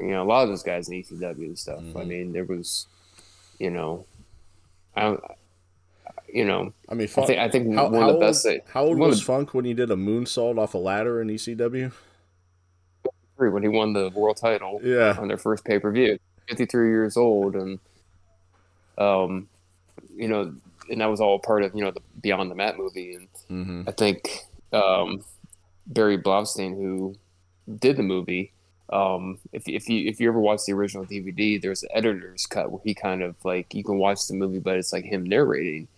You 0.00 0.16
know, 0.16 0.22
a 0.22 0.24
lot 0.24 0.44
of 0.44 0.48
those 0.48 0.62
guys 0.62 0.88
in 0.88 0.94
ECW 1.02 1.36
and 1.38 1.58
stuff. 1.58 1.80
Mm-hmm. 1.80 1.98
I 1.98 2.04
mean, 2.04 2.32
there 2.32 2.44
was, 2.44 2.86
you 3.58 3.70
know, 3.70 4.06
I, 4.96 5.16
you 6.32 6.44
know, 6.44 6.72
I 6.88 6.94
mean, 6.94 7.08
Funk, 7.08 7.24
I 7.24 7.26
think, 7.26 7.40
I 7.40 7.48
think 7.48 7.74
how, 7.74 7.88
one 7.88 8.02
of 8.02 8.14
the 8.14 8.20
best. 8.20 8.46
Old, 8.46 8.60
how 8.72 8.84
old 8.84 8.98
was 8.98 9.20
the, 9.20 9.24
Funk 9.24 9.54
when 9.54 9.64
he 9.64 9.74
did 9.74 9.90
a 9.90 9.96
moonsault 9.96 10.58
off 10.58 10.74
a 10.74 10.78
ladder 10.78 11.20
in 11.20 11.28
ECW? 11.28 11.92
When 13.36 13.62
he 13.62 13.68
won 13.68 13.92
the 13.92 14.10
world 14.14 14.36
title, 14.36 14.80
yeah, 14.82 15.16
on 15.18 15.28
their 15.28 15.36
first 15.36 15.64
pay 15.64 15.78
per 15.78 15.92
view, 15.92 16.18
fifty 16.48 16.66
three 16.66 16.88
years 16.88 17.16
old, 17.16 17.54
and 17.54 17.78
um, 18.98 19.48
you 20.16 20.26
know, 20.26 20.54
and 20.90 21.00
that 21.00 21.06
was 21.06 21.20
all 21.20 21.38
part 21.38 21.62
of 21.62 21.74
you 21.74 21.84
know 21.84 21.92
the 21.92 22.00
Beyond 22.20 22.50
the 22.50 22.56
Mat 22.56 22.76
movie, 22.76 23.14
and 23.14 23.28
mm-hmm. 23.48 23.88
I 23.88 23.92
think 23.92 24.28
um, 24.72 25.22
Barry 25.86 26.18
Blaustein, 26.18 26.74
who 26.74 27.16
did 27.78 27.96
the 27.96 28.02
movie, 28.02 28.52
um, 28.90 29.38
if 29.52 29.68
if 29.68 29.88
you 29.88 30.08
if 30.08 30.20
you 30.20 30.28
ever 30.28 30.40
watch 30.40 30.62
the 30.66 30.72
original 30.72 31.04
DVD, 31.04 31.60
there's 31.60 31.82
an 31.82 31.90
editor's 31.92 32.46
cut 32.46 32.70
where 32.70 32.80
he 32.84 32.94
kind 32.94 33.22
of 33.22 33.36
like 33.44 33.74
you 33.74 33.84
can 33.84 33.98
watch 33.98 34.26
the 34.26 34.34
movie, 34.34 34.58
but 34.58 34.76
it's 34.76 34.92
like 34.92 35.04
him 35.04 35.24
narrating, 35.24 35.88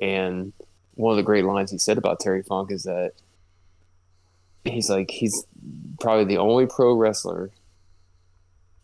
and 0.00 0.52
one 0.94 1.12
of 1.12 1.16
the 1.16 1.22
great 1.22 1.44
lines 1.44 1.70
he 1.70 1.78
said 1.78 1.98
about 1.98 2.20
Terry 2.20 2.42
Funk 2.42 2.70
is 2.70 2.84
that 2.84 3.12
he's 4.64 4.90
like 4.90 5.10
he's 5.10 5.44
probably 6.00 6.24
the 6.24 6.38
only 6.38 6.66
pro 6.66 6.94
wrestler 6.94 7.50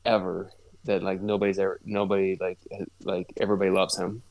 ever 0.04 0.50
that 0.84 1.02
like 1.02 1.20
nobody's 1.20 1.58
ever 1.58 1.80
nobody 1.84 2.36
like 2.40 2.58
like 3.04 3.32
everybody 3.38 3.70
loves 3.70 3.98
him 3.98 4.22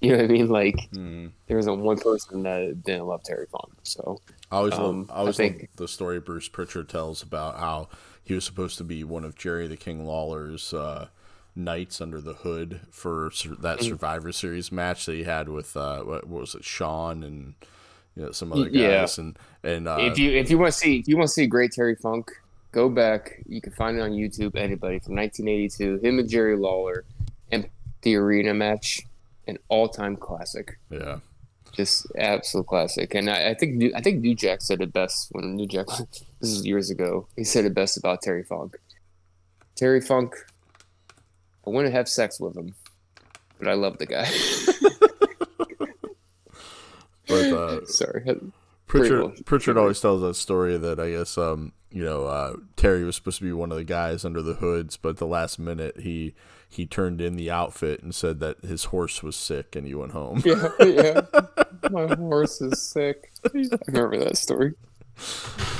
You 0.02 0.12
know 0.12 0.16
what 0.16 0.24
I 0.24 0.28
mean? 0.28 0.48
Like 0.48 0.90
mm. 0.94 1.30
there 1.46 1.58
wasn't 1.58 1.80
one 1.80 1.98
person 1.98 2.42
that 2.44 2.82
didn't 2.84 3.04
love 3.04 3.22
Terry 3.22 3.44
Funk. 3.52 3.74
So 3.82 4.22
I 4.50 4.56
always 4.56 4.72
um, 4.72 5.00
love, 5.00 5.10
I 5.10 5.14
always 5.16 5.38
I 5.38 5.42
think, 5.42 5.60
love 5.60 5.68
the 5.76 5.88
story 5.88 6.18
Bruce 6.20 6.48
Pritchard 6.48 6.88
tells 6.88 7.22
about 7.22 7.58
how 7.58 7.90
he 8.24 8.32
was 8.32 8.46
supposed 8.46 8.78
to 8.78 8.84
be 8.84 9.04
one 9.04 9.24
of 9.24 9.36
Jerry 9.36 9.66
the 9.66 9.76
King 9.76 10.06
Lawler's 10.06 10.72
uh, 10.72 11.08
knights 11.54 12.00
under 12.00 12.20
the 12.20 12.34
hood 12.34 12.80
for 12.90 13.30
that 13.60 13.78
mm. 13.78 13.84
Survivor 13.84 14.32
Series 14.32 14.70
match 14.70 15.06
that 15.06 15.14
he 15.14 15.24
had 15.24 15.48
with 15.48 15.76
uh, 15.76 16.02
what, 16.02 16.26
what, 16.26 16.40
was 16.40 16.54
it, 16.54 16.64
Shawn 16.64 17.22
and 17.22 17.54
you 18.16 18.24
know, 18.24 18.32
some 18.32 18.52
other 18.52 18.68
guys. 18.68 19.18
Yeah. 19.18 19.24
And 19.24 19.38
and 19.62 19.88
uh, 19.88 19.98
if 20.00 20.18
you 20.18 20.30
if 20.30 20.50
you 20.50 20.58
want 20.58 20.72
to 20.72 20.78
see 20.78 20.98
if 20.98 21.08
you 21.08 21.16
want 21.16 21.28
to 21.28 21.32
see 21.32 21.46
great 21.46 21.72
Terry 21.72 21.94
Funk, 21.94 22.30
go 22.72 22.88
back. 22.88 23.42
You 23.46 23.60
can 23.60 23.72
find 23.72 23.98
it 23.98 24.00
on 24.00 24.12
YouTube. 24.12 24.56
Anybody 24.56 24.98
from 24.98 25.16
1982, 25.16 26.06
him 26.06 26.18
and 26.18 26.28
Jerry 26.28 26.56
Lawler, 26.56 27.04
and 27.50 27.68
the 28.02 28.16
arena 28.16 28.54
match 28.54 29.02
an 29.46 29.58
all-time 29.68 30.16
classic. 30.16 30.78
Yeah, 30.90 31.18
just 31.72 32.06
absolute 32.16 32.66
classic. 32.66 33.14
And 33.14 33.30
I, 33.30 33.50
I 33.50 33.54
think 33.54 33.74
New, 33.74 33.92
I 33.94 34.00
think 34.00 34.20
New 34.20 34.34
Jack 34.34 34.62
said 34.62 34.80
it 34.80 34.92
best 34.92 35.28
when 35.32 35.56
New 35.56 35.66
Jack. 35.66 35.86
this 36.40 36.50
is 36.50 36.66
years 36.66 36.90
ago. 36.90 37.28
He 37.36 37.44
said 37.44 37.64
it 37.64 37.74
best 37.74 37.96
about 37.96 38.22
Terry 38.22 38.44
Funk. 38.44 38.78
Terry 39.76 40.00
Funk. 40.00 40.34
I 41.66 41.70
wouldn't 41.70 41.94
have 41.94 42.08
sex 42.08 42.40
with 42.40 42.56
him, 42.56 42.74
but 43.58 43.68
I 43.68 43.74
love 43.74 43.98
the 43.98 44.06
guy. 44.06 44.28
but 47.28 47.52
uh, 47.52 47.86
sorry. 47.86 48.40
Pritchard, 48.86 49.46
Pritchard 49.46 49.76
always 49.76 50.00
tells 50.00 50.20
that 50.22 50.34
story 50.34 50.76
that 50.76 50.98
I 50.98 51.10
guess 51.10 51.38
um, 51.38 51.72
you 51.92 52.02
know 52.02 52.24
uh, 52.24 52.56
Terry 52.76 53.04
was 53.04 53.16
supposed 53.16 53.38
to 53.38 53.44
be 53.44 53.52
one 53.52 53.70
of 53.70 53.78
the 53.78 53.84
guys 53.84 54.24
under 54.24 54.42
the 54.42 54.54
hoods, 54.54 54.96
but 54.96 55.18
the 55.18 55.26
last 55.26 55.58
minute 55.58 56.00
he 56.00 56.34
he 56.68 56.86
turned 56.86 57.20
in 57.20 57.36
the 57.36 57.50
outfit 57.50 58.02
and 58.02 58.14
said 58.14 58.40
that 58.40 58.60
his 58.60 58.84
horse 58.84 59.22
was 59.22 59.36
sick 59.36 59.76
and 59.76 59.86
he 59.86 59.94
went 59.94 60.12
home. 60.12 60.42
Yeah, 60.44 60.68
yeah. 60.80 61.20
My 61.90 62.14
horse 62.14 62.60
is 62.60 62.82
sick. 62.82 63.30
I 63.44 63.50
remember 63.86 64.18
that 64.24 64.36
story. 64.36 64.74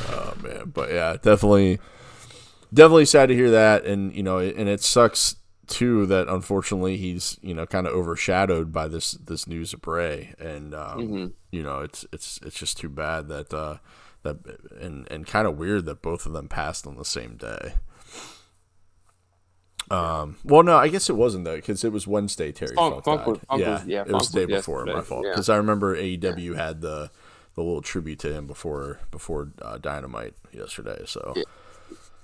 Oh 0.08 0.34
man, 0.42 0.70
but 0.72 0.90
yeah, 0.90 1.16
definitely, 1.20 1.80
definitely 2.72 3.06
sad 3.06 3.26
to 3.26 3.34
hear 3.34 3.50
that, 3.50 3.86
and 3.86 4.14
you 4.14 4.22
know, 4.22 4.38
and 4.38 4.68
it 4.68 4.82
sucks 4.82 5.36
too 5.70 6.04
that 6.06 6.28
unfortunately 6.28 6.96
he's 6.96 7.38
you 7.40 7.54
know 7.54 7.64
kind 7.64 7.86
of 7.86 7.94
overshadowed 7.94 8.72
by 8.72 8.88
this 8.88 9.12
this 9.12 9.46
news 9.46 9.72
of 9.72 9.80
Bray, 9.80 10.34
and 10.38 10.74
um, 10.74 10.98
mm-hmm. 11.00 11.26
you 11.50 11.62
know, 11.62 11.80
it's 11.80 12.04
it's 12.12 12.38
it's 12.44 12.58
just 12.58 12.76
too 12.76 12.88
bad 12.88 13.28
that 13.28 13.54
uh, 13.54 13.78
that 14.22 14.36
and 14.80 15.10
and 15.10 15.26
kind 15.26 15.46
of 15.46 15.56
weird 15.56 15.86
that 15.86 16.02
both 16.02 16.26
of 16.26 16.32
them 16.32 16.48
passed 16.48 16.86
on 16.86 16.96
the 16.96 17.04
same 17.04 17.36
day. 17.36 17.74
Um, 19.90 20.36
well, 20.44 20.62
no, 20.62 20.76
I 20.76 20.88
guess 20.88 21.08
it 21.08 21.16
wasn't 21.16 21.44
though 21.44 21.56
because 21.56 21.82
it 21.84 21.92
was 21.92 22.06
Wednesday. 22.06 22.52
Terry 22.52 22.74
Funk, 22.74 23.04
Funk, 23.04 23.24
Funk 23.24 23.40
yeah, 23.56 23.82
yeah, 23.86 24.02
it 24.02 24.12
was 24.12 24.30
the 24.30 24.46
day 24.46 24.54
before. 24.54 24.84
My 24.84 25.00
fault 25.00 25.24
because 25.24 25.48
yeah. 25.48 25.54
I 25.54 25.58
remember 25.58 25.96
AEW 25.96 26.56
had 26.56 26.80
the 26.80 27.10
the 27.54 27.62
little 27.62 27.82
tribute 27.82 28.18
to 28.20 28.32
him 28.32 28.46
before 28.46 29.00
before 29.10 29.52
uh, 29.62 29.78
Dynamite 29.78 30.34
yesterday. 30.52 31.02
So 31.06 31.34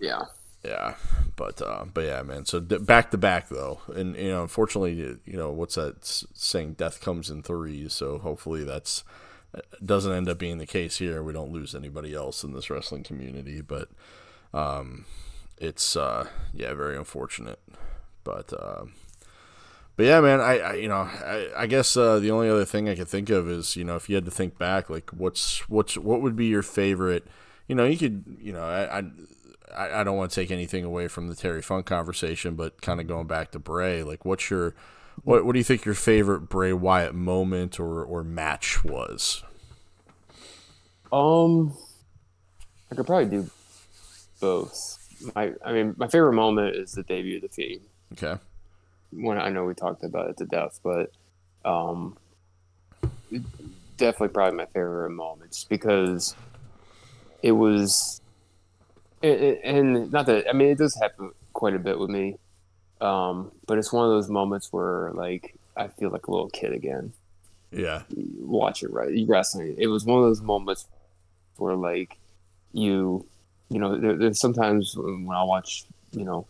yeah, 0.00 0.22
yeah, 0.66 0.94
but 1.36 1.62
uh, 1.62 1.84
but 1.92 2.04
yeah, 2.04 2.22
man. 2.22 2.44
So 2.44 2.60
back 2.60 3.10
to 3.12 3.18
back 3.18 3.48
though, 3.48 3.80
and 3.94 4.16
you 4.16 4.28
know, 4.28 4.42
unfortunately, 4.42 4.94
you 5.24 5.36
know, 5.36 5.50
what's 5.50 5.76
that 5.76 6.04
saying? 6.04 6.74
Death 6.74 7.00
comes 7.00 7.30
in 7.30 7.42
threes. 7.42 7.92
So 7.92 8.18
hopefully 8.18 8.64
that's 8.64 9.04
uh, 9.54 9.60
doesn't 9.84 10.12
end 10.12 10.28
up 10.28 10.38
being 10.38 10.58
the 10.58 10.66
case 10.66 10.98
here. 10.98 11.22
We 11.22 11.32
don't 11.32 11.52
lose 11.52 11.74
anybody 11.74 12.14
else 12.14 12.42
in 12.42 12.52
this 12.52 12.68
wrestling 12.68 13.04
community, 13.04 13.60
but 13.60 13.88
um, 14.52 15.04
it's 15.58 15.96
uh, 15.96 16.28
yeah, 16.52 16.74
very 16.74 16.96
unfortunate. 16.96 17.60
But 18.24 18.52
uh, 18.52 18.86
but 19.96 20.06
yeah, 20.06 20.20
man, 20.20 20.40
I, 20.40 20.58
I 20.58 20.74
you 20.74 20.88
know 20.88 20.96
I, 20.96 21.48
I 21.56 21.66
guess 21.66 21.96
uh, 21.96 22.18
the 22.18 22.30
only 22.30 22.48
other 22.48 22.64
thing 22.64 22.88
I 22.88 22.96
could 22.96 23.08
think 23.08 23.30
of 23.30 23.48
is 23.48 23.76
you 23.76 23.84
know 23.84 23.96
if 23.96 24.08
you 24.08 24.14
had 24.16 24.24
to 24.24 24.30
think 24.30 24.58
back, 24.58 24.90
like 24.90 25.10
what's 25.10 25.68
what's 25.68 25.96
what 25.96 26.22
would 26.22 26.34
be 26.34 26.46
your 26.46 26.62
favorite 26.62 27.26
you 27.68 27.74
know, 27.74 27.84
you 27.84 27.98
could, 27.98 28.24
you 28.40 28.52
know, 28.52 28.62
I, 28.62 28.98
I, 28.98 29.02
I 29.74 30.04
don't 30.04 30.16
want 30.16 30.30
to 30.30 30.34
take 30.40 30.50
anything 30.50 30.84
away 30.84 31.08
from 31.08 31.28
the 31.28 31.34
Terry 31.34 31.62
Funk 31.62 31.86
conversation, 31.86 32.54
but 32.54 32.80
kind 32.80 33.00
of 33.00 33.06
going 33.06 33.26
back 33.26 33.50
to 33.50 33.58
Bray, 33.58 34.02
like, 34.02 34.24
what's 34.24 34.48
your, 34.48 34.74
what, 35.24 35.44
what 35.44 35.52
do 35.52 35.58
you 35.58 35.64
think 35.64 35.84
your 35.84 35.94
favorite 35.94 36.48
Bray 36.48 36.72
Wyatt 36.72 37.14
moment 37.14 37.80
or, 37.80 38.04
or 38.04 38.22
match 38.22 38.84
was? 38.84 39.42
Um, 41.12 41.76
I 42.90 42.94
could 42.94 43.06
probably 43.06 43.26
do 43.26 43.50
both. 44.40 44.98
My, 45.34 45.52
I 45.64 45.72
mean, 45.72 45.94
my 45.96 46.08
favorite 46.08 46.34
moment 46.34 46.76
is 46.76 46.92
the 46.92 47.02
debut 47.02 47.36
of 47.36 47.42
the 47.42 47.48
Fiend. 47.48 47.80
Okay. 48.12 48.40
When 49.12 49.38
I 49.38 49.48
know 49.48 49.64
we 49.64 49.74
talked 49.74 50.04
about 50.04 50.30
it 50.30 50.36
to 50.38 50.46
death, 50.46 50.80
but 50.82 51.10
um, 51.64 52.16
definitely 53.96 54.28
probably 54.28 54.56
my 54.56 54.66
favorite 54.66 55.10
moment, 55.10 55.52
just 55.52 55.68
because 55.68 56.36
it 57.42 57.52
was, 57.52 58.20
it, 59.22 59.60
and 59.64 60.10
not 60.12 60.26
that 60.26 60.48
I 60.48 60.52
mean 60.52 60.68
it 60.68 60.78
does 60.78 60.94
happen 60.94 61.32
quite 61.52 61.74
a 61.74 61.78
bit 61.78 61.98
with 61.98 62.10
me, 62.10 62.36
um, 63.00 63.50
but 63.66 63.78
it's 63.78 63.92
one 63.92 64.04
of 64.04 64.10
those 64.10 64.28
moments 64.28 64.72
where 64.72 65.10
like 65.12 65.54
I 65.76 65.88
feel 65.88 66.10
like 66.10 66.26
a 66.26 66.30
little 66.30 66.50
kid 66.50 66.72
again. 66.72 67.12
Yeah. 67.70 68.02
Watch 68.38 68.82
it 68.82 68.92
right, 68.92 69.12
wrestling. 69.26 69.74
It 69.78 69.88
was 69.88 70.04
one 70.04 70.18
of 70.18 70.24
those 70.24 70.40
moments 70.40 70.86
where 71.56 71.74
like 71.74 72.18
you, 72.72 73.26
you 73.70 73.78
know, 73.78 73.98
there, 73.98 74.16
there's 74.16 74.40
sometimes 74.40 74.94
when 74.96 75.28
I 75.30 75.42
watch, 75.42 75.84
you 76.12 76.24
know, 76.24 76.46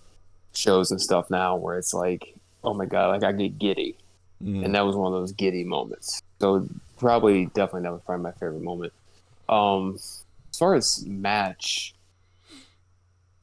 shows 0.54 0.90
and 0.90 1.00
stuff 1.00 1.30
now 1.30 1.56
where 1.56 1.78
it's 1.78 1.94
like, 1.94 2.34
oh 2.64 2.74
my 2.74 2.86
god, 2.86 3.08
like 3.10 3.24
I 3.24 3.32
get 3.32 3.58
giddy, 3.58 3.96
mm. 4.42 4.64
and 4.64 4.74
that 4.74 4.84
was 4.84 4.96
one 4.96 5.12
of 5.12 5.18
those 5.18 5.32
giddy 5.32 5.64
moments. 5.64 6.20
So 6.40 6.68
probably, 6.98 7.46
definitely, 7.46 7.82
that 7.82 7.92
was 7.92 8.02
probably 8.04 8.24
my 8.24 8.32
favorite 8.32 8.62
moment. 8.62 8.92
Um, 9.48 9.94
as 9.96 10.58
far 10.58 10.74
as 10.74 11.04
match, 11.06 11.94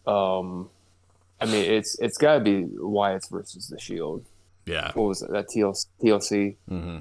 um, 0.06 0.70
I 1.40 1.46
mean, 1.46 1.72
it's 1.72 1.98
it's 2.00 2.18
got 2.18 2.36
to 2.36 2.40
be 2.40 2.66
Wyatt's 2.78 3.30
versus 3.30 3.68
the 3.68 3.80
Shield. 3.80 4.26
Yeah. 4.66 4.92
What 4.94 5.08
was 5.08 5.22
it? 5.22 5.32
That 5.32 5.48
TLC. 5.48 5.86
TLC. 6.02 6.56
Mm-hmm. 6.70 6.98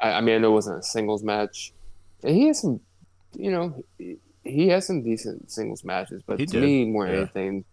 I, 0.00 0.12
I, 0.12 0.20
mean, 0.20 0.36
I 0.36 0.38
know 0.38 0.48
it 0.48 0.54
wasn't 0.54 0.78
a 0.78 0.82
singles 0.82 1.22
match. 1.22 1.72
And 2.22 2.34
he 2.34 2.46
has 2.48 2.60
some, 2.60 2.80
you 3.34 3.50
know, 3.50 3.84
he, 4.44 4.68
has 4.68 4.86
some 4.86 5.02
decent 5.02 5.50
singles 5.50 5.84
matches, 5.84 6.22
but 6.26 6.38
he 6.38 6.46
to 6.46 6.52
did. 6.52 6.62
me, 6.62 6.84
more 6.84 7.06
than 7.06 7.14
yeah. 7.14 7.20
anything, 7.20 7.64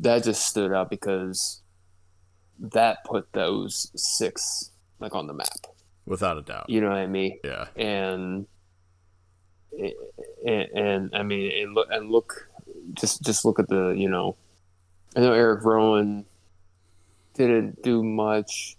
that 0.00 0.24
just 0.24 0.46
stood 0.46 0.72
out 0.72 0.90
because 0.90 1.62
that 2.58 3.04
put 3.04 3.32
those 3.32 3.90
six 3.96 4.70
like 5.00 5.14
on 5.14 5.26
the 5.26 5.34
map 5.34 5.48
without 6.06 6.38
a 6.38 6.42
doubt. 6.42 6.68
You 6.68 6.80
know 6.80 6.88
what 6.88 6.98
I 6.98 7.06
mean? 7.06 7.38
Yeah. 7.42 7.66
And 7.76 8.46
and, 10.46 10.68
and 10.74 11.10
I 11.14 11.22
mean, 11.22 11.50
and 11.62 11.74
look 11.74 11.88
and 11.90 12.10
look, 12.10 12.48
just 12.92 13.22
just 13.22 13.44
look 13.44 13.58
at 13.58 13.68
the 13.68 13.90
you 13.96 14.08
know, 14.08 14.36
I 15.16 15.20
know 15.20 15.32
Eric 15.32 15.64
Rowan 15.64 16.24
didn't 17.34 17.82
do 17.82 18.02
much, 18.02 18.76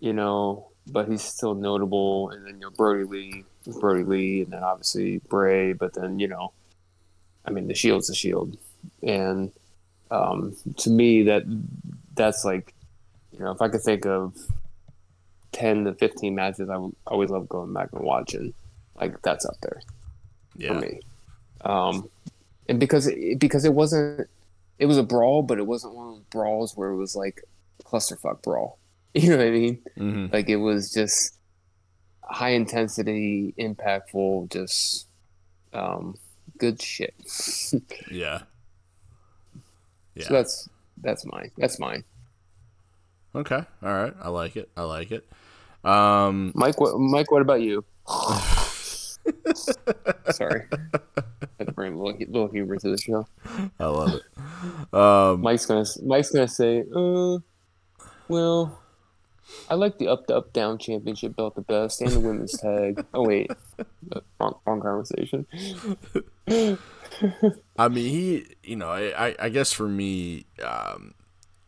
you 0.00 0.12
know, 0.12 0.68
but 0.86 1.08
he's 1.08 1.22
still 1.22 1.54
notable. 1.54 2.30
And 2.30 2.46
then 2.46 2.54
you 2.54 2.60
know 2.60 2.70
Brodie 2.70 3.04
Lee, 3.04 3.44
Brodie 3.80 4.04
Lee, 4.04 4.42
and 4.42 4.52
then 4.52 4.62
obviously 4.62 5.18
Bray. 5.28 5.72
But 5.72 5.94
then 5.94 6.18
you 6.18 6.28
know, 6.28 6.52
I 7.44 7.50
mean, 7.50 7.66
the 7.66 7.74
Shield's 7.74 8.08
the 8.08 8.14
Shield, 8.14 8.56
and 9.02 9.52
um, 10.10 10.56
to 10.78 10.90
me 10.90 11.24
that 11.24 11.44
that's 12.14 12.44
like, 12.44 12.74
you 13.32 13.40
know, 13.40 13.50
if 13.50 13.60
I 13.60 13.68
could 13.68 13.82
think 13.82 14.06
of 14.06 14.36
ten 15.52 15.84
to 15.84 15.94
fifteen 15.94 16.34
matches, 16.34 16.68
I 16.68 16.76
would 16.76 16.94
always 17.06 17.30
love 17.30 17.48
going 17.48 17.72
back 17.72 17.90
and 17.92 18.02
watching. 18.02 18.54
Like 18.94 19.20
that's 19.22 19.44
up 19.44 19.56
there 19.60 19.80
yeah. 20.56 20.72
for 20.72 20.80
me. 20.80 21.00
Um, 21.62 22.08
and 22.68 22.80
because 22.80 23.06
it, 23.06 23.38
because 23.38 23.64
it 23.64 23.74
wasn't, 23.74 24.28
it 24.78 24.86
was 24.86 24.98
a 24.98 25.02
brawl, 25.02 25.42
but 25.42 25.58
it 25.58 25.66
wasn't 25.66 25.94
one 25.94 26.08
of 26.08 26.14
those 26.14 26.24
brawls 26.30 26.76
where 26.76 26.90
it 26.90 26.96
was 26.96 27.14
like 27.14 27.42
clusterfuck 27.84 28.42
brawl. 28.42 28.78
You 29.16 29.30
know 29.30 29.36
what 29.36 29.46
I 29.46 29.50
mean? 29.50 29.78
Mm-hmm. 29.96 30.34
Like 30.34 30.48
it 30.48 30.56
was 30.56 30.92
just 30.92 31.38
high 32.24 32.50
intensity, 32.50 33.54
impactful, 33.56 34.50
just 34.50 35.06
um, 35.72 36.16
good 36.58 36.82
shit. 36.82 37.14
yeah. 38.10 38.42
Yeah. 40.16 40.24
So 40.24 40.34
that's 40.34 40.68
that's 41.00 41.24
mine. 41.26 41.52
That's 41.56 41.78
mine. 41.78 42.02
Okay. 43.36 43.62
All 43.82 43.92
right. 43.92 44.14
I 44.20 44.30
like 44.30 44.56
it. 44.56 44.68
I 44.76 44.82
like 44.82 45.12
it. 45.12 45.28
Um, 45.84 46.52
Mike, 46.54 46.80
what, 46.80 46.98
Mike, 46.98 47.30
what 47.30 47.42
about 47.42 47.60
you? 47.60 47.84
Sorry, 50.32 50.66
had 51.58 51.66
to 51.66 51.72
bring 51.72 51.94
a 51.94 51.98
little, 52.02 52.18
little 52.18 52.48
humor 52.48 52.76
to 52.76 52.90
the 52.90 52.98
show. 52.98 53.26
I 53.78 53.86
love 53.86 54.14
it. 54.14 54.94
Um, 54.94 55.40
Mike's 55.40 55.66
gonna 55.66 55.86
Mike's 56.02 56.30
gonna 56.30 56.48
say, 56.48 56.84
uh, 56.94 57.38
well, 58.28 58.80
I 59.68 59.74
like 59.74 59.98
the 59.98 60.08
up 60.08 60.26
the 60.26 60.36
up 60.36 60.52
down 60.52 60.78
championship 60.78 61.36
belt 61.36 61.54
the 61.54 61.62
best 61.62 62.00
and 62.00 62.10
the 62.10 62.20
women's 62.20 62.58
tag. 62.58 63.04
Oh 63.14 63.26
wait, 63.26 63.50
wrong, 64.40 64.58
wrong 64.66 64.80
conversation. 64.80 65.46
I 67.76 67.88
mean, 67.88 68.10
he, 68.10 68.46
you 68.62 68.76
know, 68.76 68.88
I, 68.90 69.34
I 69.38 69.48
guess 69.48 69.72
for 69.72 69.88
me, 69.88 70.46
um, 70.62 71.14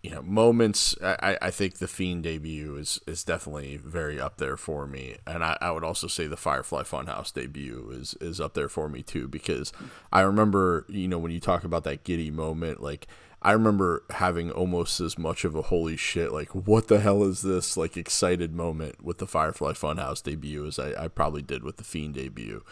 you 0.07 0.12
know 0.12 0.22
moments 0.22 0.94
I, 1.02 1.36
I 1.42 1.50
think 1.50 1.78
the 1.78 1.88
fiend 1.88 2.22
debut 2.22 2.76
is 2.76 3.00
is 3.09 3.24
definitely 3.24 3.76
very 3.76 4.20
up 4.20 4.36
there 4.36 4.57
for 4.57 4.86
me. 4.86 5.16
And 5.26 5.42
I, 5.42 5.59
I 5.61 5.72
would 5.72 5.82
also 5.82 6.07
say 6.07 6.28
the 6.28 6.36
firefly 6.36 6.84
funhouse 6.84 7.32
debut 7.32 7.90
is 7.90 8.14
is 8.20 8.40
up 8.40 8.54
there 8.54 8.68
for 8.68 8.88
me 8.88 9.02
too 9.02 9.26
because 9.26 9.72
i 10.12 10.20
remember 10.20 10.84
you 10.88 11.09
know 11.09 11.18
when 11.18 11.32
you 11.32 11.40
talk 11.40 11.64
about 11.64 11.82
that 11.84 12.04
giddy 12.04 12.30
moment 12.30 12.80
like 12.80 13.09
i 13.42 13.50
remember 13.50 14.04
having 14.11 14.52
almost 14.52 15.00
as 15.00 15.18
much 15.18 15.44
of 15.44 15.57
a 15.57 15.62
holy 15.62 15.96
shit 15.96 16.30
like 16.32 16.54
what 16.54 16.86
the 16.86 17.00
hell 17.00 17.24
is 17.24 17.42
this 17.42 17.76
like 17.76 17.96
excited 17.96 18.54
moment 18.54 19.02
with 19.02 19.18
the 19.18 19.26
firefly 19.26 19.72
funhouse 19.72 20.22
debut 20.22 20.66
as 20.66 20.78
i, 20.78 21.04
I 21.04 21.09
probably 21.09 21.42
did 21.42 21.64
with 21.64 21.78
the 21.78 21.84
fiend 21.84 22.14
debut 22.14 22.62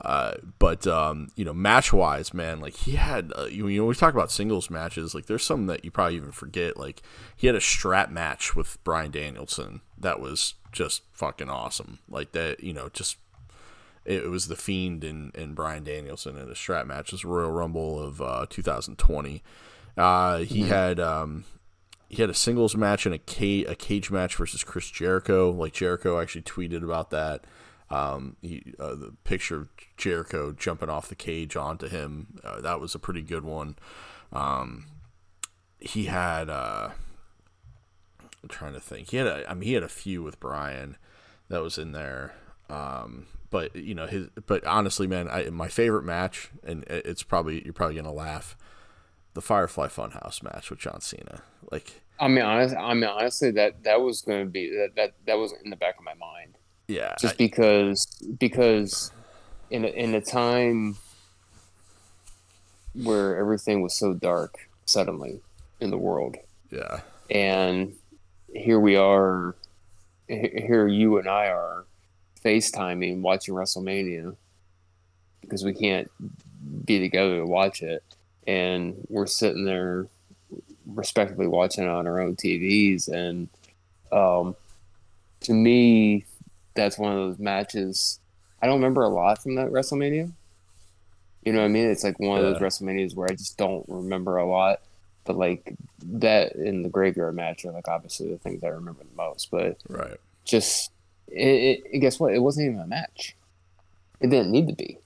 uh, 0.00 0.34
but 0.58 0.86
um, 0.86 1.28
you 1.34 1.44
know, 1.44 1.52
match 1.52 1.92
wise, 1.92 2.32
man, 2.32 2.60
like 2.60 2.74
he 2.74 2.92
had, 2.92 3.32
uh, 3.36 3.46
you, 3.46 3.66
you 3.66 3.80
know, 3.80 3.86
we 3.86 3.94
talk 3.94 4.14
about 4.14 4.30
singles 4.30 4.70
matches. 4.70 5.14
Like 5.14 5.26
there's 5.26 5.44
some 5.44 5.66
that 5.66 5.84
you 5.84 5.90
probably 5.90 6.16
even 6.16 6.30
forget. 6.30 6.76
Like 6.76 7.02
he 7.36 7.48
had 7.48 7.56
a 7.56 7.60
strap 7.60 8.10
match 8.10 8.54
with 8.54 8.82
Bryan 8.84 9.10
Danielson 9.10 9.80
that 9.98 10.20
was 10.20 10.54
just 10.70 11.02
fucking 11.12 11.50
awesome. 11.50 11.98
Like 12.08 12.32
that, 12.32 12.62
you 12.62 12.72
know, 12.72 12.88
just 12.90 13.16
it, 14.04 14.24
it 14.24 14.30
was 14.30 14.46
the 14.46 14.56
Fiend 14.56 15.02
and 15.02 15.34
and 15.34 15.56
Bryan 15.56 15.82
Danielson 15.82 16.38
in 16.38 16.48
a 16.48 16.54
strap 16.54 16.86
match. 16.86 17.08
It 17.08 17.12
was 17.14 17.24
Royal 17.24 17.50
Rumble 17.50 18.00
of 18.00 18.22
uh, 18.22 18.46
2020. 18.48 19.42
Uh, 19.96 20.38
he 20.38 20.60
mm-hmm. 20.60 20.68
had 20.68 21.00
um, 21.00 21.44
he 22.08 22.22
had 22.22 22.30
a 22.30 22.34
singles 22.34 22.76
match 22.76 23.04
and 23.04 23.14
a 23.14 23.18
cage, 23.18 23.66
a 23.68 23.74
cage 23.74 24.12
match 24.12 24.36
versus 24.36 24.62
Chris 24.62 24.88
Jericho. 24.90 25.50
Like 25.50 25.72
Jericho 25.72 26.20
actually 26.20 26.42
tweeted 26.42 26.84
about 26.84 27.10
that. 27.10 27.44
Um, 27.90 28.36
he, 28.42 28.74
uh, 28.78 28.94
the 28.94 29.14
picture 29.24 29.56
of 29.62 29.68
Jericho 29.96 30.52
jumping 30.52 30.90
off 30.90 31.08
the 31.08 31.14
cage 31.14 31.56
onto 31.56 31.88
him, 31.88 32.38
uh, 32.44 32.60
that 32.60 32.80
was 32.80 32.94
a 32.94 32.98
pretty 32.98 33.22
good 33.22 33.44
one. 33.44 33.76
Um, 34.32 34.86
he 35.80 36.04
had, 36.06 36.50
uh, 36.50 36.90
I'm 38.42 38.48
trying 38.48 38.74
to 38.74 38.80
think. 38.80 39.10
He 39.10 39.16
had, 39.16 39.26
a, 39.26 39.50
I 39.50 39.54
mean, 39.54 39.68
he 39.68 39.72
had 39.72 39.82
a 39.82 39.88
few 39.88 40.22
with 40.22 40.38
Bryan 40.38 40.96
that 41.48 41.62
was 41.62 41.78
in 41.78 41.92
there. 41.92 42.34
Um, 42.68 43.26
but 43.50 43.74
you 43.74 43.94
know 43.94 44.06
his, 44.06 44.28
but 44.46 44.64
honestly, 44.66 45.06
man, 45.06 45.28
I, 45.28 45.48
my 45.50 45.68
favorite 45.68 46.04
match, 46.04 46.50
and 46.62 46.84
it's 46.88 47.22
probably 47.22 47.64
you're 47.64 47.72
probably 47.72 47.96
gonna 47.96 48.12
laugh, 48.12 48.56
the 49.34 49.40
Firefly 49.40 49.88
Funhouse 49.88 50.42
match 50.42 50.68
with 50.70 50.78
John 50.78 51.00
Cena. 51.00 51.42
Like, 51.70 52.02
I 52.20 52.28
mean, 52.28 52.44
honest, 52.44 52.76
I 52.76 52.92
mean, 52.94 53.04
honestly, 53.04 53.50
that 53.52 53.84
that 53.84 54.00
was 54.00 54.20
going 54.20 54.44
to 54.44 54.50
be 54.50 54.70
that 54.70 54.96
that 54.96 55.14
that 55.26 55.38
was 55.38 55.54
in 55.64 55.70
the 55.70 55.76
back 55.76 55.96
of 55.98 56.04
my 56.04 56.14
mind. 56.14 56.57
Yeah. 56.88 57.14
Just 57.20 57.34
I, 57.34 57.36
because 57.36 58.06
because 58.38 59.12
in 59.70 59.84
a, 59.84 59.88
in 59.88 60.14
a 60.14 60.20
time 60.20 60.96
where 62.94 63.36
everything 63.36 63.82
was 63.82 63.94
so 63.94 64.14
dark 64.14 64.68
suddenly 64.86 65.40
in 65.80 65.90
the 65.90 65.98
world. 65.98 66.36
Yeah. 66.70 67.00
And 67.30 67.94
here 68.54 68.80
we 68.80 68.96
are 68.96 69.54
here 70.28 70.88
you 70.88 71.18
and 71.18 71.28
I 71.28 71.48
are 71.48 71.84
FaceTiming 72.44 73.20
watching 73.20 73.54
WrestleMania 73.54 74.36
because 75.40 75.64
we 75.64 75.74
can't 75.74 76.10
be 76.84 76.98
together 76.98 77.36
to 77.36 77.46
watch 77.46 77.82
it 77.82 78.02
and 78.46 79.06
we're 79.08 79.26
sitting 79.26 79.64
there 79.64 80.06
respectively 80.86 81.46
watching 81.46 81.84
it 81.84 81.90
on 81.90 82.06
our 82.06 82.20
own 82.20 82.36
TVs 82.36 83.08
and 83.08 83.48
um, 84.12 84.56
to 85.40 85.52
me 85.52 86.24
that's 86.78 86.98
one 86.98 87.12
of 87.12 87.18
those 87.18 87.38
matches. 87.38 88.20
I 88.62 88.66
don't 88.66 88.76
remember 88.76 89.02
a 89.02 89.08
lot 89.08 89.42
from 89.42 89.56
that 89.56 89.68
WrestleMania. 89.70 90.32
You 91.44 91.52
know 91.52 91.60
what 91.60 91.66
I 91.66 91.68
mean? 91.68 91.90
It's 91.90 92.04
like 92.04 92.18
one 92.18 92.38
of 92.38 92.44
those 92.44 92.58
WrestleManias 92.60 93.14
where 93.14 93.28
I 93.30 93.34
just 93.34 93.56
don't 93.56 93.84
remember 93.88 94.36
a 94.38 94.46
lot. 94.48 94.80
But 95.24 95.36
like 95.36 95.74
that 96.04 96.52
in 96.54 96.82
the 96.82 96.88
graveyard 96.88 97.34
match 97.34 97.64
are 97.64 97.70
like 97.72 97.86
obviously 97.86 98.30
the 98.30 98.38
things 98.38 98.64
I 98.64 98.68
remember 98.68 99.00
the 99.04 99.16
most. 99.16 99.50
But 99.50 99.76
right, 99.88 100.16
just 100.44 100.90
it, 101.28 101.82
it, 101.92 101.98
guess 102.00 102.18
what? 102.18 102.32
It 102.32 102.38
wasn't 102.38 102.68
even 102.68 102.80
a 102.80 102.86
match. 102.86 103.36
It 104.20 104.30
didn't 104.30 104.50
need 104.50 104.68
to 104.68 104.74
be. 104.74 104.98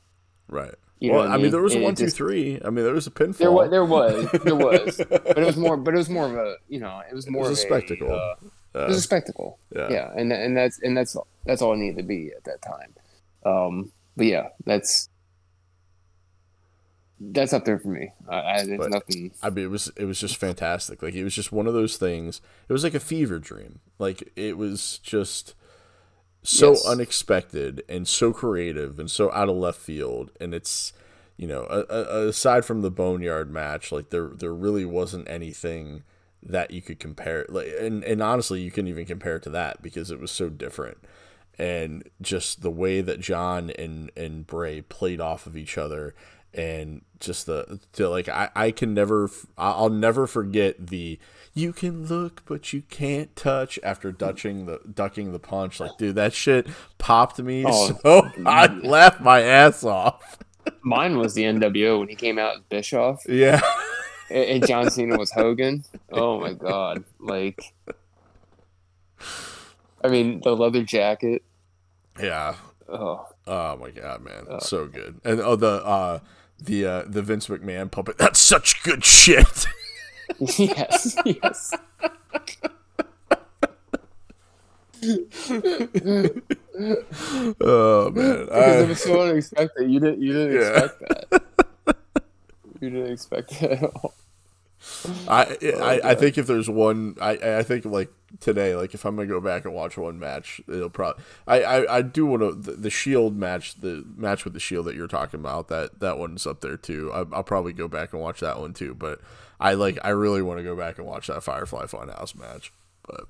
Right. 0.49 0.75
You 1.01 1.11
know 1.11 1.19
well, 1.19 1.33
I 1.33 1.37
mean, 1.37 1.51
there 1.51 1.61
was 1.61 1.75
a 1.75 1.81
It 1.81 1.83
one, 1.83 1.95
two, 1.97 2.05
just- 2.05 2.17
three. 2.17 2.61
I 2.65 2.71
mean, 2.71 2.85
there 2.85 2.95
was 2.95 3.09
a 3.09 3.11
pinfall. 3.11 3.39
There 3.39 3.51
was, 3.51 3.71
there 3.71 3.85
was, 3.85 4.31
there 4.45 4.55
was, 4.55 4.97
but 5.11 5.37
it 5.39 5.45
was 5.45 5.57
more, 5.57 5.77
but 5.77 5.93
it 5.95 5.97
was 5.97 6.09
more 6.09 6.27
of 6.27 6.37
a, 6.37 6.55
you 6.69 6.79
know, 6.79 7.03
it 7.11 7.13
was 7.15 7.29
more 7.29 7.49
was 7.49 7.59
a 7.59 7.63
spectacle. 7.63 8.13
uh, 8.13 8.15
Uh, 8.15 8.35
it 8.75 8.89
was 8.89 8.97
a 8.97 9.01
spectacle. 9.03 9.59
yeah. 9.75 9.89
Yeah, 9.91 10.11
and 10.17 10.33
and 10.33 10.57
that's 10.57 10.79
and 10.83 10.97
that's 10.97 11.17
that's 11.45 11.63
all 11.63 11.73
it 11.75 11.79
needed 11.79 11.97
to 11.99 12.03
be 12.03 12.33
at 12.37 12.45
that 12.45 12.63
time. 12.63 12.95
Um, 13.45 13.93
but 14.17 14.27
yeah, 14.27 14.49
that's 14.65 15.09
that's 17.21 17.53
up 17.53 17.65
there 17.65 17.79
for 17.79 17.89
me. 17.89 18.11
I, 18.29 18.37
I 18.37 18.67
there's 18.67 18.89
nothing. 18.89 19.33
I 19.43 19.51
mean, 19.51 19.65
it 19.65 19.69
was 19.71 19.93
it 19.97 20.05
was 20.07 20.19
just 20.19 20.37
fantastic. 20.37 21.03
Like 21.03 21.15
it 21.15 21.25
was 21.25 21.35
just 21.35 21.53
one 21.53 21.67
of 21.67 21.75
those 21.75 21.97
things. 21.97 22.41
It 22.69 22.73
was 22.73 22.83
like 22.85 22.95
a 22.95 23.01
fever 23.01 23.39
dream. 23.39 23.81
Like 23.99 24.33
it 24.37 24.57
was 24.59 24.99
just 24.99 25.55
so 26.43 26.71
Yes. 26.71 26.87
unexpected 26.87 27.85
and 27.89 28.09
so 28.09 28.33
creative 28.33 28.99
and 28.99 29.09
so 29.11 29.31
out 29.33 29.49
of 29.49 29.57
left 29.57 29.79
field. 29.79 30.31
And 30.41 30.55
it's 30.55 30.93
you 31.37 31.47
know, 31.49 31.67
a, 31.71 31.85
a, 31.89 32.29
aside 32.29 32.65
from 32.65 32.83
the 32.83 32.91
boneyard 32.91 33.51
match, 33.51 33.91
like 33.93 34.11
there 34.11 34.29
there 34.29 34.53
really 34.55 34.85
wasn't 34.85 35.29
anything 35.29 36.03
that 36.43 36.71
you 36.71 36.83
could 36.83 36.99
compare. 36.99 37.47
Like 37.49 37.69
and 37.81 38.03
and 38.05 38.23
honestly, 38.23 38.61
you 38.61 38.71
couldn't 38.71 38.89
even 38.91 39.07
compare 39.07 39.37
it 39.37 39.43
to 39.45 39.51
that 39.51 39.83
because 39.83 40.11
it 40.11 40.21
was 40.21 40.31
so 40.31 40.49
different. 40.49 40.99
And 41.59 42.09
just 42.21 42.63
the 42.63 42.71
way 42.71 43.01
that 43.01 43.21
John 43.21 43.71
and 43.71 44.11
and 44.17 44.47
Bray 44.47 44.81
played 44.83 45.21
off 45.21 45.47
of 45.47 45.57
each 45.57 45.77
other 45.79 46.15
and 46.55 47.03
just 47.19 47.47
the 47.47 47.81
to 47.95 48.09
like 48.09 48.29
I, 48.29 48.51
I 48.55 48.71
can 48.73 48.93
never 48.93 49.31
I'll 49.57 49.89
never 49.89 50.27
forget 50.27 50.89
the 50.89 51.19
you 51.55 51.73
can 51.73 52.07
look 52.07 52.43
but 52.45 52.75
you 52.75 52.83
can't 52.83 53.35
touch 53.37 53.79
after 53.83 54.13
ducking 54.13 54.67
the 54.67 54.81
ducking 54.93 55.33
the 55.33 55.39
punch 55.39 55.81
like 55.81 55.97
dude 55.97 56.17
that 56.17 56.35
shit 56.35 56.67
popped 56.99 57.39
me 57.39 57.65
Oh. 57.67 57.99
so 58.03 58.29
I 58.47 58.67
laughed 58.67 59.23
my 59.23 59.41
ass 59.41 59.83
off 59.83 60.39
Mine 60.83 61.17
was 61.17 61.33
the 61.33 61.45
NWO 61.45 61.99
when 62.01 62.09
he 62.09 62.15
came 62.17 62.39
out 62.39 62.57
with 62.57 62.69
Bischoff 62.69 63.23
yeah 63.29 63.61
and, 64.33 64.67
John 64.67 64.91
Cena 64.91 65.17
was 65.19 65.31
Hogan. 65.33 65.85
Oh 66.11 66.41
my 66.41 66.53
god! 66.55 67.05
Like, 67.21 67.73
I 70.03 70.09
mean, 70.09 70.41
the 70.43 70.57
leather 70.57 70.83
jacket. 70.83 71.43
yeah 72.21 72.57
Oh, 72.89 73.27
oh 73.47 73.77
my 73.77 73.91
god 73.91 74.21
man 74.23 74.61
so 74.61 74.87
good 74.87 75.19
and 75.25 75.41
oh 75.41 75.57
the 75.57 75.83
uh 75.85 76.19
the 76.61 76.85
uh 76.85 77.03
the 77.07 77.23
Vince 77.23 77.47
McMahon 77.49 77.91
puppet 77.91 78.19
that's 78.19 78.39
such 78.39 78.83
good 78.83 79.03
shit 79.05 79.65
yes, 80.59 81.17
yes. 81.25 81.73
oh 87.61 88.11
man 88.11 88.45
Because 88.45 88.49
I- 88.51 88.81
it 88.83 88.89
was 88.89 89.03
so 89.03 89.21
unexpected. 89.21 89.91
You 89.91 90.01
didn't. 90.01 90.21
You 90.23 90.33
didn't 90.33 90.55
Yeah. 90.61 90.85
expect 90.85 91.31
that. 91.31 91.43
You 92.83 92.91
didn't 92.91 93.13
expect 93.13 93.61
that 93.61 93.71
at 93.83 93.85
all. 93.85 94.15
I 95.29 95.57
I, 95.81 96.11
I 96.11 96.15
think 96.17 96.37
if 96.37 96.49
there's 96.49 96.69
one, 96.69 97.17
I 97.21 97.59
I 97.59 97.63
think 97.63 97.85
like 97.85 98.11
today, 98.41 98.75
like 98.75 98.93
if 98.93 99.05
I'm 99.05 99.15
gonna 99.15 99.29
go 99.29 99.41
back 99.41 99.65
and 99.65 99.73
watch 99.73 99.97
one 99.97 100.19
match, 100.19 100.61
it'll 100.67 100.91
probably 100.91 101.23
I 101.47 101.63
I, 101.63 101.99
I 101.99 102.03
do 102.03 102.27
want 102.27 102.43
to 102.43 102.53
the, 102.53 102.77
the 102.77 102.91
Shield 102.91 103.37
match, 103.37 103.81
the 103.81 104.05
match 104.17 104.45
with 104.45 104.55
the 104.55 104.61
Shield 104.61 104.87
that 104.87 104.97
you're 104.97 105.07
talking 105.07 105.39
about. 105.39 105.69
That 105.69 106.01
that 106.01 106.19
one's 106.19 106.45
up 106.45 106.61
there 106.61 106.77
too. 106.77 107.13
I, 107.15 107.25
I'll 107.33 107.45
probably 107.45 107.73
go 107.73 107.87
back 107.87 108.13
and 108.13 108.21
watch 108.21 108.41
that 108.41 108.59
one 108.59 108.75
too. 108.75 108.95
But 108.95 109.21
I 109.61 109.75
like 109.75 110.01
I 110.03 110.09
really 110.09 110.43
want 110.43 110.59
to 110.59 110.65
go 110.65 110.75
back 110.75 110.99
and 110.99 111.07
watch 111.07 111.29
that 111.29 111.45
Firefly 111.45 111.85
Funhouse 111.85 112.35
match. 112.35 112.73
But 113.07 113.27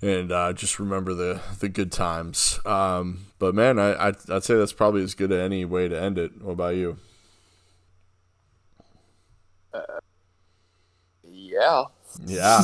and 0.00 0.32
uh, 0.32 0.54
just 0.54 0.78
remember 0.78 1.12
the 1.12 1.42
the 1.60 1.68
good 1.68 1.92
times. 1.92 2.58
Um, 2.64 3.26
but 3.38 3.54
man, 3.54 3.78
I 3.78 4.08
I'd, 4.08 4.30
I'd 4.30 4.44
say 4.44 4.56
that's 4.56 4.72
probably 4.72 5.02
as 5.02 5.14
good 5.14 5.30
any 5.30 5.66
way 5.66 5.88
to 5.88 6.00
end 6.00 6.16
it. 6.16 6.40
What 6.40 6.52
about 6.52 6.76
you? 6.76 6.96
Yeah. 11.24 11.84
Yeah. 12.26 12.62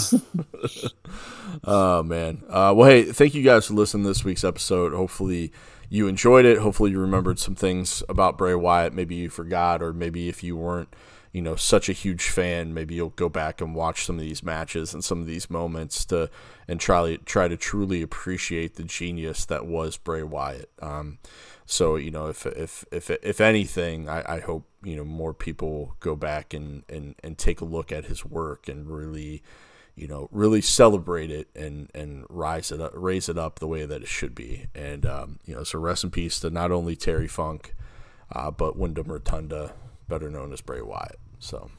oh 1.65 2.03
man. 2.03 2.43
Uh, 2.49 2.73
well, 2.77 2.89
hey, 2.89 3.05
thank 3.05 3.35
you 3.35 3.43
guys 3.43 3.67
for 3.67 3.75
listening 3.75 4.05
to 4.05 4.09
this 4.09 4.25
week's 4.25 4.45
episode. 4.45 4.93
Hopefully 4.93 5.53
you 5.89 6.09
enjoyed 6.09 6.45
it. 6.45 6.59
Hopefully 6.59 6.91
you 6.91 6.99
remembered 6.99 7.39
some 7.39 7.55
things 7.55 8.03
about 8.09 8.39
Bray 8.39 8.55
Wyatt. 8.55 8.95
Maybe 8.95 9.15
you 9.15 9.31
forgot, 9.31 9.83
or 9.83 9.93
maybe 9.93 10.29
if 10.29 10.43
you 10.43 10.57
weren't, 10.57 10.95
you 11.33 11.43
know, 11.43 11.57
such 11.57 11.89
a 11.89 11.93
huge 11.93 12.29
fan, 12.29 12.75
maybe 12.75 12.95
you'll 12.95 13.11
go 13.11 13.29
back 13.29 13.61
and 13.61 13.75
watch 13.75 14.05
some 14.05 14.17
of 14.17 14.23
these 14.23 14.43
matches 14.43 14.95
and 14.95 15.05
some 15.05 15.21
of 15.21 15.27
these 15.27 15.51
moments 15.51 16.05
to 16.07 16.31
and 16.67 16.81
try 16.81 17.17
try 17.25 17.49
to 17.49 17.57
truly 17.57 18.03
appreciate 18.03 18.77
the 18.77 18.85
genius 18.85 19.45
that 19.47 19.67
was 19.67 19.97
Bray 19.97 20.23
Wyatt. 20.23 20.71
Um, 20.81 21.19
so 21.67 21.97
you 21.97 22.11
know, 22.11 22.27
if 22.27 22.47
if 22.47 22.85
if 22.93 23.11
if 23.11 23.41
anything, 23.41 24.09
I, 24.09 24.37
I 24.37 24.41
hope 24.41 24.67
you 24.83 24.97
know 24.97 25.05
more 25.05 25.33
people 25.33 25.97
go 26.01 26.15
back 26.15 26.53
and, 26.53 26.85
and 26.89 27.15
and 27.23 27.39
take 27.39 27.61
a 27.61 27.65
look 27.65 27.91
at 27.91 28.05
his 28.05 28.25
work 28.25 28.69
and 28.69 28.89
really, 28.89 29.43
you 29.95 30.07
know, 30.07 30.29
really 30.31 30.61
celebrate 30.61 31.31
it 31.31 31.49
and 31.55 31.91
and 31.95 32.27
rise 32.29 32.71
it 32.71 32.81
up, 32.81 32.93
raise 32.95 33.29
it 33.29 33.39
up 33.39 33.59
the 33.59 33.69
way 33.69 33.87
that 33.87 34.03
it 34.03 34.09
should 34.09 34.35
be. 34.35 34.67
And 34.75 35.07
um, 35.07 35.39
you 35.47 35.55
know, 35.55 35.65
so 35.65 35.79
rest 35.79 36.05
in 36.05 36.11
peace 36.11 36.39
to 36.41 36.51
not 36.51 36.71
only 36.71 36.97
Terry 36.97 37.29
Funk, 37.29 37.75
uh, 38.31 38.51
but 38.51 38.77
Windham 38.77 39.11
Rotunda, 39.11 39.73
better 40.07 40.31
known 40.31 40.53
as 40.53 40.61
Bray 40.61 40.83
Wyatt. 40.83 41.19
So. 41.39 41.71